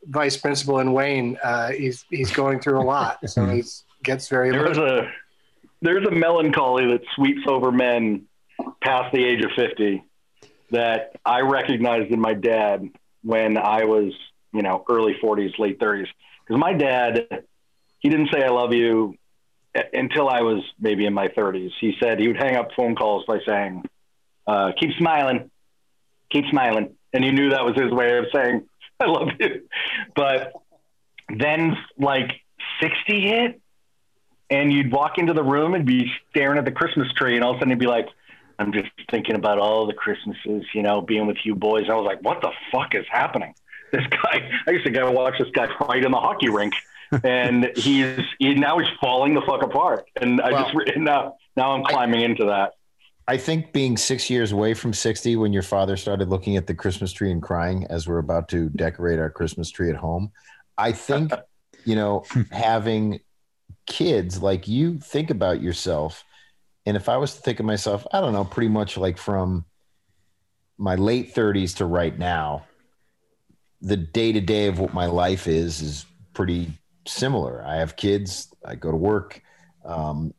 vice 0.10 0.38
principal 0.38 0.78
in 0.82 0.93
Wayne, 0.93 1.36
uh, 1.43 1.72
he's 1.72 2.06
he's 2.12 2.32
going 2.32 2.60
through 2.60 2.80
a 2.80 2.86
lot, 2.86 3.28
so 3.28 3.43
he 3.56 3.64
gets 4.04 4.28
very. 4.28 4.52
There's 4.52 4.78
a 4.78 5.12
there's 5.82 6.06
a 6.06 6.12
melancholy 6.12 6.86
that 6.86 7.02
sweeps 7.16 7.41
over 7.48 7.72
men 7.72 8.28
past 8.82 9.14
the 9.14 9.24
age 9.24 9.43
of 9.43 9.51
50 9.56 10.03
that 10.72 11.16
I 11.26 11.41
recognized 11.41 12.12
in 12.12 12.20
my 12.20 12.34
dad 12.34 12.89
when 13.24 13.58
I 13.58 13.86
was, 13.86 14.14
you 14.53 14.62
know, 14.62 14.84
early 14.89 15.16
40s, 15.22 15.58
late 15.60 15.80
30s. 15.80 16.08
Because 16.45 16.60
my 16.60 16.74
dad, 16.74 17.28
he 17.99 18.10
didn't 18.10 18.30
say 18.32 18.43
I 18.43 18.49
love 18.49 18.74
you 18.74 19.16
until 19.93 20.30
I 20.30 20.41
was 20.41 20.64
maybe 20.80 21.06
in 21.06 21.14
my 21.14 21.28
30s. 21.28 21.72
He 21.82 21.95
said 22.01 22.20
he 22.20 22.28
would 22.28 22.38
hang 22.38 22.56
up 22.56 22.70
phone 22.76 22.95
calls 22.95 23.26
by 23.26 23.39
saying, 23.45 23.84
uh, 24.47 24.72
"Keep 24.80 24.91
smiling, 24.97 25.51
keep 26.32 26.45
smiling," 26.49 26.95
and 27.14 27.26
you 27.26 27.32
knew 27.32 27.49
that 27.49 27.66
was 27.66 27.76
his 27.76 27.91
way 27.91 28.18
of 28.18 28.26
saying 28.34 28.68
I 28.99 29.06
love 29.06 29.30
you. 29.39 29.68
But 30.16 30.53
then, 31.30 31.76
like 31.97 32.32
60 32.82 33.22
hit, 33.22 33.62
and 34.49 34.72
you'd 34.72 34.91
walk 34.91 35.18
into 35.18 35.34
the 35.34 35.43
room 35.43 35.74
and 35.74 35.86
be 35.86 36.12
staring 36.30 36.58
at 36.58 36.66
the 36.66 36.72
Christmas 36.72 37.12
tree, 37.14 37.36
and 37.36 37.43
all 37.43 37.51
of 37.51 37.58
a 37.58 37.60
sudden 37.60 37.72
you'd 37.72 37.80
be 37.80 37.88
like, 37.88 38.08
I'm 38.60 38.72
just 38.72 38.89
thinking 39.12 39.36
about 39.36 39.60
all 39.60 39.86
the 39.86 39.93
Christmases, 39.93 40.66
you 40.74 40.82
know, 40.82 41.01
being 41.01 41.28
with 41.28 41.38
you 41.43 41.56
boys. 41.56 41.86
I 41.89 41.95
was 41.95 42.06
like, 42.06 42.22
what 42.22 42.41
the 42.41 42.51
fuck 42.72 42.95
is 42.95 43.06
happening? 43.10 43.53
This 43.91 44.06
guy, 44.08 44.49
I 44.68 44.72
used 44.72 44.86
to 44.86 44.91
go 44.91 45.12
watch 45.12 45.36
this 45.39 45.49
guy 45.53 45.68
fight 45.80 46.03
in 46.03 46.12
the 46.12 46.20
hockey 46.20 46.49
rink, 46.49 46.74
and 47.24 47.72
he's 47.76 48.20
he, 48.39 48.56
now 48.56 48.78
he's 48.80 48.89
falling 48.99 49.34
the 49.34 49.41
fuck 49.41 49.64
apart. 49.64 50.10
And 50.20 50.41
I 50.41 50.51
just 50.51 50.76
now 50.97 51.36
now 51.56 51.72
I'm 51.72 51.84
climbing 51.84 52.22
into 52.22 52.45
that. 52.45 52.74
I 53.28 53.38
think 53.38 53.74
being 53.74 53.97
six 53.97 54.30
years 54.30 54.51
away 54.51 54.76
from 54.76 54.93
60 54.93 55.36
when 55.38 55.51
your 55.51 55.64
father 55.64 55.97
started 55.97 56.30
looking 56.30 56.58
at 56.58 56.68
the 56.68 56.76
Christmas 56.76 57.12
tree 57.12 57.32
and 57.32 57.41
crying 57.41 57.88
as 57.89 58.08
we're 58.08 58.20
about 58.20 58.49
to 58.49 58.70
decorate 58.70 59.18
our 59.18 59.32
Christmas 59.32 59.72
tree 59.72 59.89
at 59.89 59.95
home, 59.95 60.32
I 60.78 60.91
think, 60.91 61.32
you 61.86 61.95
know, 61.95 62.24
hmm. 62.30 62.41
having 62.51 63.20
kids 63.88 64.41
like 64.41 64.68
you 64.68 64.99
think 64.99 65.32
about 65.32 65.62
yourself. 65.62 66.24
And 66.86 66.96
if 66.96 67.10
I 67.10 67.18
was 67.18 67.34
to 67.36 67.42
think 67.42 67.60
of 67.60 67.66
myself, 67.66 68.06
I 68.12 68.22
don't 68.22 68.34
know, 68.34 68.46
pretty 68.46 68.70
much 68.70 68.98
like 68.98 69.18
from 69.18 69.66
my 70.78 70.96
late 70.96 71.34
30s 71.34 71.78
to 71.78 71.86
right 71.86 72.18
now, 72.18 72.66
the 73.82 73.98
day 73.98 74.32
to 74.32 74.42
day 74.42 74.68
of 74.68 74.80
what 74.80 74.94
my 74.94 75.06
life 75.06 75.48
is 75.48 75.82
is 75.82 76.06
pretty 76.34 76.72
similar. 77.08 77.64
I 77.66 77.76
have 77.78 77.96
kids, 77.96 78.54
I 78.64 78.76
go 78.76 78.92
to 78.92 78.98
work. 78.98 79.42
Um, 79.84 80.34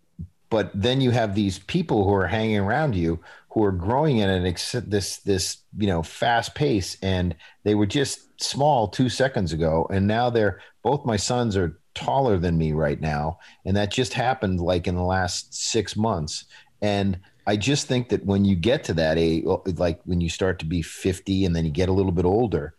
but 0.51 0.71
then 0.75 1.01
you 1.01 1.11
have 1.11 1.35
these 1.35 1.59
people 1.59 2.05
who 2.05 2.15
are 2.15 2.27
hanging 2.27 2.59
around 2.59 2.95
you 2.95 3.21
who 3.51 3.65
are 3.65 3.73
growing 3.73 4.21
at 4.21 4.29
an 4.29 4.47
ex- 4.47 4.73
this 4.87 5.19
this 5.19 5.59
you 5.79 5.87
know 5.87 6.03
fast 6.03 6.55
pace 6.55 6.97
and 7.03 7.35
they 7.65 7.75
were 7.75 7.87
just 7.87 8.21
small 8.41 8.87
2 8.87 9.09
seconds 9.09 9.53
ago 9.53 9.87
and 9.91 10.07
now 10.07 10.29
they're 10.29 10.61
both 10.83 11.07
my 11.07 11.17
sons 11.17 11.57
are 11.57 11.81
taller 11.97 12.39
than 12.39 12.57
me 12.57 12.73
right 12.73 13.01
now. 13.01 13.39
And 13.65 13.77
that 13.77 13.91
just 13.91 14.13
happened 14.13 14.61
like 14.61 14.87
in 14.87 14.95
the 14.95 15.03
last 15.03 15.53
6 15.55 15.97
months. 15.97 16.45
And 16.81 17.19
I 17.47 17.57
just 17.57 17.89
think 17.89 18.11
that 18.11 18.25
when 18.25 18.45
you 18.45 18.55
get 18.55 18.85
to 18.85 18.95
that 18.95 19.19
age 19.19 19.45
like 19.65 20.01
when 20.05 20.21
you 20.21 20.29
start 20.29 20.59
to 20.61 20.67
be 20.67 20.83
50 20.83 21.45
and 21.45 21.57
then 21.57 21.65
you 21.65 21.71
get 21.71 21.89
a 21.89 21.93
little 21.93 22.13
bit 22.13 22.25
older 22.25 22.75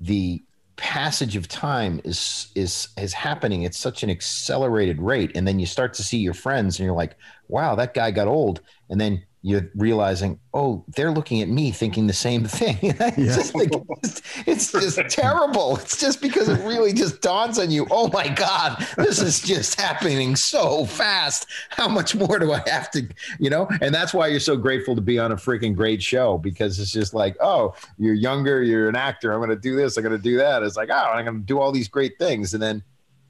the 0.00 0.42
passage 0.76 1.36
of 1.36 1.46
time 1.46 2.00
is 2.04 2.48
is 2.56 2.88
is 2.98 3.12
happening 3.12 3.64
at 3.64 3.74
such 3.74 4.02
an 4.02 4.10
accelerated 4.10 5.00
rate. 5.00 5.30
And 5.36 5.46
then 5.46 5.60
you 5.60 5.66
start 5.66 5.94
to 5.94 6.02
see 6.02 6.18
your 6.18 6.34
friends 6.34 6.78
and 6.78 6.86
you're 6.86 6.96
like 6.96 7.16
wow 7.48 7.74
that 7.76 7.94
guy 7.94 8.10
got 8.10 8.28
old. 8.28 8.60
And 8.90 9.00
then 9.00 9.24
you're 9.46 9.70
realizing, 9.76 10.40
oh, 10.54 10.82
they're 10.96 11.10
looking 11.10 11.42
at 11.42 11.48
me 11.48 11.70
thinking 11.70 12.06
the 12.06 12.14
same 12.14 12.44
thing. 12.46 12.78
it's, 12.82 13.18
Yeah. 13.18 13.36
just 13.36 13.54
like, 13.54 13.68
it's, 14.02 14.22
it's 14.46 14.72
just 14.72 14.98
terrible. 15.10 15.76
It's 15.76 16.00
just 16.00 16.22
because 16.22 16.48
it 16.48 16.64
really 16.66 16.94
just 16.94 17.20
dawns 17.20 17.58
on 17.58 17.70
you, 17.70 17.86
oh 17.90 18.08
my 18.08 18.26
God, 18.26 18.82
this 18.96 19.20
is 19.20 19.42
just 19.42 19.78
happening 19.78 20.34
so 20.34 20.86
fast. 20.86 21.46
How 21.68 21.88
much 21.88 22.14
more 22.14 22.38
do 22.38 22.52
I 22.52 22.62
have 22.66 22.90
to, 22.92 23.06
you 23.38 23.50
know? 23.50 23.68
And 23.82 23.94
that's 23.94 24.14
why 24.14 24.28
you're 24.28 24.40
so 24.40 24.56
grateful 24.56 24.96
to 24.96 25.02
be 25.02 25.18
on 25.18 25.30
a 25.30 25.36
freaking 25.36 25.76
great 25.76 26.02
show 26.02 26.38
because 26.38 26.78
it's 26.80 26.90
just 26.90 27.12
like, 27.12 27.36
oh, 27.40 27.74
you're 27.98 28.14
younger, 28.14 28.62
you're 28.62 28.88
an 28.88 28.96
actor. 28.96 29.30
I'm 29.34 29.40
going 29.40 29.50
to 29.50 29.56
do 29.56 29.76
this, 29.76 29.98
I'm 29.98 30.02
going 30.04 30.16
to 30.16 30.22
do 30.22 30.38
that. 30.38 30.62
It's 30.62 30.76
like, 30.78 30.88
oh, 30.90 30.94
I'm 31.12 31.22
going 31.26 31.40
to 31.40 31.44
do 31.46 31.60
all 31.60 31.70
these 31.70 31.88
great 31.88 32.18
things. 32.18 32.54
And 32.54 32.62
then 32.62 32.82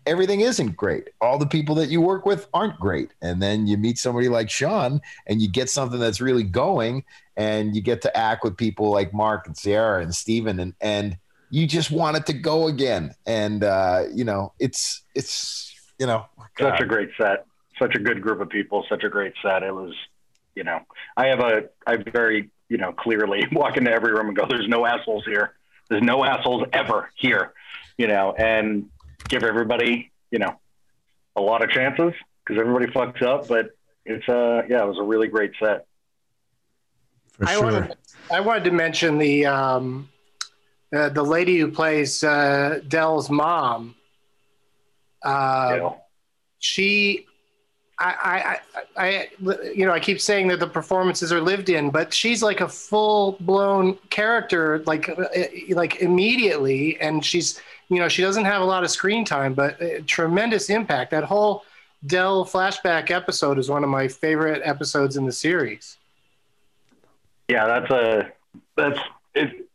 everything 0.06 0.40
isn't 0.40 0.76
great. 0.76 1.10
All 1.20 1.38
the 1.38 1.46
people 1.46 1.74
that 1.76 1.88
you 1.88 2.00
work 2.00 2.26
with 2.26 2.48
aren't 2.52 2.78
great. 2.78 3.10
And 3.22 3.42
then 3.42 3.66
you 3.66 3.76
meet 3.76 3.98
somebody 3.98 4.28
like 4.28 4.50
Shawn 4.50 5.00
and 5.26 5.40
you 5.40 5.48
get 5.50 5.70
something 5.70 6.00
that's 6.00 6.20
really 6.20 6.42
going 6.42 7.04
and 7.36 7.74
you 7.74 7.82
get 7.82 8.02
to 8.02 8.16
act 8.16 8.44
with 8.44 8.56
people 8.56 8.90
like 8.90 9.12
Mark 9.12 9.46
and 9.46 9.56
Ciara 9.56 10.02
and 10.02 10.14
Stephen 10.14 10.60
and 10.60 10.74
and 10.80 11.16
you 11.50 11.68
just 11.68 11.90
want 11.90 12.16
it 12.16 12.26
to 12.26 12.32
go 12.32 12.66
again. 12.66 13.14
And 13.26 13.62
uh, 13.62 14.04
you 14.12 14.24
know, 14.24 14.52
it's 14.58 15.02
it's 15.14 15.74
you 15.98 16.06
know, 16.06 16.26
Such 16.58 16.80
a 16.80 16.86
great 16.86 17.10
set. 17.18 17.46
Such 17.78 17.94
a 17.94 17.98
good 17.98 18.20
group 18.20 18.40
of 18.40 18.48
people. 18.48 18.84
Such 18.88 19.04
a 19.04 19.08
great 19.08 19.32
set. 19.42 19.62
It 19.62 19.74
was, 19.74 19.94
you 20.54 20.64
know, 20.64 20.80
I 21.16 21.26
have 21.26 21.40
a, 21.40 21.68
I 21.86 21.96
very, 21.96 22.50
you 22.68 22.78
know, 22.78 22.92
clearly 22.92 23.46
walk 23.52 23.76
into 23.76 23.90
every 23.90 24.12
room 24.12 24.28
and 24.28 24.36
go, 24.36 24.46
there's 24.48 24.68
no 24.68 24.86
assholes 24.86 25.24
here. 25.24 25.54
There's 25.88 26.02
no 26.02 26.24
assholes 26.24 26.64
ever 26.72 27.10
here, 27.14 27.52
you 27.98 28.06
know, 28.06 28.32
and 28.32 28.88
give 29.28 29.42
everybody, 29.42 30.10
you 30.30 30.38
know, 30.38 30.58
a 31.36 31.40
lot 31.40 31.62
of 31.62 31.70
chances 31.70 32.12
because 32.44 32.60
everybody 32.60 32.86
fucks 32.86 33.22
up. 33.22 33.48
But 33.48 33.70
it's, 34.04 34.28
uh, 34.28 34.62
yeah, 34.68 34.82
it 34.82 34.86
was 34.86 34.98
a 34.98 35.02
really 35.02 35.28
great 35.28 35.52
set. 35.58 35.86
For 37.32 37.48
I 37.48 37.54
sure. 37.54 37.62
wanted, 37.62 37.96
I 38.30 38.40
wanted 38.40 38.64
to 38.64 38.70
mention 38.70 39.18
the 39.18 39.46
um, 39.46 40.08
uh, 40.94 41.08
the 41.08 41.22
lady 41.22 41.58
who 41.58 41.70
plays 41.70 42.22
uh, 42.22 42.80
Del's 42.86 43.30
mom. 43.30 43.94
Uh, 45.22 45.78
you 45.80 45.94
she 46.58 47.26
I, 47.98 48.60
I, 48.96 49.00
I, 49.00 49.06
I, 49.06 49.28
you 49.74 49.86
know, 49.86 49.92
I 49.92 50.00
keep 50.00 50.20
saying 50.20 50.48
that 50.48 50.58
the 50.58 50.66
performances 50.66 51.32
are 51.32 51.40
lived 51.40 51.68
in, 51.68 51.90
but 51.90 52.12
she's 52.12 52.42
like 52.42 52.60
a 52.60 52.68
full 52.68 53.36
blown 53.40 53.94
character, 54.10 54.82
like, 54.86 55.08
uh, 55.08 55.26
like 55.70 56.00
immediately. 56.00 57.00
And 57.00 57.24
she's, 57.24 57.60
you 57.88 57.98
know, 57.98 58.08
she 58.08 58.22
doesn't 58.22 58.44
have 58.44 58.62
a 58.62 58.64
lot 58.64 58.84
of 58.84 58.90
screen 58.90 59.24
time, 59.24 59.54
but 59.54 59.80
uh, 59.80 60.00
tremendous 60.06 60.70
impact. 60.70 61.10
That 61.10 61.24
whole 61.24 61.64
Del 62.06 62.44
flashback 62.44 63.10
episode 63.10 63.58
is 63.58 63.70
one 63.70 63.82
of 63.82 63.90
my 63.90 64.08
favorite 64.08 64.62
episodes 64.64 65.16
in 65.16 65.24
the 65.24 65.32
series. 65.32 65.96
Yeah, 67.48 67.66
that's 67.66 67.90
a 67.90 68.32
that's 68.76 68.98
it. 69.34 69.68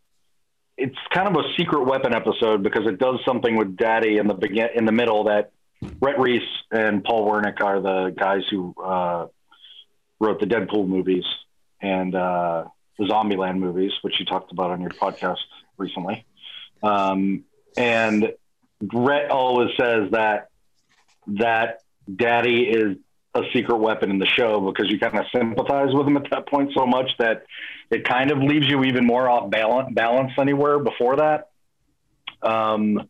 It's 0.77 0.95
kind 1.11 1.27
of 1.27 1.43
a 1.43 1.53
secret 1.57 1.83
weapon 1.83 2.13
episode 2.13 2.63
because 2.63 2.87
it 2.87 2.99
does 2.99 3.19
something 3.25 3.57
with 3.57 3.75
Daddy 3.75 4.17
in 4.17 4.27
the 4.27 4.33
begin 4.33 4.69
in 4.75 4.85
the 4.85 4.91
middle 4.91 5.25
that 5.25 5.51
Rhett 6.01 6.19
Reese 6.19 6.47
and 6.71 7.03
Paul 7.03 7.29
Wernick 7.29 7.61
are 7.61 7.79
the 7.81 8.13
guys 8.17 8.43
who 8.49 8.73
uh, 8.83 9.27
wrote 10.19 10.39
the 10.39 10.45
Deadpool 10.45 10.87
movies 10.87 11.25
and 11.81 12.13
uh, 12.13 12.65
the 12.97 13.05
Zombieland 13.05 13.59
movies, 13.59 13.91
which 14.01 14.19
you 14.19 14.25
talked 14.25 14.51
about 14.51 14.71
on 14.71 14.81
your 14.81 14.91
podcast 14.91 15.37
recently. 15.77 16.25
Um, 16.83 17.45
and 17.77 18.33
Rhett 18.93 19.29
always 19.29 19.69
says 19.79 20.11
that 20.11 20.49
that 21.27 21.81
Daddy 22.13 22.63
is 22.63 22.97
a 23.35 23.41
secret 23.53 23.77
weapon 23.77 24.09
in 24.09 24.17
the 24.17 24.25
show 24.25 24.59
because 24.59 24.89
you 24.89 24.99
kind 24.99 25.17
of 25.17 25.25
sympathize 25.33 25.93
with 25.93 26.07
him 26.07 26.17
at 26.17 26.29
that 26.31 26.47
point 26.47 26.71
so 26.75 26.85
much 26.85 27.11
that 27.19 27.45
it 27.91 28.03
kind 28.03 28.31
of 28.31 28.39
leaves 28.39 28.67
you 28.67 28.83
even 28.83 29.05
more 29.05 29.29
off 29.29 29.49
balance, 29.49 29.93
balance 29.93 30.31
anywhere 30.39 30.79
before 30.79 31.17
that. 31.17 31.49
Um, 32.41 33.09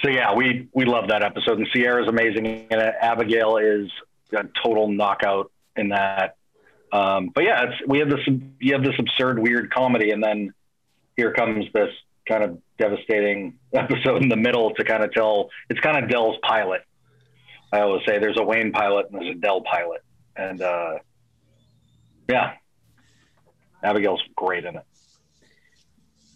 so 0.00 0.10
yeah, 0.10 0.34
we 0.34 0.68
we 0.72 0.84
love 0.84 1.08
that 1.08 1.22
episode, 1.22 1.58
and 1.58 1.66
Ciara's 1.72 2.08
amazing, 2.08 2.46
and 2.70 2.80
Abigail 2.80 3.56
is 3.56 3.90
a 4.32 4.44
total 4.62 4.88
knockout 4.88 5.50
in 5.76 5.88
that. 5.88 6.36
Um, 6.92 7.30
but 7.34 7.44
yeah, 7.44 7.72
we 7.86 7.98
have 7.98 8.08
this 8.08 8.20
you 8.60 8.74
have 8.74 8.84
this 8.84 8.94
absurd, 8.98 9.38
weird 9.38 9.72
comedy, 9.72 10.10
and 10.10 10.22
then 10.22 10.52
here 11.16 11.32
comes 11.32 11.66
this 11.72 11.90
kind 12.28 12.44
of 12.44 12.58
devastating 12.78 13.58
episode 13.74 14.22
in 14.22 14.28
the 14.28 14.36
middle 14.36 14.74
to 14.74 14.84
kind 14.84 15.02
of 15.02 15.12
tell. 15.12 15.50
It's 15.68 15.80
kind 15.80 16.02
of 16.02 16.10
Del's 16.10 16.36
pilot. 16.42 16.82
I 17.72 17.80
always 17.80 18.02
say 18.06 18.18
there's 18.18 18.38
a 18.38 18.44
Wayne 18.44 18.72
pilot 18.72 19.06
and 19.10 19.20
there's 19.20 19.36
a 19.36 19.38
Del 19.38 19.60
pilot, 19.60 20.02
and 20.36 20.62
uh, 20.62 20.94
yeah, 22.28 22.54
Abigail's 23.82 24.22
great 24.36 24.64
in 24.64 24.76
it. 24.76 24.84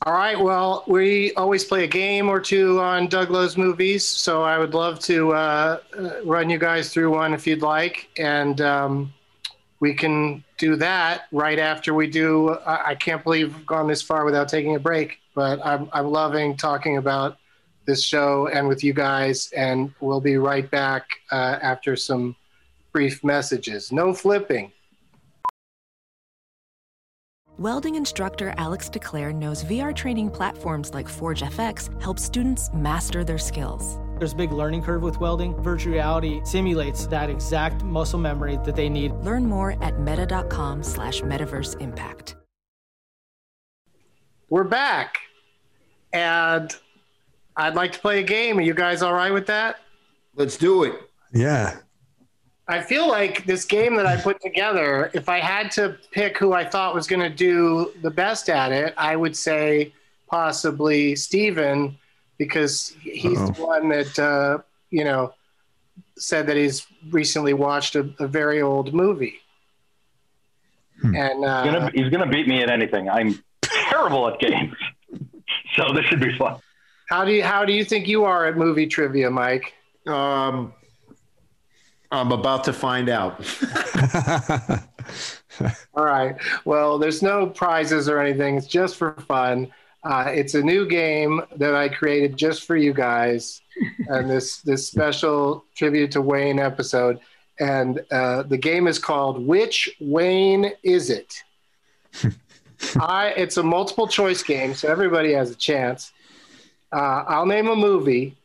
All 0.04 0.14
right. 0.14 0.38
Well, 0.38 0.82
we 0.88 1.32
always 1.34 1.64
play 1.64 1.84
a 1.84 1.86
game 1.86 2.28
or 2.28 2.40
two 2.40 2.80
on 2.80 3.06
Doug 3.06 3.30
Loves 3.30 3.56
Movies, 3.56 4.06
so 4.06 4.42
I 4.42 4.58
would 4.58 4.74
love 4.74 4.98
to 5.00 5.32
uh, 5.32 5.78
uh, 5.96 6.10
run 6.24 6.50
you 6.50 6.58
guys 6.58 6.92
through 6.92 7.12
one 7.12 7.32
if 7.32 7.46
you'd 7.46 7.62
like, 7.62 8.08
and 8.18 8.60
um, 8.60 9.14
we 9.78 9.94
can 9.94 10.42
do 10.58 10.74
that 10.76 11.26
right 11.30 11.58
after 11.58 11.94
we 11.94 12.08
do. 12.08 12.50
I, 12.50 12.90
I 12.90 12.94
can't 12.96 13.22
believe 13.22 13.54
we've 13.54 13.66
gone 13.66 13.86
this 13.86 14.02
far 14.02 14.24
without 14.24 14.48
taking 14.48 14.74
a 14.74 14.80
break, 14.80 15.20
but 15.34 15.60
I'm, 15.64 15.88
I'm 15.92 16.06
loving 16.06 16.56
talking 16.56 16.96
about 16.96 17.38
this 17.86 18.02
show 18.02 18.48
and 18.48 18.68
with 18.68 18.84
you 18.84 18.92
guys, 18.92 19.50
and 19.56 19.92
we'll 20.00 20.20
be 20.20 20.36
right 20.36 20.70
back 20.70 21.06
uh, 21.30 21.58
after 21.62 21.96
some 21.96 22.36
brief 22.92 23.24
messages. 23.24 23.90
No 23.90 24.14
flipping. 24.14 24.72
Welding 27.58 27.96
instructor 27.96 28.54
Alex 28.56 28.88
DeClaire 28.88 29.34
knows 29.34 29.62
VR 29.64 29.94
training 29.94 30.30
platforms 30.30 30.94
like 30.94 31.06
Forge 31.08 31.42
FX 31.42 32.00
help 32.02 32.18
students 32.18 32.70
master 32.72 33.24
their 33.24 33.38
skills. 33.38 33.98
There's 34.18 34.32
a 34.32 34.36
big 34.36 34.52
learning 34.52 34.82
curve 34.82 35.02
with 35.02 35.20
welding. 35.20 35.54
Virtual 35.62 35.92
reality 35.92 36.40
simulates 36.44 37.06
that 37.08 37.28
exact 37.28 37.82
muscle 37.82 38.18
memory 38.18 38.58
that 38.64 38.74
they 38.74 38.88
need. 38.88 39.12
Learn 39.16 39.46
more 39.46 39.76
at 39.82 40.00
meta.com 40.00 40.82
slash 40.82 41.20
metaverse 41.20 41.80
impact. 41.80 42.36
We're 44.52 44.64
back, 44.64 45.16
and 46.12 46.70
I'd 47.56 47.74
like 47.74 47.92
to 47.92 47.98
play 47.98 48.20
a 48.20 48.22
game. 48.22 48.58
Are 48.58 48.60
you 48.60 48.74
guys 48.74 49.00
all 49.00 49.14
right 49.14 49.32
with 49.32 49.46
that? 49.46 49.76
let's 50.34 50.58
do 50.58 50.84
it. 50.84 50.92
Yeah. 51.32 51.78
I 52.68 52.82
feel 52.82 53.08
like 53.08 53.46
this 53.46 53.64
game 53.64 53.96
that 53.96 54.04
I 54.04 54.18
put 54.18 54.42
together, 54.42 55.10
if 55.14 55.30
I 55.30 55.40
had 55.40 55.70
to 55.70 55.96
pick 56.10 56.36
who 56.36 56.52
I 56.52 56.66
thought 56.66 56.94
was 56.94 57.06
going 57.06 57.22
to 57.22 57.34
do 57.34 57.92
the 58.02 58.10
best 58.10 58.50
at 58.50 58.72
it, 58.72 58.92
I 58.98 59.16
would 59.16 59.34
say 59.34 59.94
possibly 60.30 61.16
Stephen, 61.16 61.96
because 62.36 62.94
he's 63.00 63.38
Uh-oh. 63.38 63.52
the 63.52 63.62
one 63.64 63.88
that, 63.88 64.18
uh, 64.18 64.58
you 64.90 65.04
know, 65.04 65.32
said 66.18 66.46
that 66.48 66.58
he's 66.58 66.86
recently 67.10 67.54
watched 67.54 67.96
a, 67.96 68.12
a 68.18 68.28
very 68.28 68.60
old 68.60 68.92
movie. 68.92 69.36
Hmm. 71.00 71.16
And 71.16 71.38
He's 71.38 71.48
uh, 71.48 71.64
gonna, 71.64 71.90
he's 71.94 72.10
gonna 72.10 72.28
beat 72.28 72.46
me 72.46 72.62
at 72.62 72.68
anything. 72.68 73.08
I'm 73.08 73.42
terrible 74.02 74.28
at 74.28 74.38
games, 74.38 74.76
so 75.76 75.92
this 75.92 76.04
should 76.06 76.20
be 76.20 76.36
fun. 76.36 76.58
how 77.08 77.24
do 77.24 77.32
you 77.32 77.42
how 77.42 77.64
do 77.64 77.72
you 77.72 77.84
think 77.84 78.08
you 78.08 78.24
are 78.24 78.46
at 78.46 78.56
movie 78.56 78.86
trivia, 78.86 79.30
Mike? 79.30 79.72
Um, 80.06 80.72
I'm 82.10 82.32
about 82.32 82.64
to 82.64 82.72
find 82.72 83.08
out. 83.08 83.40
All 85.94 86.04
right. 86.04 86.36
Well, 86.64 86.98
there's 86.98 87.22
no 87.22 87.46
prizes 87.46 88.08
or 88.08 88.18
anything. 88.20 88.56
It's 88.56 88.66
just 88.66 88.96
for 88.96 89.12
fun. 89.28 89.72
Uh, 90.04 90.24
it's 90.28 90.54
a 90.54 90.62
new 90.62 90.88
game 90.88 91.40
that 91.56 91.74
I 91.74 91.88
created 91.88 92.36
just 92.36 92.64
for 92.64 92.76
you 92.76 92.92
guys, 92.92 93.60
and 94.08 94.28
this 94.28 94.60
this 94.62 94.86
special 94.86 95.64
tribute 95.76 96.10
to 96.12 96.20
Wayne 96.20 96.58
episode. 96.58 97.20
And 97.60 98.00
uh, 98.10 98.42
the 98.42 98.56
game 98.56 98.88
is 98.88 98.98
called 98.98 99.46
"Which 99.46 99.88
Wayne 100.00 100.72
Is 100.82 101.08
It?" 101.10 101.44
I 103.00 103.32
it's 103.36 103.56
a 103.56 103.62
multiple 103.62 104.06
choice 104.06 104.42
game, 104.42 104.74
so 104.74 104.88
everybody 104.88 105.32
has 105.32 105.50
a 105.50 105.54
chance. 105.54 106.12
Uh, 106.92 107.24
I'll 107.26 107.46
name 107.46 107.68
a 107.68 107.76
movie, 107.76 108.36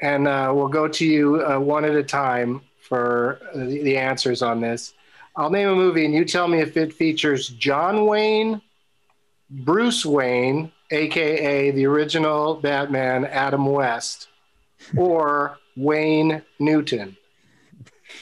and 0.00 0.26
uh, 0.26 0.52
we'll 0.54 0.68
go 0.68 0.88
to 0.88 1.06
you 1.06 1.44
uh, 1.44 1.58
one 1.58 1.84
at 1.84 1.94
a 1.94 2.02
time 2.02 2.60
for 2.80 3.40
the, 3.54 3.82
the 3.82 3.96
answers 3.96 4.42
on 4.42 4.60
this. 4.60 4.94
I'll 5.36 5.50
name 5.50 5.68
a 5.68 5.74
movie, 5.74 6.04
and 6.04 6.14
you 6.14 6.24
tell 6.24 6.48
me 6.48 6.60
if 6.60 6.76
it 6.76 6.92
features 6.92 7.48
John 7.48 8.06
Wayne, 8.06 8.60
Bruce 9.50 10.04
Wayne, 10.04 10.70
aka 10.90 11.70
the 11.70 11.86
original 11.86 12.54
Batman, 12.54 13.24
Adam 13.24 13.66
West, 13.66 14.28
or 14.96 15.58
Wayne 15.76 16.42
Newton. 16.58 17.16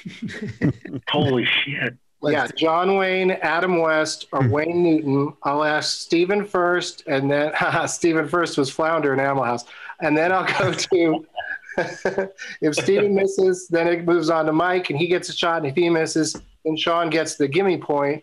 Holy 1.08 1.44
shit! 1.44 1.96
Yeah, 2.24 2.46
John 2.56 2.96
Wayne, 2.96 3.32
Adam 3.32 3.78
West, 3.78 4.26
or 4.32 4.46
Wayne 4.48 4.82
Newton. 4.82 5.32
I'll 5.42 5.64
ask 5.64 5.98
Stephen 5.98 6.44
first, 6.44 7.02
and 7.06 7.30
then 7.30 7.52
Stephen 7.88 8.28
first 8.28 8.56
was 8.56 8.70
Flounder 8.70 9.12
in 9.12 9.20
Animal 9.20 9.44
House, 9.44 9.64
and 10.00 10.16
then 10.16 10.30
I'll 10.32 10.46
go 10.46 10.72
to. 10.72 11.26
if 12.60 12.74
Stephen 12.74 13.14
misses, 13.14 13.66
then 13.68 13.88
it 13.88 14.04
moves 14.04 14.30
on 14.30 14.46
to 14.46 14.52
Mike, 14.52 14.90
and 14.90 14.98
he 14.98 15.08
gets 15.08 15.30
a 15.30 15.32
shot. 15.32 15.58
And 15.58 15.66
if 15.66 15.74
he 15.74 15.88
misses, 15.88 16.36
then 16.64 16.76
Shawn 16.76 17.10
gets 17.10 17.36
the 17.36 17.48
gimme 17.48 17.78
point. 17.78 18.22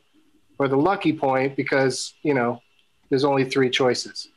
or 0.59 0.67
the 0.67 0.77
lucky 0.77 1.13
point 1.13 1.55
because 1.55 2.13
you 2.21 2.33
know 2.33 2.61
there's 3.09 3.25
only 3.25 3.43
three 3.43 3.69
choices, 3.69 4.29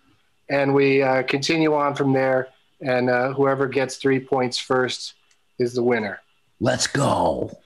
and 0.49 0.75
we 0.75 1.03
uh, 1.03 1.23
continue 1.25 1.75
on 1.75 1.95
from 1.95 2.13
there. 2.13 2.49
And 2.81 3.11
uh, 3.11 3.33
whoever 3.33 3.69
gets 3.69 3.97
three 3.97 4.19
points 4.19 4.59
first 4.59 5.15
is 5.61 5.73
the 5.73 5.85
winner. 5.85 6.21
Let's 6.59 6.89
go. 6.89 7.57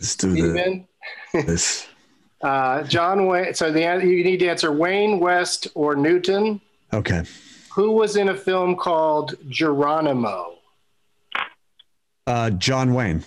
Let's 0.00 0.16
do 0.16 0.32
Stephen? 0.32 0.88
This. 1.32 1.86
Uh, 2.42 2.82
John 2.84 3.26
Wayne. 3.26 3.54
So 3.54 3.72
the 3.72 3.80
you 3.80 4.24
need 4.24 4.38
to 4.40 4.48
answer 4.48 4.72
Wayne 4.72 5.18
West 5.20 5.68
or 5.74 5.96
Newton. 5.96 6.60
Okay. 6.92 7.24
Who 7.74 7.92
was 7.92 8.16
in 8.16 8.28
a 8.28 8.34
film 8.34 8.76
called 8.76 9.34
Geronimo? 9.48 10.54
Uh, 12.26 12.50
John 12.50 12.94
Wayne. 12.94 13.24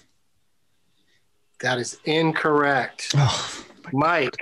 That 1.62 1.78
is 1.78 1.98
incorrect. 2.06 3.12
Oh, 3.16 3.66
Mike. 3.92 4.38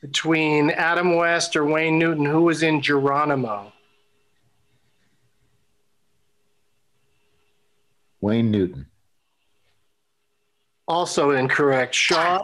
Between 0.00 0.70
Adam 0.70 1.16
West 1.16 1.56
or 1.56 1.64
Wayne 1.64 1.98
Newton, 1.98 2.24
who 2.24 2.42
was 2.42 2.62
in 2.62 2.82
Geronimo? 2.82 3.72
Wayne 8.20 8.50
Newton. 8.50 8.86
Also 10.86 11.30
incorrect. 11.30 11.94
Shawn. 11.94 12.42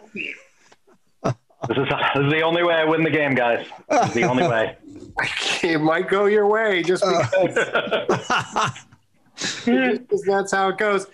This 1.67 1.77
is, 1.77 1.87
this 1.89 2.25
is 2.25 2.33
the 2.33 2.41
only 2.41 2.63
way 2.63 2.73
I 2.73 2.85
win 2.85 3.03
the 3.03 3.11
game, 3.11 3.35
guys. 3.35 3.67
This 3.87 4.07
is 4.07 4.13
the 4.15 4.23
only 4.23 4.47
way. 4.47 4.75
it 5.63 5.79
might 5.79 6.09
go 6.09 6.25
your 6.25 6.47
way 6.47 6.81
just 6.81 7.03
because, 7.03 7.53
because 9.65 10.23
that's 10.25 10.51
how 10.51 10.69
it 10.69 10.79
goes. 10.79 11.05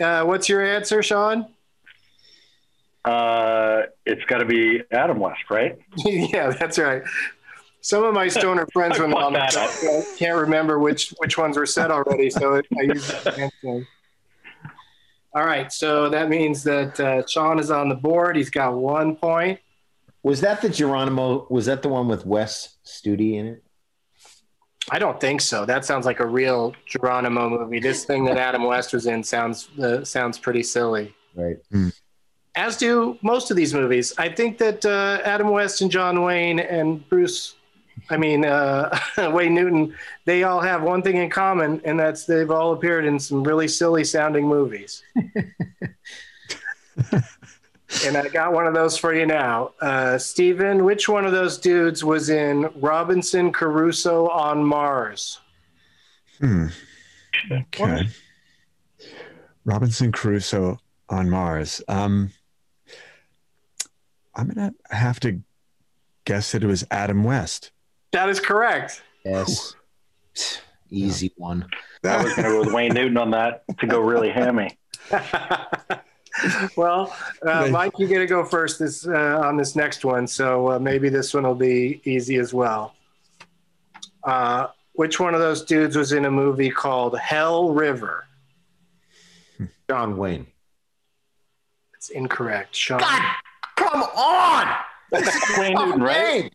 Uh, 0.00 0.22
what's 0.22 0.48
your 0.48 0.64
answer, 0.64 1.02
Shawn? 1.02 1.46
Uh, 3.04 3.82
it's 4.04 4.24
got 4.26 4.38
to 4.38 4.44
be 4.44 4.84
Adam 4.92 5.18
West, 5.18 5.50
right? 5.50 5.76
yeah, 5.96 6.50
that's 6.50 6.78
right. 6.78 7.02
Some 7.80 8.04
of 8.04 8.14
my 8.14 8.28
stoner 8.28 8.66
friends 8.72 8.98
when 8.98 9.12
on 9.14 9.32
the 9.32 9.46
show 9.48 10.02
can't 10.16 10.38
remember 10.38 10.80
which 10.80 11.14
which 11.18 11.38
ones 11.38 11.56
were 11.56 11.66
said 11.66 11.92
already, 11.92 12.30
so 12.30 12.54
it, 12.54 12.66
I 12.76 12.82
use 12.82 13.06
that 13.08 13.38
answer. 13.38 13.86
All 15.36 15.44
right, 15.44 15.70
so 15.70 16.08
that 16.08 16.30
means 16.30 16.64
that 16.64 16.98
uh, 16.98 17.26
Shawn 17.26 17.58
is 17.58 17.70
on 17.70 17.90
the 17.90 17.94
board. 17.94 18.36
He's 18.36 18.48
got 18.48 18.72
one 18.72 19.16
point. 19.16 19.60
Was 20.22 20.40
that 20.40 20.62
the 20.62 20.70
Geronimo? 20.70 21.46
Was 21.50 21.66
that 21.66 21.82
the 21.82 21.90
one 21.90 22.08
with 22.08 22.24
Wes 22.24 22.78
Studi 22.86 23.34
in 23.34 23.46
it? 23.46 23.62
I 24.90 24.98
don't 24.98 25.20
think 25.20 25.42
so. 25.42 25.66
That 25.66 25.84
sounds 25.84 26.06
like 26.06 26.20
a 26.20 26.26
real 26.26 26.74
Geronimo 26.86 27.50
movie. 27.50 27.80
This 27.80 28.06
thing 28.06 28.24
that 28.24 28.38
Adam 28.38 28.64
West 28.64 28.94
was 28.94 29.04
in 29.04 29.22
sounds 29.22 29.68
uh, 29.78 30.02
sounds 30.04 30.38
pretty 30.38 30.62
silly. 30.62 31.14
Right. 31.34 31.58
As 32.56 32.78
do 32.78 33.18
most 33.20 33.50
of 33.50 33.58
these 33.58 33.74
movies. 33.74 34.14
I 34.16 34.30
think 34.30 34.56
that 34.56 34.86
uh, 34.86 35.20
Adam 35.22 35.50
West 35.50 35.82
and 35.82 35.90
John 35.90 36.22
Wayne 36.22 36.60
and 36.60 37.06
Bruce, 37.10 37.56
I 38.10 38.16
mean 38.16 38.44
uh, 38.44 38.98
Wayne 39.32 39.54
Newton, 39.54 39.94
they 40.24 40.42
all 40.42 40.60
have 40.60 40.82
one 40.82 41.02
thing 41.02 41.16
in 41.16 41.30
common, 41.30 41.80
and 41.84 41.98
that's 41.98 42.24
they've 42.24 42.50
all 42.50 42.72
appeared 42.72 43.04
in 43.04 43.18
some 43.18 43.42
really 43.42 43.68
silly 43.68 44.04
sounding 44.04 44.46
movies. 44.46 45.02
and 48.04 48.16
I 48.16 48.28
got 48.28 48.52
one 48.52 48.66
of 48.66 48.74
those 48.74 48.96
for 48.96 49.14
you 49.14 49.26
now, 49.26 49.72
uh, 49.80 50.18
Stephen. 50.18 50.84
Which 50.84 51.08
one 51.08 51.24
of 51.24 51.32
those 51.32 51.58
dudes 51.58 52.04
was 52.04 52.30
in 52.30 52.70
Robinson 52.76 53.52
Crusoe 53.52 54.28
on 54.28 54.64
Mars? 54.64 55.40
Hmm. 56.40 56.66
Okay. 57.50 58.08
Robinson 59.64 60.12
Crusoe 60.12 60.78
on 61.08 61.28
Mars. 61.28 61.82
Um, 61.88 62.30
I'm 64.34 64.48
gonna 64.48 64.74
have 64.90 65.18
to 65.20 65.40
guess 66.24 66.52
that 66.52 66.62
it 66.62 66.66
was 66.66 66.84
Adam 66.90 67.24
West. 67.24 67.72
That 68.16 68.30
is 68.30 68.40
correct. 68.40 69.02
Yes. 69.26 69.74
Easy 70.90 71.34
one. 71.36 71.68
I 72.02 72.22
was 72.22 72.34
going 72.34 72.46
to 72.46 72.50
go 72.54 72.60
with 72.60 72.72
Wayne 72.72 72.94
Newton 72.94 73.18
on 73.18 73.30
that 73.32 73.64
to 73.78 73.86
go 73.86 74.00
really 74.00 74.30
hammy. 74.30 74.78
well, 76.78 77.14
uh, 77.46 77.68
Mike, 77.70 77.92
you're 77.98 78.08
going 78.08 78.22
to 78.22 78.26
go 78.26 78.42
first 78.42 78.78
this 78.78 79.06
uh, 79.06 79.42
on 79.44 79.58
this 79.58 79.76
next 79.76 80.02
one, 80.02 80.26
so 80.26 80.72
uh, 80.72 80.78
maybe 80.78 81.10
this 81.10 81.34
one 81.34 81.42
will 81.42 81.54
be 81.54 82.00
easy 82.04 82.36
as 82.36 82.54
well. 82.54 82.94
Uh, 84.24 84.68
which 84.94 85.20
one 85.20 85.34
of 85.34 85.40
those 85.40 85.62
dudes 85.62 85.94
was 85.94 86.12
in 86.12 86.24
a 86.24 86.30
movie 86.30 86.70
called 86.70 87.18
Hell 87.18 87.74
River? 87.74 88.24
John 89.90 90.16
Wayne. 90.16 90.46
It's 91.94 92.08
incorrect. 92.08 92.74
Shawn. 92.74 93.02
Come 93.76 94.02
on. 94.02 94.74
This 95.12 95.34
is 95.34 95.58
Wayne 95.58 95.74
Newton, 95.74 96.02
right? 96.02 96.50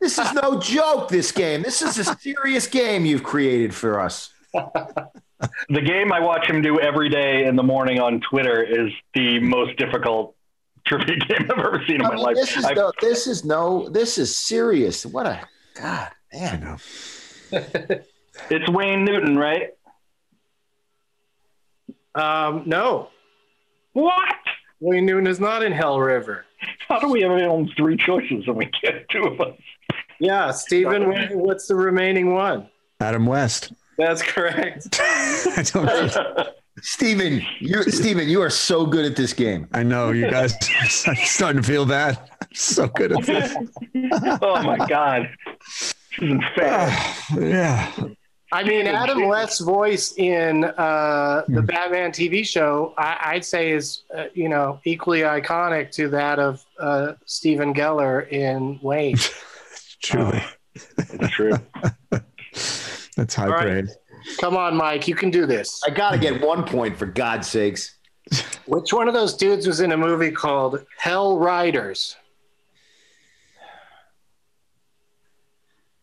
Wayne. 0.00 0.06
This 0.08 0.18
is 0.18 0.32
no 0.34 0.58
joke. 0.60 1.08
This 1.08 1.32
game. 1.32 1.62
This 1.62 1.82
is 1.82 1.98
a 1.98 2.04
serious 2.16 2.66
game 2.66 3.04
you've 3.04 3.22
created 3.22 3.74
for 3.74 4.00
us. 4.00 4.32
The 5.70 5.80
game 5.80 6.12
I 6.12 6.20
watch 6.20 6.44
him 6.46 6.60
do 6.60 6.78
every 6.80 7.08
day 7.08 7.46
in 7.46 7.56
the 7.56 7.62
morning 7.62 7.98
on 7.98 8.20
Twitter 8.20 8.62
is 8.62 8.92
the 9.14 9.40
most 9.40 9.74
difficult 9.78 10.36
trivia 10.86 11.16
game 11.28 11.48
I've 11.50 11.58
ever 11.58 11.82
seen 11.86 11.96
in 11.96 12.02
I 12.02 12.08
my 12.10 12.14
mean, 12.16 12.24
life. 12.24 12.36
this 12.36 12.56
is 12.58 12.66
no. 12.76 12.92
This 13.00 13.26
is 13.26 13.42
no. 13.42 13.88
This 13.88 14.18
is 14.18 14.36
serious. 14.36 15.06
What 15.06 15.24
a 15.24 15.40
God, 15.80 16.10
man. 16.34 16.60
know. 16.60 16.76
it's 18.50 18.68
Wayne 18.68 19.06
Newton, 19.06 19.38
right? 19.38 19.70
Um, 22.14 22.64
no, 22.66 23.08
What? 23.94 24.34
Wayne 24.80 25.06
Newton 25.06 25.26
is 25.26 25.40
not 25.40 25.62
in 25.62 25.72
Hell 25.72 26.00
River. 26.00 26.44
How 26.88 26.98
do 27.00 27.08
we 27.08 27.22
have 27.22 27.30
only 27.32 27.72
three 27.78 27.96
choices 27.96 28.44
and 28.46 28.56
we 28.56 28.66
get 28.82 29.08
two 29.08 29.22
of 29.22 29.40
us? 29.40 29.56
Yeah, 30.20 30.50
Stephen, 30.52 31.08
what- 31.08 31.34
what's 31.34 31.66
the 31.66 31.74
remaining 31.74 32.34
one? 32.34 32.68
Adam 33.00 33.26
West. 33.26 33.72
That's 33.98 34.22
correct. 34.22 34.88
I 35.02 35.64
don't. 35.72 36.48
Stephen, 36.82 37.42
you 37.58 37.82
Stephen, 37.84 38.28
you 38.28 38.40
are 38.40 38.48
so 38.50 38.86
good 38.86 39.04
at 39.04 39.16
this 39.16 39.32
game. 39.34 39.66
I 39.72 39.82
know 39.82 40.10
you 40.12 40.30
guys. 40.30 40.54
I'm 41.06 41.16
starting 41.16 41.60
to 41.62 41.66
feel 41.68 41.84
bad. 41.84 42.18
I'm 42.40 42.48
so 42.54 42.86
good 42.88 43.12
at 43.12 43.22
this. 43.24 43.54
oh 44.42 44.62
my 44.62 44.78
god, 44.86 45.28
this 45.66 45.94
isn't 46.22 46.42
fair. 46.54 46.88
yeah. 47.38 47.92
I 48.52 48.64
mean, 48.64 48.86
Adam 48.88 49.26
West's 49.28 49.60
voice 49.60 50.14
in 50.16 50.64
uh, 50.64 51.42
the 51.48 51.62
Batman 51.62 52.10
TV 52.10 52.44
show, 52.44 52.94
I, 52.98 53.18
I'd 53.34 53.44
say, 53.44 53.70
is 53.72 54.02
uh, 54.16 54.24
you 54.34 54.48
know 54.48 54.80
equally 54.84 55.20
iconic 55.20 55.90
to 55.92 56.08
that 56.08 56.38
of 56.38 56.64
uh, 56.78 57.12
Stephen 57.26 57.72
Geller 57.74 58.28
in 58.30 58.78
Wayne. 58.82 59.16
Truly. 60.02 60.42
Oh. 60.42 60.52
It's 60.98 61.30
true. 61.30 61.52
That's 63.16 63.34
high 63.34 63.44
All 63.44 63.50
right. 63.50 63.62
grade. 63.62 63.88
Come 64.40 64.56
on, 64.56 64.76
Mike, 64.76 65.08
you 65.08 65.14
can 65.14 65.30
do 65.30 65.46
this. 65.46 65.80
I 65.86 65.90
got 65.90 66.12
to 66.12 66.18
get 66.18 66.40
one 66.40 66.64
point 66.64 66.96
for 66.96 67.06
God's 67.06 67.48
sakes. 67.48 67.96
Which 68.66 68.92
one 68.92 69.08
of 69.08 69.14
those 69.14 69.34
dudes 69.34 69.66
was 69.66 69.80
in 69.80 69.92
a 69.92 69.96
movie 69.96 70.30
called 70.30 70.84
Hell 70.98 71.38
Riders? 71.38 72.16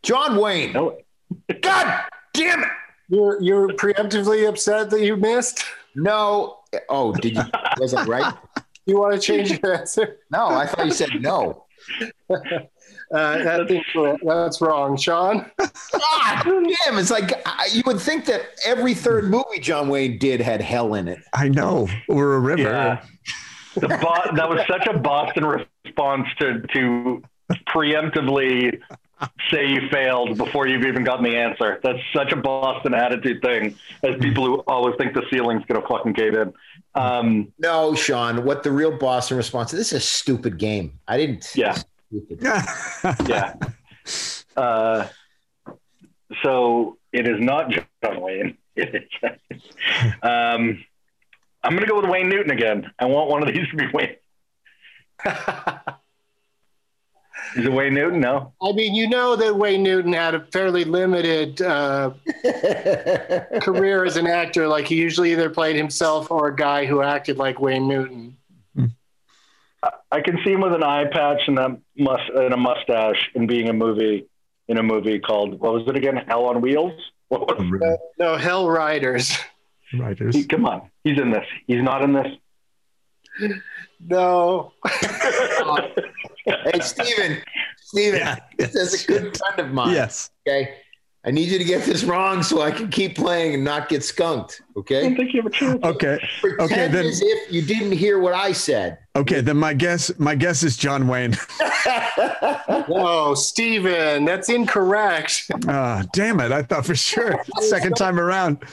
John 0.03 0.37
Wayne. 0.37 0.73
No, 0.73 0.97
God 1.61 2.01
damn 2.33 2.63
it. 2.63 2.69
You're 3.09 3.41
you're 3.41 3.67
preemptively 3.69 4.47
upset 4.47 4.89
that 4.89 5.01
you 5.01 5.15
missed. 5.15 5.63
No. 5.95 6.59
Oh, 6.89 7.13
did 7.13 7.35
you? 7.35 7.43
Was 7.79 7.91
that 7.93 8.07
right? 8.07 8.33
You 8.85 8.99
want 8.99 9.13
to 9.13 9.19
change 9.19 9.51
your 9.51 9.75
answer? 9.75 10.17
No, 10.31 10.47
I 10.47 10.65
thought 10.65 10.85
you 10.85 10.91
said 10.91 11.09
no. 11.19 11.65
Uh, 13.13 13.37
that's 13.43 13.71
incorrect. 13.71 14.21
That's 14.25 14.61
wrong, 14.61 14.97
Shawn. 14.97 15.49
God 15.57 16.43
damn! 16.43 16.97
It's 16.97 17.11
like 17.11 17.31
I- 17.45 17.69
you 17.73 17.83
would 17.85 17.99
think 17.99 18.25
that 18.25 18.41
every 18.65 18.93
third 18.93 19.25
movie 19.29 19.59
John 19.59 19.87
Wayne 19.89 20.17
did 20.17 20.41
had 20.41 20.61
hell 20.61 20.93
in 20.95 21.07
it. 21.07 21.19
I 21.33 21.47
know. 21.49 21.87
Or 22.09 22.33
a 22.35 22.39
river. 22.39 22.61
Yeah. 22.61 23.03
The 23.75 23.87
Bo- 23.89 24.35
that 24.35 24.49
was 24.49 24.59
such 24.67 24.87
a 24.87 24.97
Boston 24.97 25.45
response 25.45 26.27
to 26.39 26.61
to 26.73 27.21
preemptively 27.67 28.79
say 29.49 29.67
you 29.67 29.87
failed 29.89 30.37
before 30.37 30.67
you've 30.67 30.83
even 30.85 31.03
gotten 31.03 31.23
the 31.23 31.35
answer. 31.35 31.79
That's 31.83 31.99
such 32.13 32.31
a 32.31 32.35
Boston 32.35 32.93
attitude 32.93 33.41
thing, 33.41 33.75
as 34.03 34.15
people 34.19 34.45
who 34.45 34.55
always 34.67 34.95
think 34.97 35.13
the 35.13 35.23
ceiling's 35.31 35.63
gonna 35.65 35.85
fucking 35.87 36.13
cave 36.13 36.33
in. 36.35 36.53
Um, 36.95 37.51
No, 37.59 37.95
Shawn. 37.95 38.43
What 38.43 38.63
the 38.63 38.71
real 38.71 38.95
Boston 38.97 39.37
response? 39.37 39.71
This 39.71 39.87
is 39.91 39.93
a 39.93 39.99
stupid 39.99 40.57
game. 40.57 40.99
I 41.07 41.17
didn't. 41.17 41.51
Yeah. 41.55 41.77
Stupid. 42.07 42.39
yeah. 43.27 43.55
Uh, 44.55 45.07
so 46.41 46.97
it 47.13 47.27
is 47.27 47.39
not 47.39 47.69
John 47.69 48.21
Wayne. 48.21 48.57
Um, 50.23 50.83
I'm 51.63 51.71
going 51.71 51.81
to 51.81 51.87
go 51.87 51.99
with 51.99 52.09
Wayne 52.09 52.29
Newton 52.29 52.51
again. 52.51 52.91
I 52.99 53.05
want 53.05 53.29
one 53.29 53.47
of 53.47 53.53
these 53.53 53.67
to 53.69 53.75
be 53.75 53.87
Wayne. 53.93 54.15
Is 57.55 57.65
it 57.65 57.71
Wayne 57.71 57.93
Newton? 57.93 58.19
No. 58.19 58.53
I 58.61 58.71
mean, 58.73 58.93
you 58.93 59.09
know 59.09 59.35
that 59.35 59.55
Wayne 59.55 59.83
Newton 59.83 60.13
had 60.13 60.35
a 60.35 60.41
fairly 60.51 60.83
limited 60.83 61.61
uh, 61.61 62.11
career 63.61 64.05
as 64.05 64.17
an 64.17 64.27
actor. 64.27 64.67
Like 64.67 64.85
he 64.85 64.95
usually 64.95 65.31
either 65.31 65.49
played 65.49 65.75
himself 65.75 66.29
or 66.29 66.47
a 66.49 66.55
guy 66.55 66.85
who 66.85 67.01
acted 67.01 67.37
like 67.37 67.59
Wayne 67.59 67.87
Newton. 67.87 68.37
I 70.11 70.21
can 70.21 70.37
see 70.43 70.51
him 70.53 70.61
with 70.61 70.73
an 70.73 70.83
eye 70.83 71.05
patch 71.05 71.41
and 71.47 71.59
a 71.59 71.77
must 71.97 72.29
and 72.33 72.53
a 72.53 72.57
mustache 72.57 73.29
and 73.35 73.47
being 73.47 73.69
a 73.69 73.73
movie 73.73 74.25
in 74.69 74.77
a 74.77 74.83
movie 74.83 75.19
called 75.19 75.59
what 75.59 75.73
was 75.73 75.83
it 75.87 75.95
again? 75.95 76.17
Hell 76.27 76.45
on 76.45 76.61
Wheels. 76.61 76.93
What 77.29 77.41
was 77.59 77.81
Uh, 77.83 77.97
no, 78.17 78.37
Hell 78.37 78.69
Riders. 78.69 79.37
Writers. 79.93 80.33
he, 80.33 80.45
come 80.45 80.65
on, 80.65 80.89
he's 81.03 81.19
in 81.19 81.29
this. 81.31 81.45
He's 81.67 81.81
not 81.83 82.01
in 82.01 82.13
this. 82.13 82.27
No. 83.99 84.71
Hey, 86.45 86.79
Stephen. 86.79 87.41
Stephen, 87.77 88.19
Yeah. 88.19 88.37
this 88.57 88.73
is 88.73 89.03
a 89.03 89.07
good 89.07 89.37
friend 89.37 89.59
of 89.59 89.73
mine. 89.73 89.93
Yes. 89.93 90.29
Okay. 90.47 90.75
I 91.25 91.31
need 91.31 91.49
you 91.49 91.57
to 91.57 91.65
get 91.65 91.83
this 91.83 92.05
wrong 92.05 92.41
so 92.41 92.61
I 92.61 92.71
can 92.71 92.87
keep 92.89 93.17
playing 93.17 93.53
and 93.55 93.65
not 93.65 93.89
get 93.89 94.01
skunked. 94.05 94.61
Okay. 94.77 94.95
I 94.95 94.99
Okay. 94.99 95.07
don't 95.09 95.17
think 95.17 95.33
you 95.33 95.41
have 95.41 95.51
a 95.51 95.53
chance. 95.53 95.83
Okay. 95.83 96.19
Pretend 96.39 96.61
Okay, 96.71 96.87
then- 96.87 97.05
as 97.05 97.21
if 97.21 97.51
you 97.51 97.61
didn't 97.63 97.91
hear 97.91 98.19
what 98.19 98.33
I 98.33 98.53
said. 98.53 98.97
Okay. 99.17 99.41
Then 99.41 99.57
my 99.57 99.73
guess, 99.73 100.17
my 100.19 100.35
guess 100.35 100.63
is 100.63 100.77
John 100.77 101.07
Wayne. 101.07 101.35
No, 102.89 103.33
Stephen, 103.33 104.23
that's 104.25 104.49
incorrect. 104.49 105.49
Ah, 105.67 106.03
damn 106.13 106.39
it! 106.39 106.51
I 106.51 106.63
thought 106.63 106.85
for 106.85 106.95
sure. 106.95 107.43
Second 107.59 107.95
time 107.95 108.19
around. 108.19 108.63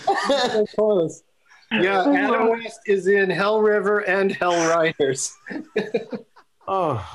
Yeah, 1.72 2.05
Adam 2.07 2.49
West 2.51 2.80
is 2.86 3.09
in 3.09 3.30
Hell 3.30 3.61
River 3.61 4.01
and 4.01 4.32
Hell 4.32 4.57
Riders. 4.68 5.36
Oh. 6.66 7.07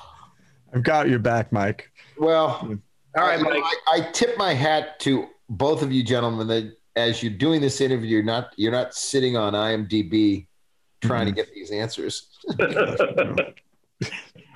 I've 0.71 0.83
got 0.83 1.09
your 1.09 1.17
back, 1.17 1.51
Mike. 1.51 1.91
Well, 2.19 2.77
All 3.17 3.23
right, 3.23 3.39
I, 3.39 3.41
Mike. 3.41 3.63
I, 3.63 3.77
I 3.93 4.11
tip 4.11 4.37
my 4.37 4.53
hat 4.53 4.99
to 4.99 5.25
both 5.49 5.81
of 5.81 5.91
you 5.91 6.03
gentlemen 6.03 6.45
that 6.49 6.77
as 6.95 7.23
you're 7.23 7.33
doing 7.33 7.59
this 7.59 7.81
interview, 7.81 8.09
you're 8.09 8.23
not 8.23 8.53
you're 8.57 8.71
not 8.71 8.93
sitting 8.93 9.35
on 9.35 9.53
IMDb 9.53 10.45
trying 11.01 11.25
to 11.27 11.31
get 11.31 11.53
these 11.53 11.71
answers. 11.71 12.27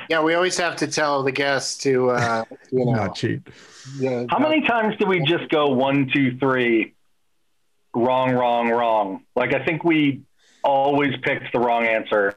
Yeah, 0.09 0.21
we 0.21 0.33
always 0.33 0.57
have 0.57 0.75
to 0.77 0.87
tell 0.87 1.23
the 1.23 1.31
guests 1.31 1.77
to, 1.83 2.09
uh, 2.11 2.43
you 2.71 2.85
know, 2.85 2.91
Not 2.91 3.15
cheat. 3.15 3.41
yeah, 3.97 4.25
How 4.29 4.37
many 4.39 4.61
times 4.67 4.95
do 4.99 5.05
we 5.05 5.21
just 5.21 5.49
go 5.49 5.69
one, 5.69 6.09
two, 6.13 6.37
three, 6.39 6.93
wrong, 7.95 8.33
wrong, 8.33 8.69
wrong? 8.69 9.23
Like 9.35 9.53
I 9.53 9.63
think 9.63 9.83
we 9.85 10.21
always 10.61 11.13
picked 11.21 11.53
the 11.53 11.59
wrong 11.59 11.85
answer. 11.85 12.35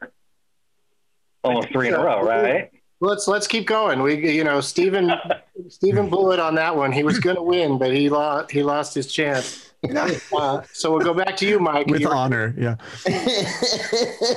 Almost 1.42 1.68
three 1.70 1.88
in 1.88 1.94
a 1.94 1.98
row, 1.98 2.22
right? 2.22 2.70
Let's 3.00 3.28
let's 3.28 3.46
keep 3.46 3.66
going. 3.66 4.00
We, 4.00 4.30
you 4.32 4.44
know, 4.44 4.60
Stephen 4.60 5.12
Stephen 5.68 6.08
blew 6.08 6.32
it 6.32 6.38
on 6.38 6.54
that 6.54 6.76
one. 6.76 6.92
He 6.92 7.02
was 7.02 7.18
going 7.18 7.36
to 7.36 7.42
win, 7.42 7.78
but 7.78 7.92
he 7.92 8.08
lost. 8.08 8.50
He 8.52 8.62
lost 8.62 8.94
his 8.94 9.12
chance. 9.12 9.72
Uh, 9.94 10.62
so 10.72 10.90
we'll 10.90 11.00
go 11.00 11.14
back 11.14 11.36
to 11.38 11.46
you, 11.46 11.58
Mike. 11.58 11.86
With 11.86 12.00
You- 12.00 12.08
honor. 12.10 12.54
Yeah. 12.56 12.76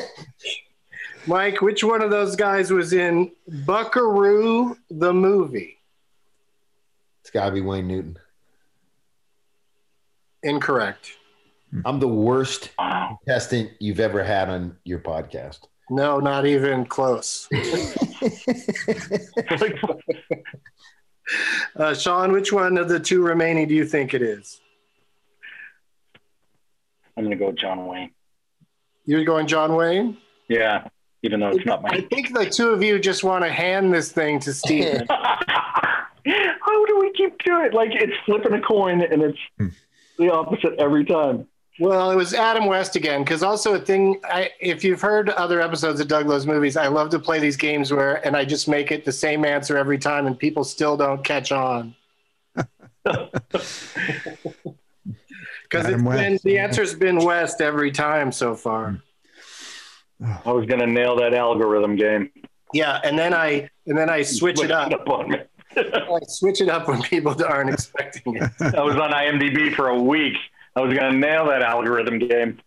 Mike, 1.28 1.62
which 1.62 1.84
one 1.84 2.02
of 2.02 2.10
those 2.12 2.36
guys 2.36 2.72
was 2.72 2.94
in 2.94 3.32
Buckaroo 3.66 4.76
the 4.90 5.14
movie? 5.14 5.78
it's 7.22 7.30
got 7.32 7.46
to 7.48 7.52
be 7.52 7.62
Wayne 7.62 7.88
Newton. 7.88 8.18
Incorrect. 10.42 11.12
I'm 11.86 12.00
the 12.00 12.08
worst 12.08 12.72
Wow. 12.80 13.20
contestant 13.24 13.70
you've 13.80 14.00
ever 14.00 14.24
had 14.24 14.50
on 14.50 14.76
your 14.86 14.98
podcast. 15.00 15.60
No, 15.92 16.20
not 16.20 16.46
even 16.48 16.86
close. 16.86 17.48
Uh, 21.76 21.94
Shawn, 21.94 22.32
which 22.32 22.52
one 22.52 22.76
of 22.80 22.90
the 22.90 23.00
two 23.00 23.22
remaining 23.22 23.68
do 23.68 23.76
you 23.76 23.86
think 23.86 24.16
it 24.16 24.22
is? 24.24 24.60
I'm 27.20 27.26
gonna 27.26 27.36
go 27.36 27.52
John 27.52 27.86
Wayne. 27.86 28.12
You're 29.04 29.26
going 29.26 29.46
John 29.46 29.76
Wayne? 29.76 30.18
Yeah, 30.48 30.88
even 31.22 31.42
though 31.42 31.50
it's 31.50 31.66
not 31.66 31.82
my. 31.82 31.90
I 31.90 32.02
think 32.02 32.34
the 32.34 32.50
two 32.50 32.70
of 32.70 32.82
you 32.82 32.98
just 32.98 33.26
want 33.26 33.44
to 33.44 33.52
hand 33.52 33.94
this 33.94 34.10
thing 34.10 34.40
to 34.40 34.54
Steve. 34.54 35.02
How 35.10 36.86
do 36.86 36.98
we 36.98 37.12
keep 37.12 37.38
doing 37.44 37.66
it? 37.66 37.74
Like 37.74 37.90
it's 37.92 38.14
flipping 38.26 38.54
a 38.54 38.62
coin 38.62 39.02
and 39.02 39.22
it's 39.22 39.38
the 40.18 40.32
opposite 40.32 40.80
every 40.80 41.04
time. 41.04 41.46
Well, 41.78 42.10
it 42.12 42.16
was 42.16 42.34
Adam 42.34 42.68
West 42.68 42.96
again, 42.96 43.24
because 43.24 43.44
also 43.44 43.74
a 43.74 43.80
thing. 43.80 44.22
I, 44.24 44.52
if 44.62 44.86
you've 44.86 45.02
heard 45.02 45.30
other 45.30 45.60
episodes 45.60 46.00
of 46.00 46.08
Doug 46.08 46.28
Loves 46.28 46.48
Movies, 46.48 46.78
I 46.78 46.88
love 46.88 47.10
to 47.10 47.20
play 47.20 47.40
these 47.40 47.58
games 47.58 47.92
where, 47.92 48.26
and 48.26 48.38
I 48.38 48.46
just 48.46 48.70
make 48.70 48.92
it 48.92 49.04
the 49.04 49.12
same 49.12 49.44
answer 49.44 49.78
every 49.78 49.98
time, 49.98 50.26
and 50.26 50.40
people 50.40 50.64
still 50.64 50.96
don't 50.96 51.22
catch 51.24 51.52
on. 51.52 51.96
Because 55.70 55.86
Adam 55.86 56.08
it's 56.08 56.16
been 56.16 56.40
the 56.44 56.60
answer's 56.60 56.96
been 56.96 57.24
West 57.24 57.62
every 57.62 57.92
time 57.92 58.32
so 58.32 58.56
far. 58.56 59.02
I 60.46 60.52
was 60.52 60.66
gonna 60.66 60.88
nail 60.88 61.16
that 61.18 61.34
algorithm 61.34 61.96
game. 61.96 62.32
Yeah, 62.74 63.00
and 63.04 63.18
then 63.18 63.34
I 63.34 63.70
and 63.86 63.98
then 63.98 64.10
I 64.10 64.22
switch 64.22 64.62
it 64.62 64.72
up. 64.72 64.92
on 65.08 65.30
me. 65.30 65.38
I 65.76 66.20
switch 66.28 66.62
it 66.62 66.70
up 66.70 66.88
when 66.88 67.02
people 67.02 67.36
aren't 67.44 67.70
expecting 67.70 68.36
it. 68.36 68.50
I 68.76 68.82
was 68.82 68.96
on 68.96 69.12
IMDb 69.12 69.74
for 69.74 69.90
a 69.90 70.02
week. 70.02 70.36
I 70.76 70.82
was 70.82 70.94
gonna 70.94 71.18
nail 71.18 71.46
that 71.48 71.62
algorithm 71.62 72.20
game. 72.20 72.60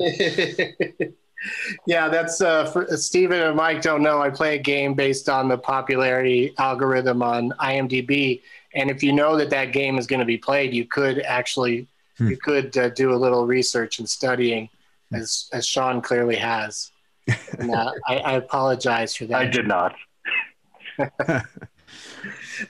yeah, 1.86 2.08
that's 2.08 2.40
uh, 2.40 2.66
for 2.66 2.86
Stephen 2.96 3.40
and 3.40 3.56
Mike 3.56 3.82
don't 3.82 4.02
know. 4.02 4.20
I 4.20 4.30
play 4.30 4.56
a 4.56 4.58
game 4.58 4.94
based 4.94 5.28
on 5.28 5.48
the 5.48 5.58
popularity 5.58 6.54
algorithm 6.58 7.22
on 7.22 7.50
IMDb, 7.60 8.42
and 8.74 8.90
if 8.90 9.02
you 9.02 9.12
know 9.12 9.36
that 9.36 9.50
that 9.50 9.72
game 9.72 9.98
is 9.98 10.06
going 10.06 10.20
to 10.20 10.26
be 10.26 10.38
played, 10.38 10.72
you 10.74 10.86
could 10.86 11.20
actually 11.20 11.86
you 12.18 12.36
could 12.36 12.76
uh, 12.76 12.90
do 12.90 13.12
a 13.12 13.16
little 13.16 13.46
research 13.46 13.98
and 13.98 14.08
studying, 14.08 14.68
as 15.12 15.48
as 15.52 15.66
Shawn 15.66 16.00
clearly 16.00 16.36
has. 16.36 16.90
And, 17.58 17.70
uh, 17.70 17.92
I, 18.06 18.16
I 18.18 18.32
apologize 18.32 19.16
for 19.16 19.24
that. 19.26 19.40
I 19.40 19.46
did 19.46 19.66
not. 19.66 19.94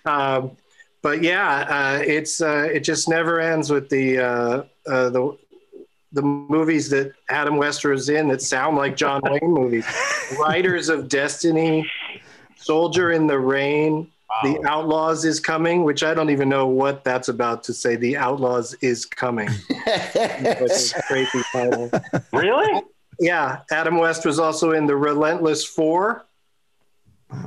Um, 0.04 0.56
but 1.02 1.22
yeah, 1.22 1.66
uh, 1.68 2.02
it's 2.02 2.40
uh, 2.40 2.68
it 2.72 2.80
just 2.80 3.08
never 3.08 3.40
ends 3.40 3.70
with 3.70 3.88
the 3.90 4.18
uh, 4.18 4.62
uh, 4.86 5.10
the 5.10 5.36
the 6.12 6.22
movies 6.22 6.88
that 6.90 7.12
Adam 7.28 7.56
West 7.56 7.84
was 7.84 8.08
in 8.08 8.28
that 8.28 8.40
sound 8.40 8.76
like 8.76 8.96
John 8.96 9.20
Wayne 9.24 9.40
movies. 9.42 9.86
Riders 10.38 10.88
of 10.88 11.08
Destiny, 11.08 11.90
Soldier 12.56 13.12
in 13.12 13.26
the 13.26 13.38
Rain, 13.38 14.10
The 14.42 14.64
Outlaws 14.68 15.24
is 15.24 15.40
coming, 15.40 15.84
which 15.84 16.02
I 16.02 16.12
don't 16.14 16.30
even 16.30 16.48
know 16.48 16.66
what 16.66 17.04
that's 17.04 17.28
about 17.28 17.62
to 17.64 17.74
say. 17.74 17.96
The 17.96 18.16
Outlaws 18.16 18.74
is 18.80 19.06
coming. 19.06 19.48
Crazy 21.06 21.42
title. 21.52 21.90
Really? 22.32 22.82
Yeah, 23.20 23.60
Adam 23.70 23.96
West 23.96 24.26
was 24.26 24.38
also 24.38 24.72
in 24.72 24.86
The 24.86 24.96
Relentless 24.96 25.64
Four. 25.64 26.26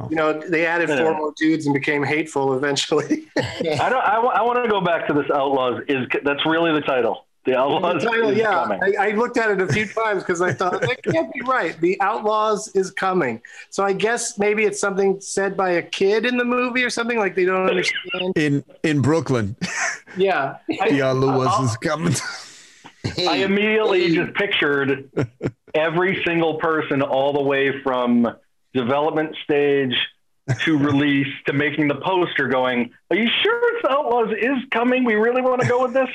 You 0.10 0.16
know, 0.16 0.34
they 0.34 0.66
added 0.66 0.90
four 0.90 1.16
more 1.16 1.34
dudes 1.38 1.66
and 1.66 1.74
became 1.74 2.04
hateful 2.04 2.56
eventually. 2.56 3.28
I 3.38 3.90
don't. 3.90 4.04
I, 4.04 4.42
want 4.42 4.64
to 4.64 4.70
go 4.70 4.82
back 4.82 5.08
to 5.08 5.14
this 5.14 5.30
Outlaws. 5.34 5.84
Is 5.88 6.08
that's 6.24 6.46
really 6.46 6.74
the 6.74 6.82
title? 6.82 7.27
The 7.48 7.58
Outlaws 7.58 8.04
The 8.04 8.10
title, 8.10 8.30
is 8.32 8.38
yeah, 8.38 8.52
coming. 8.52 8.80
I, 8.84 9.08
I 9.08 9.12
looked 9.12 9.38
at 9.38 9.50
it 9.50 9.62
a 9.62 9.72
few 9.72 9.88
times 9.88 10.22
because 10.22 10.42
I 10.42 10.52
thought 10.52 10.82
that 10.82 11.02
can't 11.02 11.34
be 11.34 11.40
right. 11.44 11.80
The 11.80 12.00
Outlaws 12.02 12.76
is 12.76 12.92
coming. 12.92 13.42
So 13.70 13.86
I 13.86 13.94
guess 13.94 14.38
maybe 14.38 14.66
it's 14.66 14.82
something 14.82 15.22
said 15.22 15.56
by 15.56 15.70
a 15.70 15.82
kid 15.82 16.26
in 16.26 16.36
the 16.36 16.44
movie 16.44 16.84
or 16.84 16.90
something 16.90 17.18
like 17.18 17.36
they 17.36 17.46
don't 17.46 17.66
understand. 17.70 18.34
In 18.36 18.66
in 18.84 19.02
Brooklyn, 19.02 19.56
Yeah, 20.18 20.58
the 20.68 21.02
Outlaws 21.02 21.70
is 21.70 21.78
uh-huh. 21.78 21.78
coming. 21.82 22.14
I 23.30 23.38
immediately 23.46 24.14
just 24.14 24.34
pictured 24.34 25.10
every 25.74 26.22
single 26.26 26.56
person 26.56 27.02
all 27.02 27.32
the 27.32 27.44
way 27.44 27.82
from 27.82 28.28
development 28.74 29.38
stage 29.46 29.96
to 30.64 30.78
release 30.78 31.34
to 31.46 31.54
making 31.54 31.88
the 31.88 31.96
poster 31.96 32.50
going, 32.50 32.92
Are 33.10 33.16
you 33.16 33.30
sure 33.42 33.78
it's 33.78 33.86
Outlaws 33.90 34.34
is 34.38 34.58
coming? 34.72 35.06
We 35.06 35.16
really 35.16 35.42
want 35.42 35.62
to 35.62 35.68
go 35.68 35.82
with 35.82 35.94
this? 35.94 36.10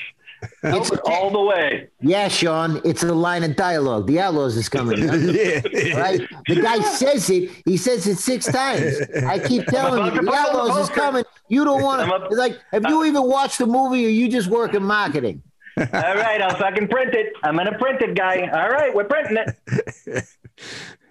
It's 0.63 0.91
all 1.07 1.31
the 1.31 1.41
way. 1.41 1.89
Yeah, 2.01 2.29
Shawn, 2.29 2.81
it's 2.85 3.03
a 3.03 3.13
line 3.13 3.43
of 3.43 3.57
dialogue. 3.57 4.07
The 4.07 4.21
Outlaws 4.21 4.57
is 4.57 4.69
coming. 4.69 4.99
yeah. 5.03 5.61
Right? 6.01 6.21
The 6.47 6.61
guy 6.63 6.81
says 6.81 7.29
it. 7.31 7.51
He 7.65 7.77
says 7.77 8.07
it 8.07 8.19
six 8.19 8.47
times. 8.47 8.97
I 9.27 9.39
keep 9.39 9.67
telling 9.67 10.05
you, 10.05 10.11
the 10.11 10.19
put 10.19 10.27
the 10.27 10.35
Outlaws 10.35 10.89
is 10.89 10.91
coming. 10.91 11.25
You 11.49 11.65
don't 11.65 11.83
want 11.83 12.31
to. 12.31 12.37
Like, 12.37 12.59
have 12.73 12.85
you 12.89 13.05
even 13.05 13.23
watched 13.23 13.59
the 13.59 13.67
movie, 13.67 14.07
or 14.07 14.11
you 14.11 14.29
just 14.29 14.49
work 14.49 14.75
in 14.75 14.83
marketing? 14.83 15.43
All 15.79 15.87
right, 15.93 16.41
I'll 16.43 16.57
fucking 16.57 16.89
print 16.89 17.15
it. 17.15 17.33
I'm 17.43 17.57
gonna 17.57 17.79
print 17.79 18.03
it, 18.03 18.15
guy. 18.15 18.49
All 18.53 18.69
right, 18.69 18.95
we're 18.95 19.05
printing 19.05 19.39
it. 19.39 20.25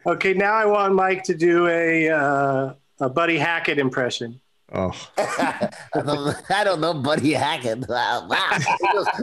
Okay, 0.04 0.34
now 0.34 0.54
I 0.54 0.66
want 0.66 0.96
Mike 0.96 1.24
to 1.26 1.36
do 1.36 1.68
a 1.68 2.10
uh, 2.10 2.74
a 3.00 3.10
Buddy 3.10 3.38
Hackett 3.38 3.78
impression. 3.78 4.42
Oh, 4.74 4.92
I 5.18 5.70
don't, 5.96 6.52
I 6.52 6.64
don't 6.64 6.80
know, 6.80 6.94
Buddy 6.94 7.34
Hackett. 7.34 7.86
Wow, 7.90 8.28
wow. 8.30 8.58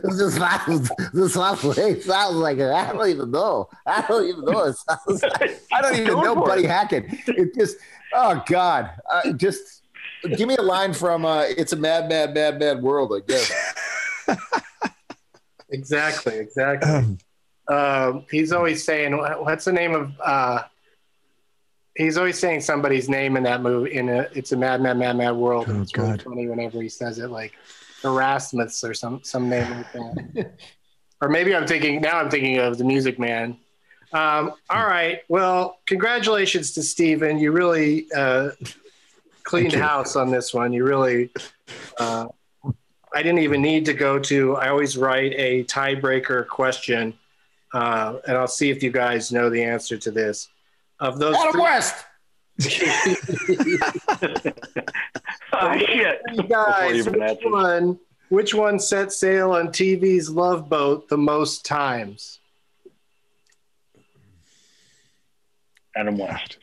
This, 0.03 0.19
this 0.19 0.35
sounds, 0.37 0.91
this 1.15 1.35
sounds, 1.35 1.65
it 1.79 2.03
sounds 2.03 2.37
like 2.37 2.59
a, 2.59 2.73
I 2.73 2.93
don't 2.93 3.09
even 3.09 3.31
know. 3.31 3.69
I 3.87 4.03
don't 4.03 4.27
even 4.27 4.45
know. 4.45 4.65
It 4.65 4.77
sounds 4.77 5.23
like, 5.23 5.63
I 5.73 5.81
don't 5.81 5.97
even 5.97 6.21
know 6.21 6.35
Buddy 6.35 6.65
it. 6.65 6.71
Hackett. 6.71 7.07
It 7.29 7.55
just, 7.55 7.79
oh 8.13 8.43
God, 8.47 8.91
uh, 9.11 9.33
just 9.33 9.83
Give 10.37 10.49
me 10.49 10.57
a 10.57 10.63
line 10.63 10.93
from 10.95 11.25
uh, 11.25 11.43
"It's 11.43 11.73
a 11.73 11.77
Mad, 11.77 12.09
Mad, 12.09 12.35
Mad, 12.35 12.59
Mad 12.59 12.83
World." 12.83 13.13
I 13.15 13.21
guess. 13.25 13.53
Exactly, 15.71 16.39
exactly. 16.39 17.19
um, 17.69 18.25
he's 18.31 18.53
always 18.53 18.85
saying, 18.85 19.17
"What's 19.17 19.65
the 19.65 19.73
name 19.73 19.95
of?" 19.95 20.13
Uh, 20.21 20.63
he's 21.99 22.17
always 22.17 22.39
saying 22.39 22.61
somebody's 22.61 23.09
name 23.09 23.37
in 23.37 23.43
that 23.43 23.61
movie. 23.61 23.95
In 23.95 24.09
a, 24.09 24.29
it's 24.33 24.53
a 24.53 24.57
Mad 24.57 24.81
Mad 24.81 24.97
Mad 24.97 25.17
Mad 25.17 25.33
World. 25.33 25.67
Oh, 25.69 25.83
it's 25.83 25.97
really 25.97 26.19
funny 26.19 26.49
whenever 26.49 26.81
he 26.81 26.89
says 26.89 27.19
it, 27.19 27.31
like 27.31 27.53
Erasmus 28.05 28.83
or 28.85 28.95
some 28.95 29.21
some 29.23 29.49
name 29.49 29.71
like 29.71 29.93
that. 29.93 30.53
or 31.21 31.29
maybe 31.29 31.55
I'm 31.55 31.67
thinking 31.67 32.01
now. 32.01 32.19
I'm 32.19 32.31
thinking 32.31 32.59
of 32.59 32.79
the 32.79 32.85
Music 32.85 33.19
Man. 33.19 33.59
Um, 34.13 34.53
all 34.71 34.87
right. 34.87 35.21
Well, 35.29 35.81
congratulations 35.85 36.73
to 36.73 36.83
Stephen. 36.83 37.39
You 37.39 37.53
really 37.53 38.07
uh, 38.17 38.51
cleaned 39.43 39.75
you. 39.75 39.83
house 39.83 40.17
on 40.17 40.31
this 40.31 40.55
one. 40.55 40.73
You 40.73 40.85
really. 40.85 41.31
Uh, 41.99 42.29
I 43.15 43.23
didn't 43.23 43.41
even 43.41 43.63
need 43.63 43.87
to 43.87 43.95
go 43.95 44.19
to. 44.19 44.57
I 44.57 44.69
always 44.69 44.97
write 44.97 45.33
a 45.37 45.65
tiebreaker 45.65 46.47
question, 46.47 47.15
uh, 47.73 48.19
and 48.27 48.37
I'll 48.37 48.47
see 48.47 48.71
if 48.71 48.83
you 48.83 48.91
guys 48.91 49.33
know 49.33 49.49
the 49.51 49.65
answer 49.65 49.97
to 49.97 50.11
this. 50.11 50.49
Of 51.01 51.19
those 51.19 51.37
Adam 51.37 51.53
three- 51.53 51.63
West. 51.63 52.05
Oh, 55.61 55.71
oh, 55.73 55.79
shit. 55.79 56.21
Three 56.35 56.47
guys, 56.47 57.09
which 57.09 57.39
one, 57.45 57.99
which 58.29 58.55
one 58.55 58.79
set 58.79 59.13
sail 59.13 59.53
on 59.53 59.69
TV's 59.69 60.29
Love 60.31 60.69
Boat 60.69 61.09
the 61.09 61.17
most 61.17 61.65
times? 61.65 62.39
Adam 65.97 66.17
West. 66.19 66.59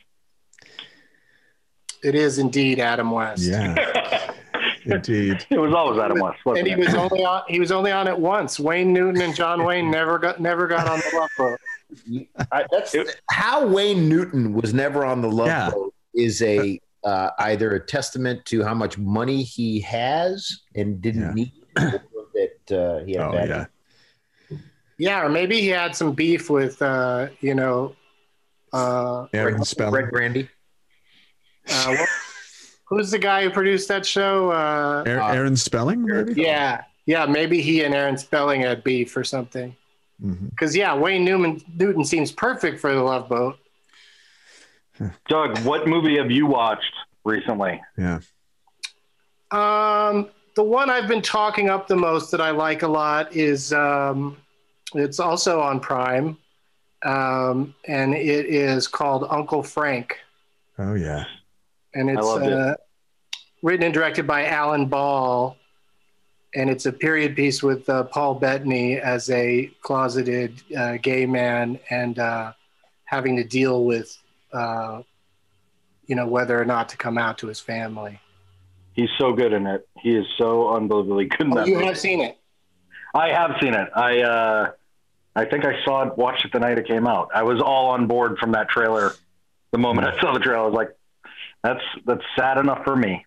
It 2.03 2.15
is 2.15 2.37
indeed 2.39 2.79
Adam 2.79 3.09
West. 3.11 3.41
Yeah, 3.43 4.31
indeed. 4.85 5.45
It 5.49 5.57
was 5.59 5.73
always 5.73 5.99
Adam 5.99 6.19
West, 6.19 6.39
wasn't 6.45 6.67
and 6.69 6.77
he 6.77 6.81
it? 6.81 6.85
was 6.85 6.93
only 6.95 7.25
on. 7.25 7.41
He 7.47 7.59
was 7.59 7.71
only 7.71 7.91
on 7.91 8.07
it 8.07 8.17
once. 8.17 8.59
Wayne 8.59 8.93
Newton 8.93 9.21
and 9.21 9.35
John 9.35 9.63
Wayne 9.65 9.89
never 9.91 10.19
got 10.19 10.39
never 10.39 10.67
got 10.67 10.87
on 10.87 10.99
the 10.99 11.17
Love 11.17 11.29
Boat. 11.37 11.59
I, 12.51 12.65
that's 12.71 12.95
how 13.31 13.65
Wayne 13.67 14.07
Newton 14.09 14.53
was 14.53 14.73
never 14.73 15.05
on 15.05 15.21
the 15.21 15.29
love 15.29 15.47
Yeah. 15.47 15.69
boat 15.71 15.93
is 16.13 16.41
a 16.41 16.79
uh, 17.03 17.29
either 17.39 17.75
a 17.75 17.79
testament 17.79 18.43
to 18.45 18.63
how 18.63 18.73
much 18.73 18.97
money 18.97 19.43
he 19.43 19.79
has 19.81 20.61
and 20.75 20.99
didn't 21.01 21.21
Yeah. 21.21 21.33
need 21.33 21.51
that 21.75 22.01
uh, 22.71 23.05
he 23.05 23.13
had 23.13 23.21
Oh 23.21 23.33
yeah. 23.33 23.65
Yeah, 24.97 25.23
or 25.25 25.29
maybe 25.29 25.59
he 25.61 25.67
had 25.67 25.93
some 25.95 26.13
beef 26.13 26.49
with, 26.49 26.81
uh, 26.81 27.27
you 27.41 27.53
know, 27.53 27.95
uh, 28.71 29.27
Aaron 29.33 29.63
Spelling. 29.65 29.93
Red 29.93 30.09
Brandy. 30.11 30.49
uh, 31.69 31.95
what- 31.95 32.09
who's 32.87 33.11
the 33.11 33.19
guy 33.19 33.43
who 33.43 33.49
produced 33.49 33.87
that 33.89 34.05
show? 34.05 34.51
Uh, 34.51 35.03
Aaron, 35.05 35.35
Aaron 35.35 35.55
Spelling, 35.57 36.03
maybe. 36.05 36.41
yeah, 36.41 36.83
yeah, 37.05 37.25
maybe 37.25 37.61
he 37.61 37.83
and 37.83 37.93
Aaron 37.93 38.17
Spelling 38.17 38.61
had 38.61 38.83
beef 38.85 39.15
or 39.17 39.23
something. 39.25 39.75
Mhm. 40.23 40.49
Because 40.49 40.75
yeah, 40.75 40.95
Wayne 40.95 41.25
Newman 41.25 41.61
Newton 41.75 42.05
seems 42.05 42.31
perfect 42.31 42.79
for 42.79 42.93
the 42.93 43.01
Love 43.01 43.27
Boat. 43.29 43.57
Doug, 45.27 45.59
what 45.65 45.87
movie 45.87 46.17
have 46.17 46.31
you 46.31 46.45
watched 46.45 46.93
recently? 47.25 47.81
Yeah. 47.97 48.19
Um, 49.51 50.29
the 50.55 50.63
one 50.63 50.89
I've 50.89 51.07
been 51.07 51.21
talking 51.21 51.69
up 51.69 51.87
the 51.87 51.95
most 51.97 52.31
that 52.31 52.39
I 52.41 52.51
like 52.51 52.81
a 52.83 52.87
lot 52.87 53.33
is 53.35 53.73
um, 53.73 54.37
it's 54.93 55.19
also 55.19 55.59
on 55.61 55.79
Prime, 55.79 56.37
um, 57.03 57.75
and 57.87 58.13
it 58.13 58.45
is 58.45 58.87
called 58.87 59.27
Uncle 59.29 59.61
Frank, 59.63 60.17
Oh 60.79 60.93
yeah. 60.95 61.25
and 61.93 62.09
it's 62.09 62.21
loved 62.25 62.45
it. 62.45 62.53
uh, 62.53 62.75
written 63.63 63.83
and 63.83 63.93
directed 63.93 64.25
by 64.25 64.45
Alan 64.47 64.85
Ball, 64.85 65.57
and 66.55 66.69
it's 66.69 66.85
a 66.85 66.91
period 66.93 67.35
piece 67.35 67.61
with 67.61 67.87
uh, 67.89 68.03
Paul 68.05 68.35
Bettany 68.35 68.97
as 68.97 69.29
a 69.29 69.67
closeted 69.81 70.61
uh, 70.75 70.97
gay 70.97 71.25
man 71.25 71.79
and 71.89 72.17
uh, 72.17 72.53
having 73.03 73.35
to 73.37 73.43
deal 73.43 73.83
with, 73.85 74.17
uh, 74.53 75.01
you 76.07 76.15
know, 76.15 76.27
whether 76.27 76.59
or 76.59 76.65
not 76.65 76.89
to 76.89 76.97
come 76.97 77.17
out 77.17 77.37
to 77.39 77.47
his 77.47 77.59
family. 77.59 78.19
He's 78.93 79.09
so 79.17 79.33
good 79.33 79.51
in 79.53 79.67
it. 79.67 79.87
He 80.01 80.15
is 80.15 80.25
so 80.37 80.69
unbelievably 80.73 81.25
good 81.25 81.41
in 81.41 81.51
Oh, 81.51 81.55
that. 81.57 81.67
you 81.67 81.73
movie. 81.75 81.85
have 81.87 81.99
seen 81.99 82.21
it. 82.21 82.37
I 83.13 83.29
have 83.29 83.51
seen 83.61 83.73
it. 83.73 83.89
I 83.95 84.21
uh, 84.21 84.71
I 85.35 85.45
think 85.45 85.65
I 85.65 85.83
saw 85.83 86.03
it, 86.07 86.17
watched 86.17 86.45
it 86.45 86.51
the 86.53 86.59
night 86.59 86.77
it 86.77 86.87
came 86.87 87.05
out. 87.07 87.29
I 87.35 87.43
was 87.43 87.61
all 87.61 87.87
on 87.91 88.07
board 88.07 88.37
from 88.39 88.53
that 88.53 88.69
trailer. 88.69 89.13
The 89.71 89.77
moment 89.77 90.07
I 90.07 90.17
saw 90.21 90.33
the 90.33 90.39
trailer, 90.39 90.63
I 90.63 90.65
was 90.65 90.73
like, 90.73 90.89
"That's 91.63 91.83
that's 92.05 92.23
sad 92.37 92.57
enough 92.57 92.83
for 92.85 92.95
me." 92.95 93.25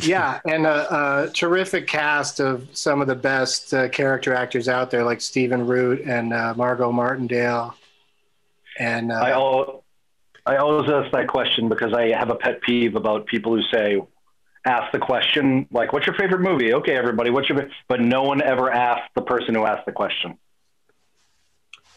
Yeah, 0.00 0.40
and 0.46 0.66
a, 0.66 1.24
a 1.24 1.30
terrific 1.30 1.86
cast 1.86 2.40
of 2.40 2.68
some 2.76 3.00
of 3.00 3.06
the 3.06 3.14
best 3.14 3.72
uh, 3.72 3.88
character 3.88 4.34
actors 4.34 4.68
out 4.68 4.90
there, 4.90 5.04
like 5.04 5.20
Stephen 5.20 5.66
Root 5.66 6.00
and 6.02 6.32
uh, 6.32 6.54
Margot 6.56 6.90
Martindale. 6.92 7.74
And 8.78 9.12
uh, 9.12 9.16
I 9.16 9.30
al- 9.30 9.84
I 10.46 10.56
always 10.56 10.90
ask 10.90 11.12
that 11.12 11.28
question 11.28 11.68
because 11.68 11.92
I 11.94 12.08
have 12.08 12.28
a 12.28 12.34
pet 12.34 12.60
peeve 12.60 12.96
about 12.96 13.26
people 13.26 13.54
who 13.54 13.62
say, 13.72 14.02
"Ask 14.64 14.92
the 14.92 14.98
question 14.98 15.66
like, 15.70 15.92
what's 15.92 16.06
your 16.06 16.16
favorite 16.16 16.40
movie?" 16.40 16.74
Okay, 16.74 16.96
everybody, 16.96 17.30
what's 17.30 17.48
your? 17.48 17.68
But 17.88 18.00
no 18.00 18.24
one 18.24 18.42
ever 18.42 18.70
asks 18.72 19.08
the 19.14 19.22
person 19.22 19.54
who 19.54 19.64
asked 19.64 19.86
the 19.86 19.92
question. 19.92 20.36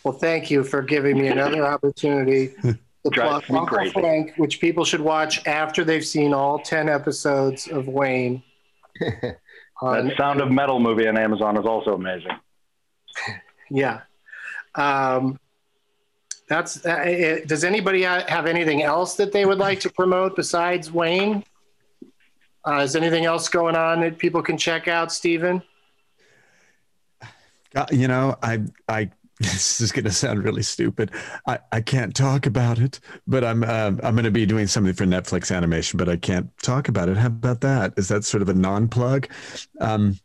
well, 0.04 0.14
thank 0.14 0.52
you 0.52 0.64
for 0.64 0.82
giving 0.84 1.18
me 1.20 1.28
another 1.28 1.66
opportunity 1.66 2.54
to 3.10 3.16
Drives 3.16 3.46
plug 3.46 3.60
Uncle 3.62 3.78
crazy. 3.78 3.92
Frank, 3.94 4.34
which 4.38 4.60
people 4.60 4.84
should 4.86 5.02
watch 5.02 5.46
after 5.48 5.84
they've 5.84 6.06
seen 6.06 6.34
all 6.34 6.60
ten 6.60 6.90
episodes 6.90 7.68
of 7.68 7.88
Wayne. 7.88 8.44
on- 9.82 10.08
That 10.08 10.18
Sound 10.18 10.42
of 10.42 10.52
Metal 10.52 10.80
movie 10.80 11.08
on 11.08 11.18
Amazon 11.18 11.58
is 11.58 11.66
also 11.66 11.94
amazing. 11.94 12.32
Yeah. 13.70 14.02
Um, 14.76 15.38
that's. 16.48 16.86
Uh, 16.86 16.90
uh, 17.42 17.46
does 17.46 17.66
anybody 17.66 18.04
have 18.04 18.46
anything 18.46 18.82
else 18.82 19.16
that 19.16 19.34
they 19.34 19.46
would 19.46 19.58
like 19.58 19.82
to 19.82 19.90
promote 19.90 20.38
besides 20.38 20.90
Wayne? 20.90 21.44
Uh, 22.66 22.76
is 22.78 22.96
anything 22.96 23.26
else 23.26 23.50
going 23.50 23.76
on 23.76 24.00
that 24.00 24.18
people 24.18 24.42
can 24.42 24.58
check 24.58 24.88
out, 24.88 25.12
Stephen? 25.12 25.62
Uh, 27.76 27.86
you 27.92 28.08
know, 28.08 28.38
I, 28.42 28.62
I, 28.88 29.10
this 29.40 29.82
is 29.82 29.92
going 29.92 30.06
to 30.06 30.12
sound 30.12 30.44
really 30.44 30.64
stupid. 30.64 31.12
I, 31.46 31.60
I 31.72 31.82
can't 31.82 32.16
talk 32.16 32.48
about 32.48 32.80
it, 32.80 33.00
but 33.28 33.44
I'm, 33.44 33.64
uh, 33.64 33.92
I'm 34.02 34.16
going 34.16 34.24
to 34.24 34.32
be 34.32 34.48
doing 34.48 34.66
something 34.66 34.94
for 34.94 35.06
Netflix 35.06 35.56
animation, 35.56 35.98
but 35.98 36.10
I 36.10 36.18
can't 36.18 36.50
talk 36.64 36.88
about 36.88 37.08
it. 37.08 37.18
How 37.18 37.28
about 37.28 37.62
that? 37.62 37.94
Is 37.98 38.08
that 38.08 38.26
sort 38.26 38.42
of 38.42 38.50
a 38.50 38.56
non-plug? 38.56 39.28
Um, 39.80 40.20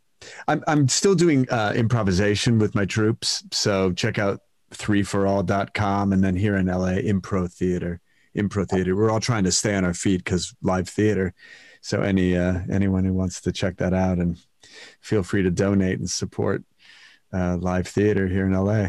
I'm, 0.48 0.64
I'm 0.66 0.88
still 0.88 1.14
doing 1.14 1.46
uh, 1.50 1.74
improvisation 1.76 2.58
with 2.58 2.74
my 2.74 2.86
troupe. 2.86 3.24
So 3.24 3.92
check 3.92 4.18
out 4.18 4.40
threeforall.com 4.72 6.12
and 6.14 6.24
then 6.24 6.34
here 6.34 6.56
in 6.56 6.66
LA, 6.66 6.94
Impro 6.94 7.52
Theater, 7.52 8.00
Impro 8.34 8.66
Theater. 8.66 8.96
We're 8.96 9.10
all 9.10 9.20
trying 9.20 9.44
to 9.44 9.52
stay 9.52 9.74
on 9.74 9.84
our 9.84 9.92
feet 9.92 10.24
because 10.24 10.54
live 10.62 10.88
theater. 10.88 11.34
So 11.82 12.00
any, 12.00 12.34
uh, 12.34 12.60
anyone 12.70 13.04
who 13.04 13.12
wants 13.12 13.42
to 13.42 13.52
check 13.52 13.76
that 13.76 13.92
out 13.92 14.18
and 14.18 14.38
feel 15.02 15.22
free 15.22 15.42
to 15.42 15.50
donate 15.50 15.98
and 15.98 16.08
support 16.08 16.64
uh, 17.33 17.57
live 17.57 17.89
theater 17.89 18.26
here 18.26 18.47
in 18.47 18.53
LA. 18.53 18.89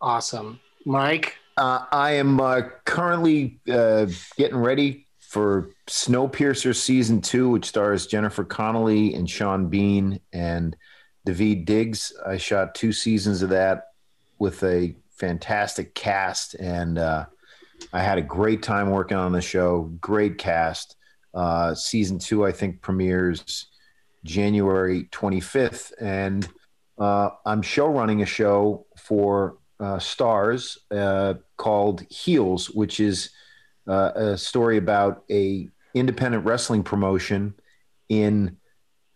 Awesome, 0.00 0.60
Mike. 0.84 1.36
Uh, 1.56 1.84
I 1.92 2.12
am 2.12 2.40
uh, 2.40 2.62
currently 2.84 3.60
uh, 3.70 4.06
getting 4.36 4.56
ready 4.56 5.06
for 5.18 5.70
Snowpiercer 5.86 6.74
season 6.74 7.20
two, 7.20 7.50
which 7.50 7.66
stars 7.66 8.06
Jennifer 8.06 8.44
Connelly 8.44 9.14
and 9.14 9.28
Sean 9.28 9.68
Bean 9.68 10.20
and 10.32 10.76
Daveed 11.26 11.66
Diggs. 11.66 12.12
I 12.26 12.36
shot 12.36 12.74
two 12.74 12.92
seasons 12.92 13.42
of 13.42 13.50
that 13.50 13.88
with 14.38 14.62
a 14.64 14.96
fantastic 15.10 15.94
cast, 15.94 16.54
and 16.54 16.98
uh, 16.98 17.26
I 17.92 18.02
had 18.02 18.18
a 18.18 18.22
great 18.22 18.62
time 18.62 18.90
working 18.90 19.18
on 19.18 19.32
the 19.32 19.42
show. 19.42 19.82
Great 20.00 20.38
cast. 20.38 20.96
Uh, 21.32 21.74
season 21.74 22.18
two, 22.18 22.44
I 22.44 22.52
think, 22.52 22.80
premieres 22.80 23.66
January 24.24 25.04
25th, 25.12 25.92
and 26.00 26.48
uh, 26.98 27.30
I'm 27.46 27.62
show 27.62 27.88
running 27.88 28.22
a 28.22 28.26
show 28.26 28.86
for 28.96 29.58
uh, 29.78 29.96
Starz 29.96 30.76
uh, 30.90 31.34
called 31.56 32.02
Heels, 32.10 32.70
which 32.70 33.00
is 33.00 33.30
uh, 33.88 34.12
a 34.14 34.38
story 34.38 34.76
about 34.76 35.24
a 35.30 35.68
independent 35.94 36.44
wrestling 36.44 36.82
promotion 36.82 37.54
in 38.08 38.56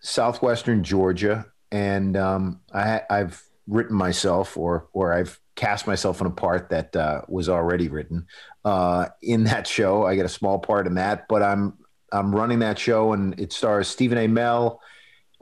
southwestern 0.00 0.82
Georgia, 0.82 1.46
and 1.70 2.16
um, 2.16 2.60
I, 2.72 3.02
I've 3.10 3.42
written 3.66 3.96
myself, 3.96 4.56
or 4.56 4.88
or 4.92 5.12
I've 5.12 5.38
cast 5.56 5.86
myself 5.86 6.20
in 6.20 6.26
a 6.26 6.30
part 6.30 6.70
that 6.70 6.96
uh, 6.96 7.22
was 7.28 7.48
already 7.48 7.88
written 7.88 8.26
uh, 8.64 9.06
in 9.22 9.44
that 9.44 9.66
show. 9.66 10.04
I 10.04 10.16
get 10.16 10.24
a 10.24 10.30
small 10.30 10.58
part 10.58 10.86
in 10.86 10.94
that, 10.94 11.28
but 11.28 11.42
I'm 11.42 11.74
I'm 12.12 12.34
running 12.34 12.60
that 12.60 12.78
show, 12.78 13.12
and 13.12 13.38
it 13.38 13.52
stars 13.52 13.88
Stephen 13.88 14.18
Amell, 14.18 14.78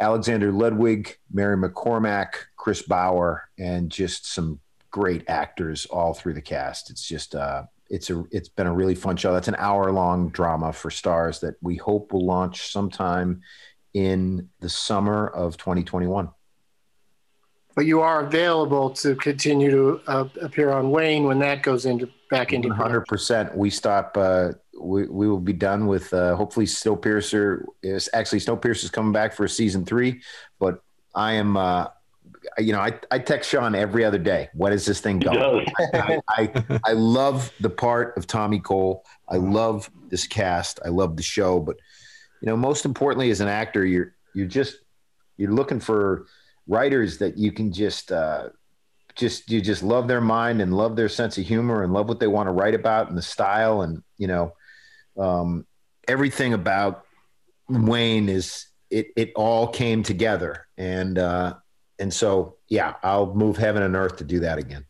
Alexander 0.03 0.51
Ludwig, 0.53 1.17
Mary 1.33 1.57
McCormack, 1.57 2.31
Chris 2.57 2.83
Bauer, 2.83 3.49
and 3.59 3.91
just 3.91 4.27
some 4.35 4.59
great 4.91 5.23
actors 5.29 5.87
all 5.87 6.13
through 6.13 6.35
the 6.35 6.43
cast. 6.43 6.91
It's 6.91 7.07
just 7.07 7.35
uh, 7.35 7.63
it's 7.89 8.11
a 8.11 8.25
it's 8.31 8.49
been 8.49 8.67
a 8.67 8.73
really 8.81 8.95
fun 8.97 9.17
show. 9.17 9.33
That's 9.33 9.49
an 9.49 9.57
hour 9.59 9.93
long 9.93 10.29
drama 10.31 10.73
for 10.73 10.91
Starz 10.91 11.41
that 11.41 11.55
we 11.63 11.77
hope 11.77 12.13
will 12.13 12.27
launch 12.27 12.71
sometime 12.73 13.41
in 13.95 14.49
the 14.61 14.69
summer 14.69 15.29
of 15.29 15.57
2021. 15.57 16.29
but 17.75 17.87
you 17.87 18.01
are 18.01 18.21
available 18.25 18.91
to 18.91 19.15
continue 19.17 19.71
to 19.71 20.01
uh, 20.07 20.29
appear 20.43 20.71
on 20.73 20.91
Wayne 20.91 21.25
when 21.25 21.39
that 21.39 21.63
goes 21.63 21.87
into 21.87 22.09
back 22.31 22.53
into 22.53 22.69
One 22.69 22.77
hundred 22.77 23.03
percent. 23.07 23.57
We 23.57 23.71
stop. 23.71 24.17
Uh, 24.17 24.53
we 24.83 25.07
we 25.07 25.29
will 25.29 25.41
be 25.41 25.53
done 25.53 25.87
with 25.87 26.13
uh, 26.13 26.35
hopefully 26.37 26.67
Snowpiercer. 26.67 27.65
Is 27.83 28.09
actually 28.13 28.41
Snowpiercer 28.41 28.85
is 28.85 28.91
coming 28.91 29.13
back 29.13 29.35
for 29.35 29.47
season 29.49 29.85
three, 29.85 30.23
but 30.59 30.83
I 31.15 31.33
am. 31.35 31.57
Uh, 31.57 31.89
you 32.59 32.73
know, 32.73 32.81
I, 32.81 32.99
I 33.11 33.21
text 33.21 33.51
Shawn 33.51 33.75
every 33.77 34.05
other 34.05 34.19
day. 34.19 34.49
What 34.53 34.73
is 34.73 34.85
this 34.85 35.01
thing 35.01 35.21
going? 35.21 35.65
I, 35.95 36.21
I, 36.29 36.81
I 36.85 36.93
love 36.93 37.53
the 37.61 37.71
part 37.71 38.17
of 38.17 38.27
Tommy 38.27 38.59
Cole. 38.59 39.05
I 39.29 39.37
love 39.37 39.89
this 40.09 40.27
cast. 40.27 40.81
I 40.85 40.89
love 40.89 41.17
the 41.17 41.23
show. 41.23 41.61
But 41.61 41.77
you 42.41 42.47
know, 42.47 42.57
most 42.57 42.85
importantly, 42.85 43.31
as 43.31 43.41
an 43.41 43.49
actor, 43.49 43.87
you're 43.87 44.15
you're 44.35 44.47
just 44.47 44.79
you're 45.37 45.53
looking 45.53 45.81
for 45.81 46.27
writers 46.67 47.19
that 47.19 47.39
you 47.39 47.53
can 47.53 47.73
just 47.73 48.11
uh, 48.11 48.49
just 49.15 49.51
you 49.51 49.61
just 49.61 49.83
love 49.83 50.09
their 50.09 50.21
mind 50.21 50.61
and 50.61 50.75
love 50.75 50.97
their 50.97 51.09
sense 51.09 51.39
of 51.39 51.47
humor 51.47 51.83
and 51.83 51.93
love 51.93 52.09
what 52.09 52.21
they 52.21 52.27
want 52.27 52.49
to 52.49 52.53
write 52.53 52.75
about 52.75 53.09
and 53.09 53.17
the 53.17 53.23
style 53.23 53.83
and 53.83 54.03
you 54.19 54.27
know 54.27 54.53
um, 55.19 55.67
everything 56.09 56.53
about 56.53 57.05
Wayne 57.69 58.29
is 58.29 58.67
it 58.91 59.09
it 59.17 59.33
all 59.35 59.69
came 59.69 60.03
together 60.03 60.67
and 60.77 61.19
uh, 61.19 61.55
and 61.99 62.13
so 62.13 62.57
yeah 62.69 62.95
I'll 63.03 63.35
move 63.35 63.57
heaven 63.57 63.83
and 63.83 63.97
earth 63.97 64.17
to 64.17 64.25
do 64.25 64.41
that 64.41 64.59
again. 64.59 64.85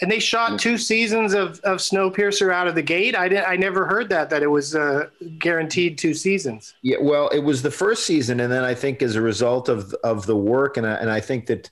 And 0.00 0.10
they 0.10 0.18
shot 0.18 0.58
two 0.58 0.76
seasons 0.76 1.34
of, 1.34 1.60
of 1.60 1.78
Snowpiercer 1.78 2.52
out 2.52 2.66
of 2.66 2.74
the 2.74 2.82
gate. 2.82 3.16
I 3.16 3.28
didn't. 3.28 3.48
I 3.48 3.54
never 3.54 3.86
heard 3.86 4.08
that 4.08 4.28
that 4.30 4.42
it 4.42 4.48
was 4.48 4.74
uh, 4.74 5.08
guaranteed 5.38 5.98
two 5.98 6.14
seasons. 6.14 6.74
Yeah, 6.82 6.96
well, 7.00 7.28
it 7.28 7.38
was 7.38 7.62
the 7.62 7.70
first 7.70 8.04
season, 8.04 8.40
and 8.40 8.52
then 8.52 8.64
I 8.64 8.74
think 8.74 9.02
as 9.02 9.14
a 9.14 9.22
result 9.22 9.68
of 9.68 9.94
of 10.02 10.26
the 10.26 10.36
work, 10.36 10.76
and 10.76 10.86
I, 10.86 10.94
and 10.94 11.10
I 11.10 11.20
think 11.20 11.46
that 11.46 11.70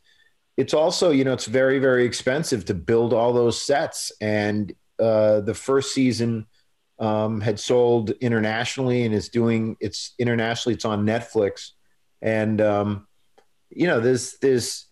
it's 0.56 0.72
also 0.72 1.10
you 1.10 1.24
know 1.24 1.32
it's 1.32 1.46
very 1.46 1.80
very 1.80 2.04
expensive 2.04 2.64
to 2.66 2.74
build 2.74 3.12
all 3.12 3.32
those 3.32 3.60
sets, 3.60 4.12
and 4.20 4.72
uh, 5.00 5.40
the 5.40 5.54
first 5.54 5.92
season 5.92 6.46
um, 7.02 7.40
had 7.40 7.58
sold 7.58 8.10
internationally 8.20 9.04
and 9.04 9.12
is 9.12 9.28
doing 9.28 9.76
it's 9.80 10.14
internationally. 10.20 10.74
It's 10.74 10.84
on 10.84 11.04
Netflix, 11.04 11.70
and 12.22 12.60
um, 12.60 13.08
you 13.70 13.88
know 13.88 13.98
there's 13.98 14.38
there's 14.38 14.86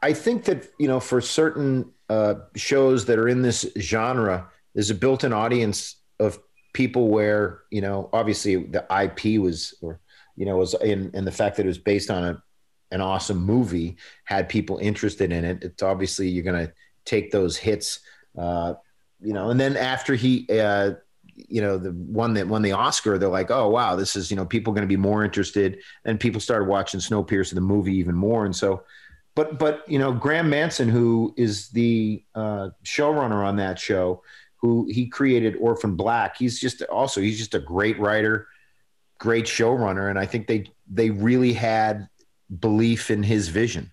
I 0.00 0.14
think 0.14 0.44
that 0.44 0.70
you 0.78 0.88
know 0.88 0.98
for 0.98 1.20
certain 1.20 1.92
uh, 2.08 2.34
shows 2.56 3.04
that 3.04 3.18
are 3.18 3.28
in 3.28 3.42
this 3.42 3.70
genre, 3.78 4.48
there's 4.74 4.88
a 4.88 4.94
built-in 4.94 5.34
audience 5.34 5.96
of 6.18 6.38
people 6.72 7.08
where 7.08 7.60
you 7.70 7.82
know 7.82 8.08
obviously 8.14 8.56
the 8.56 8.86
IP 8.90 9.38
was 9.38 9.74
or 9.82 10.00
you 10.36 10.46
know 10.46 10.56
was 10.56 10.72
in 10.80 11.10
and 11.12 11.26
the 11.26 11.32
fact 11.32 11.58
that 11.58 11.66
it 11.66 11.68
was 11.68 11.78
based 11.78 12.10
on 12.10 12.24
a 12.24 12.42
an 12.92 13.02
awesome 13.02 13.38
movie 13.38 13.96
had 14.24 14.48
people 14.48 14.78
interested 14.78 15.32
in 15.32 15.44
it. 15.44 15.62
It's 15.62 15.82
obviously 15.82 16.28
you're 16.28 16.44
going 16.44 16.66
to 16.66 16.72
take 17.04 17.30
those 17.30 17.56
hits, 17.58 18.00
uh, 18.38 18.74
you 19.20 19.34
know, 19.34 19.50
and 19.50 19.60
then 19.60 19.76
after 19.76 20.14
he. 20.14 20.48
Uh, 20.48 20.92
you 21.34 21.60
know 21.62 21.78
the 21.78 21.90
one 21.90 22.34
that 22.34 22.46
won 22.46 22.62
the 22.62 22.72
Oscar, 22.72 23.18
they're 23.18 23.28
like, 23.28 23.50
"Oh 23.50 23.68
wow, 23.68 23.96
this 23.96 24.16
is 24.16 24.30
you 24.30 24.36
know 24.36 24.44
people 24.44 24.72
going 24.72 24.82
to 24.82 24.88
be 24.88 24.96
more 24.96 25.24
interested," 25.24 25.78
and 26.04 26.20
people 26.20 26.40
started 26.40 26.68
watching 26.68 27.00
Snowpiercer 27.00 27.54
the 27.54 27.60
movie 27.60 27.96
even 27.96 28.14
more, 28.14 28.44
and 28.44 28.54
so 28.54 28.84
but 29.34 29.58
but 29.58 29.88
you 29.88 29.98
know 29.98 30.12
Graeme 30.12 30.50
Manson, 30.50 30.88
who 30.88 31.34
is 31.36 31.68
the 31.68 32.22
uh, 32.34 32.70
showrunner 32.84 33.46
on 33.46 33.56
that 33.56 33.78
show, 33.78 34.22
who 34.56 34.86
he 34.90 35.06
created 35.06 35.56
Orphan 35.56 35.96
Black. 35.96 36.36
He's 36.36 36.60
just 36.60 36.82
also 36.82 37.20
he's 37.20 37.38
just 37.38 37.54
a 37.54 37.58
great 37.58 37.98
writer, 37.98 38.48
great 39.18 39.46
showrunner, 39.46 40.10
and 40.10 40.18
I 40.18 40.26
think 40.26 40.46
they 40.46 40.70
they 40.90 41.10
really 41.10 41.52
had 41.52 42.08
belief 42.60 43.10
in 43.10 43.22
his 43.22 43.48
vision. 43.48 43.90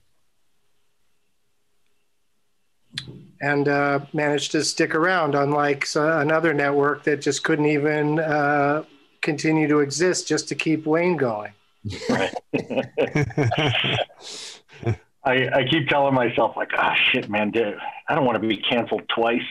And 3.42 3.70
uh, 3.70 4.02
managed 4.12 4.52
to 4.52 4.64
stick 4.66 4.94
around, 4.94 5.34
unlike 5.34 5.86
another 5.96 6.54
network 6.54 7.04
that 7.04 7.22
just 7.22 7.44
couldn't 7.44 7.68
even 7.68 8.20
uh, 8.20 8.84
continue 9.22 9.68
to 9.70 9.80
exist 9.80 10.28
just 10.28 10.50
to 10.50 10.56
keep 10.56 10.86
Wayne 10.86 11.16
going. 11.16 11.54
Right. 12.10 12.34
I, 15.24 15.50
I 15.54 15.66
keep 15.70 15.88
telling 15.88 16.14
myself 16.14 16.58
like, 16.58 16.72
ah, 16.78 16.96
shit, 17.12 17.30
man, 17.30 17.52
dude, 17.52 17.78
I 18.08 18.16
don't 18.16 18.26
want 18.26 18.42
to 18.42 18.48
be 18.48 18.58
canceled 18.58 19.04
twice. 19.14 19.46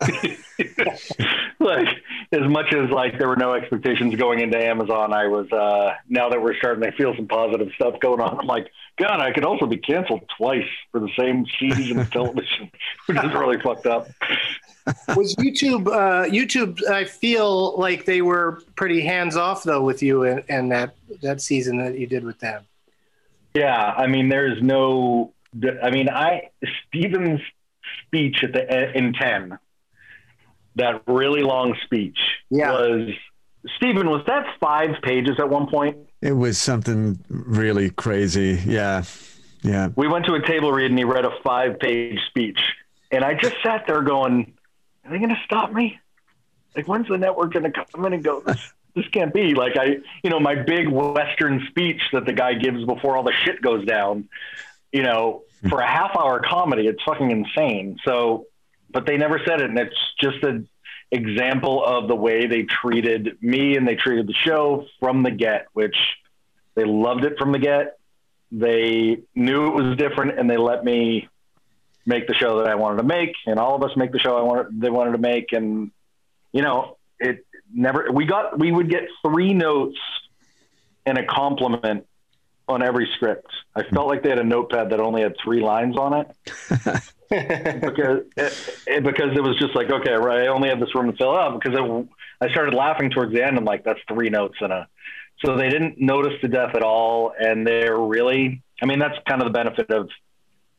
like 1.60 1.88
as 2.32 2.48
much 2.48 2.72
as 2.72 2.90
like 2.90 3.18
there 3.18 3.28
were 3.28 3.36
no 3.36 3.54
expectations 3.54 4.14
going 4.16 4.40
into 4.40 4.58
Amazon, 4.58 5.12
I 5.12 5.26
was 5.26 5.50
uh 5.52 5.94
now 6.08 6.28
that 6.28 6.40
we're 6.40 6.56
starting 6.56 6.82
to 6.84 6.92
feel 6.92 7.14
some 7.16 7.26
positive 7.26 7.68
stuff 7.74 7.98
going 8.00 8.20
on. 8.20 8.40
I'm 8.40 8.46
like, 8.46 8.70
God, 8.96 9.20
I 9.20 9.32
could 9.32 9.44
also 9.44 9.66
be 9.66 9.76
canceled 9.76 10.22
twice 10.36 10.68
for 10.92 11.00
the 11.00 11.10
same 11.18 11.46
season 11.58 11.98
of 11.98 12.10
television, 12.12 12.70
which 13.06 13.18
is 13.18 13.32
really 13.32 13.60
fucked 13.60 13.86
up. 13.86 14.08
Was 15.16 15.34
YouTube 15.36 15.88
uh 15.88 16.28
YouTube 16.28 16.84
I 16.88 17.04
feel 17.04 17.78
like 17.78 18.04
they 18.04 18.22
were 18.22 18.62
pretty 18.76 19.00
hands 19.00 19.36
off 19.36 19.62
though 19.62 19.82
with 19.82 20.02
you 20.02 20.24
and, 20.24 20.44
and 20.48 20.72
that 20.72 20.94
that 21.22 21.40
season 21.40 21.78
that 21.78 21.98
you 21.98 22.06
did 22.06 22.24
with 22.24 22.38
them. 22.38 22.64
Yeah, 23.54 23.94
I 23.96 24.06
mean, 24.06 24.28
there's 24.28 24.62
no. 24.62 25.32
I 25.82 25.90
mean, 25.90 26.08
I 26.08 26.50
Stephen's 26.86 27.40
speech 28.06 28.44
at 28.44 28.52
the 28.52 28.96
in 28.96 29.12
ten, 29.14 29.58
that 30.78 31.02
really 31.06 31.42
long 31.42 31.76
speech 31.84 32.18
yeah. 32.50 32.72
was. 32.72 33.10
Stephen, 33.76 34.08
was 34.08 34.24
that 34.26 34.46
five 34.60 34.90
pages 35.02 35.38
at 35.38 35.48
one 35.48 35.66
point? 35.66 35.98
It 36.22 36.32
was 36.32 36.58
something 36.58 37.18
really 37.28 37.90
crazy. 37.90 38.60
Yeah, 38.64 39.02
yeah. 39.62 39.88
We 39.94 40.08
went 40.08 40.26
to 40.26 40.34
a 40.34 40.46
table 40.46 40.72
read 40.72 40.90
and 40.90 40.98
he 40.98 41.04
read 41.04 41.24
a 41.24 41.32
five-page 41.42 42.18
speech, 42.28 42.58
and 43.10 43.24
I 43.24 43.34
just 43.34 43.56
sat 43.62 43.86
there 43.86 44.02
going, 44.02 44.54
"Are 45.04 45.10
they 45.10 45.18
going 45.18 45.30
to 45.30 45.40
stop 45.44 45.72
me? 45.72 45.98
Like, 46.74 46.88
when's 46.88 47.08
the 47.08 47.18
network 47.18 47.52
going 47.52 47.70
to 47.70 47.84
come 47.92 48.04
in 48.06 48.14
and 48.14 48.24
go?" 48.24 48.40
This, 48.40 48.72
this 48.94 49.08
can't 49.08 49.34
be 49.34 49.54
like 49.54 49.76
I, 49.76 49.98
you 50.22 50.30
know, 50.30 50.40
my 50.40 50.54
big 50.54 50.88
Western 50.88 51.66
speech 51.68 52.00
that 52.12 52.24
the 52.24 52.32
guy 52.32 52.54
gives 52.54 52.84
before 52.84 53.16
all 53.16 53.22
the 53.22 53.34
shit 53.44 53.60
goes 53.60 53.84
down, 53.84 54.28
you 54.92 55.02
know, 55.02 55.42
for 55.68 55.80
a 55.80 55.86
half 55.86 56.16
hour 56.16 56.40
comedy, 56.40 56.86
it's 56.86 57.02
fucking 57.02 57.30
insane. 57.30 57.98
So, 58.04 58.46
but 58.98 59.06
they 59.06 59.16
never 59.16 59.40
said 59.46 59.60
it. 59.60 59.70
And 59.70 59.78
it's 59.78 59.94
just 60.20 60.42
an 60.42 60.68
example 61.12 61.84
of 61.84 62.08
the 62.08 62.16
way 62.16 62.48
they 62.48 62.64
treated 62.64 63.40
me 63.40 63.76
and 63.76 63.86
they 63.86 63.94
treated 63.94 64.26
the 64.26 64.34
show 64.44 64.86
from 64.98 65.22
the 65.22 65.30
get, 65.30 65.68
which 65.72 65.94
they 66.74 66.82
loved 66.82 67.24
it 67.24 67.38
from 67.38 67.52
the 67.52 67.60
get. 67.60 67.96
They 68.50 69.18
knew 69.36 69.68
it 69.68 69.74
was 69.74 69.96
different 69.96 70.36
and 70.40 70.50
they 70.50 70.56
let 70.56 70.84
me 70.84 71.28
make 72.06 72.26
the 72.26 72.34
show 72.34 72.58
that 72.58 72.66
I 72.66 72.74
wanted 72.74 72.96
to 72.96 73.04
make 73.04 73.34
and 73.46 73.60
all 73.60 73.76
of 73.76 73.84
us 73.84 73.96
make 73.96 74.10
the 74.10 74.18
show 74.18 74.36
I 74.36 74.42
wanted, 74.42 74.80
they 74.80 74.90
wanted 74.90 75.12
to 75.12 75.18
make. 75.18 75.52
And, 75.52 75.92
you 76.50 76.62
know, 76.62 76.96
it, 77.20 77.46
never 77.72 78.10
we 78.10 78.24
got 78.24 78.58
we 78.58 78.72
would 78.72 78.90
get 78.90 79.04
three 79.24 79.54
notes 79.54 79.98
and 81.06 81.18
a 81.18 81.24
compliment 81.24 82.04
on 82.68 82.82
every 82.82 83.08
script. 83.16 83.50
I 83.74 83.82
felt 83.84 84.08
like 84.08 84.22
they 84.22 84.30
had 84.30 84.38
a 84.38 84.44
notepad 84.44 84.90
that 84.90 85.00
only 85.00 85.22
had 85.22 85.34
three 85.42 85.60
lines 85.60 85.96
on 85.96 86.14
it. 86.14 86.26
because 87.30 88.22
it, 88.36 88.80
it, 88.86 89.04
because 89.04 89.36
it 89.36 89.42
was 89.42 89.58
just 89.58 89.76
like 89.76 89.90
okay 89.90 90.14
right 90.14 90.44
I 90.44 90.46
only 90.46 90.70
have 90.70 90.80
this 90.80 90.94
room 90.94 91.12
to 91.12 91.16
fill 91.18 91.36
up 91.36 91.60
because 91.60 91.78
it, 91.78 92.08
I 92.40 92.50
started 92.50 92.72
laughing 92.72 93.10
towards 93.10 93.34
the 93.34 93.44
end 93.44 93.58
I'm 93.58 93.66
like 93.66 93.84
that's 93.84 94.00
three 94.08 94.30
notes 94.30 94.54
and 94.62 94.72
a 94.72 94.88
so 95.44 95.54
they 95.54 95.68
didn't 95.68 96.00
notice 96.00 96.32
the 96.40 96.48
death 96.48 96.74
at 96.74 96.82
all 96.82 97.34
and 97.38 97.66
they're 97.66 97.98
really 97.98 98.62
I 98.80 98.86
mean 98.86 98.98
that's 98.98 99.16
kind 99.28 99.42
of 99.42 99.46
the 99.46 99.52
benefit 99.52 99.90
of 99.90 100.08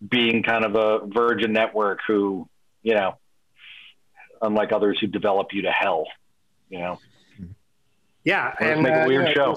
being 0.09 0.41
kind 0.41 0.65
of 0.65 0.73
a 0.73 1.05
virgin 1.05 1.53
network 1.53 1.99
who 2.07 2.49
you 2.81 2.95
know 2.95 3.19
unlike 4.41 4.71
others 4.71 4.97
who 4.99 5.05
develop 5.05 5.49
you 5.53 5.61
to 5.61 5.71
hell 5.71 6.07
you 6.69 6.79
know. 6.79 6.99
Yeah, 8.23 8.53
Let's 8.59 8.73
and 8.73 8.83
make 8.83 8.93
a 8.93 9.03
uh, 9.03 9.07
weird 9.07 9.35
show. 9.35 9.55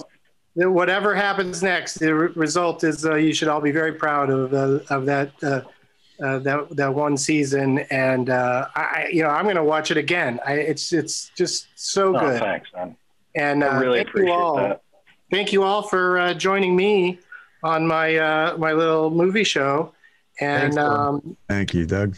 Whatever 0.55 1.15
happens 1.15 1.63
next, 1.63 1.95
the 1.95 2.15
re- 2.15 2.33
result 2.35 2.85
is 2.85 3.07
uh, 3.07 3.15
you 3.15 3.33
should 3.33 3.49
all 3.49 3.61
be 3.61 3.71
very 3.71 3.93
proud 3.93 4.29
of 4.29 4.53
uh, 4.53 4.81
of 4.95 5.07
that 5.07 5.33
uh, 5.43 5.63
uh, 6.23 6.39
that 6.41 6.77
that 6.77 6.95
one 6.95 7.17
season, 7.17 7.79
and 7.91 8.29
uh, 8.29 8.69
I 8.75 9.09
you 9.11 9.23
know 9.23 9.31
I'm 9.31 9.45
going 9.45 9.57
to 9.57 9.65
watch 9.65 9.91
it 9.91 9.97
again. 9.97 10.41
I, 10.47 10.55
it's 10.55 10.93
it's 10.93 11.31
just 11.37 11.69
so 11.75 12.15
oh, 12.17 12.21
good. 12.21 12.41
Thanks, 12.41 12.69
man. 12.75 12.97
And 13.35 13.65
I 13.65 13.79
really 13.79 13.99
thank 13.99 14.09
appreciate 14.09 14.33
you 14.35 14.39
all. 14.39 14.57
that. 14.57 14.83
Thank 15.31 15.53
you 15.55 15.63
all 15.63 15.83
for 15.83 16.35
joining 16.35 16.77
me 16.77 17.19
on 17.63 17.87
my 17.87 18.55
my 18.59 18.73
little 18.73 19.11
movie 19.11 19.45
show. 19.45 19.95
And 20.41 20.75
Thanks, 20.75 20.77
um, 20.77 21.37
Thank 21.49 21.73
you, 21.73 21.87
Doug 21.87 22.17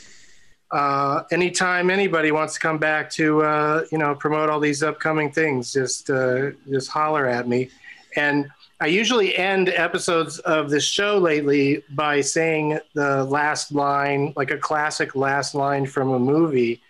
uh, 0.74 1.22
anytime 1.30 1.88
anybody 1.88 2.32
wants 2.32 2.54
to 2.54 2.60
come 2.60 2.78
back 2.78 3.08
to 3.08 3.42
uh, 3.42 3.84
you 3.92 3.98
know 3.98 4.14
promote 4.14 4.50
all 4.50 4.60
these 4.60 4.82
upcoming 4.82 5.30
things, 5.30 5.72
just 5.72 6.10
uh, 6.10 6.50
just 6.68 6.90
holler 6.90 7.26
at 7.26 7.48
me. 7.48 7.70
And 8.16 8.50
I 8.80 8.86
usually 8.86 9.36
end 9.36 9.68
episodes 9.68 10.38
of 10.40 10.70
this 10.70 10.84
show 10.84 11.18
lately 11.18 11.82
by 11.90 12.20
saying 12.20 12.78
the 12.94 13.24
last 13.24 13.72
line, 13.72 14.32
like 14.36 14.50
a 14.50 14.58
classic 14.58 15.14
last 15.14 15.54
line 15.54 15.86
from 15.86 16.10
a 16.10 16.18
movie. 16.18 16.80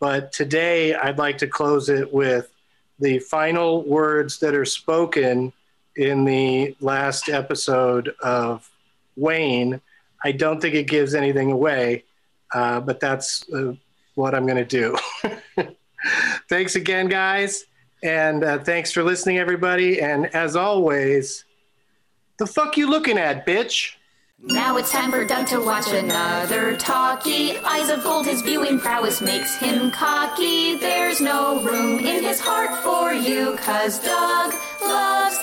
But 0.00 0.32
today 0.32 0.94
I'd 0.94 1.18
like 1.18 1.38
to 1.38 1.46
close 1.46 1.88
it 1.88 2.12
with 2.12 2.50
the 2.98 3.18
final 3.18 3.82
words 3.82 4.38
that 4.38 4.54
are 4.54 4.64
spoken 4.64 5.52
in 5.96 6.24
the 6.24 6.76
last 6.80 7.28
episode 7.28 8.14
of 8.22 8.68
Wayne 9.16 9.80
I 10.24 10.32
don't 10.32 10.60
think 10.60 10.74
it 10.74 10.84
gives 10.84 11.14
anything 11.14 11.52
away, 11.52 12.04
uh, 12.52 12.80
but 12.80 12.98
that's 12.98 13.44
uh, 13.52 13.74
what 14.14 14.34
I'm 14.34 14.46
going 14.46 14.64
to 14.64 14.64
do. 14.64 14.96
thanks 16.48 16.76
again, 16.76 17.08
guys. 17.08 17.66
And 18.04 18.44
uh, 18.44 18.58
thanks 18.58 18.92
for 18.92 19.02
listening, 19.02 19.38
everybody. 19.38 20.00
And 20.02 20.26
as 20.34 20.56
always, 20.56 21.46
the 22.38 22.46
fuck 22.46 22.76
you 22.76 22.88
looking 22.88 23.16
at, 23.16 23.46
bitch? 23.46 23.94
Now 24.38 24.76
it's 24.76 24.92
time 24.92 25.10
for 25.10 25.24
Doug 25.24 25.46
to 25.46 25.64
watch 25.64 25.90
another 25.90 26.76
talkie. 26.76 27.56
Eyes 27.58 27.88
of 27.88 28.02
gold, 28.02 28.26
his 28.26 28.42
viewing 28.42 28.78
prowess 28.78 29.22
makes 29.22 29.56
him 29.56 29.90
cocky. 29.90 30.76
There's 30.76 31.22
no 31.22 31.62
room 31.62 31.98
in 32.00 32.22
his 32.22 32.40
heart 32.40 32.78
for 32.82 33.14
you, 33.14 33.56
cause 33.56 33.98
Doug 34.00 34.52
loves 34.82 35.38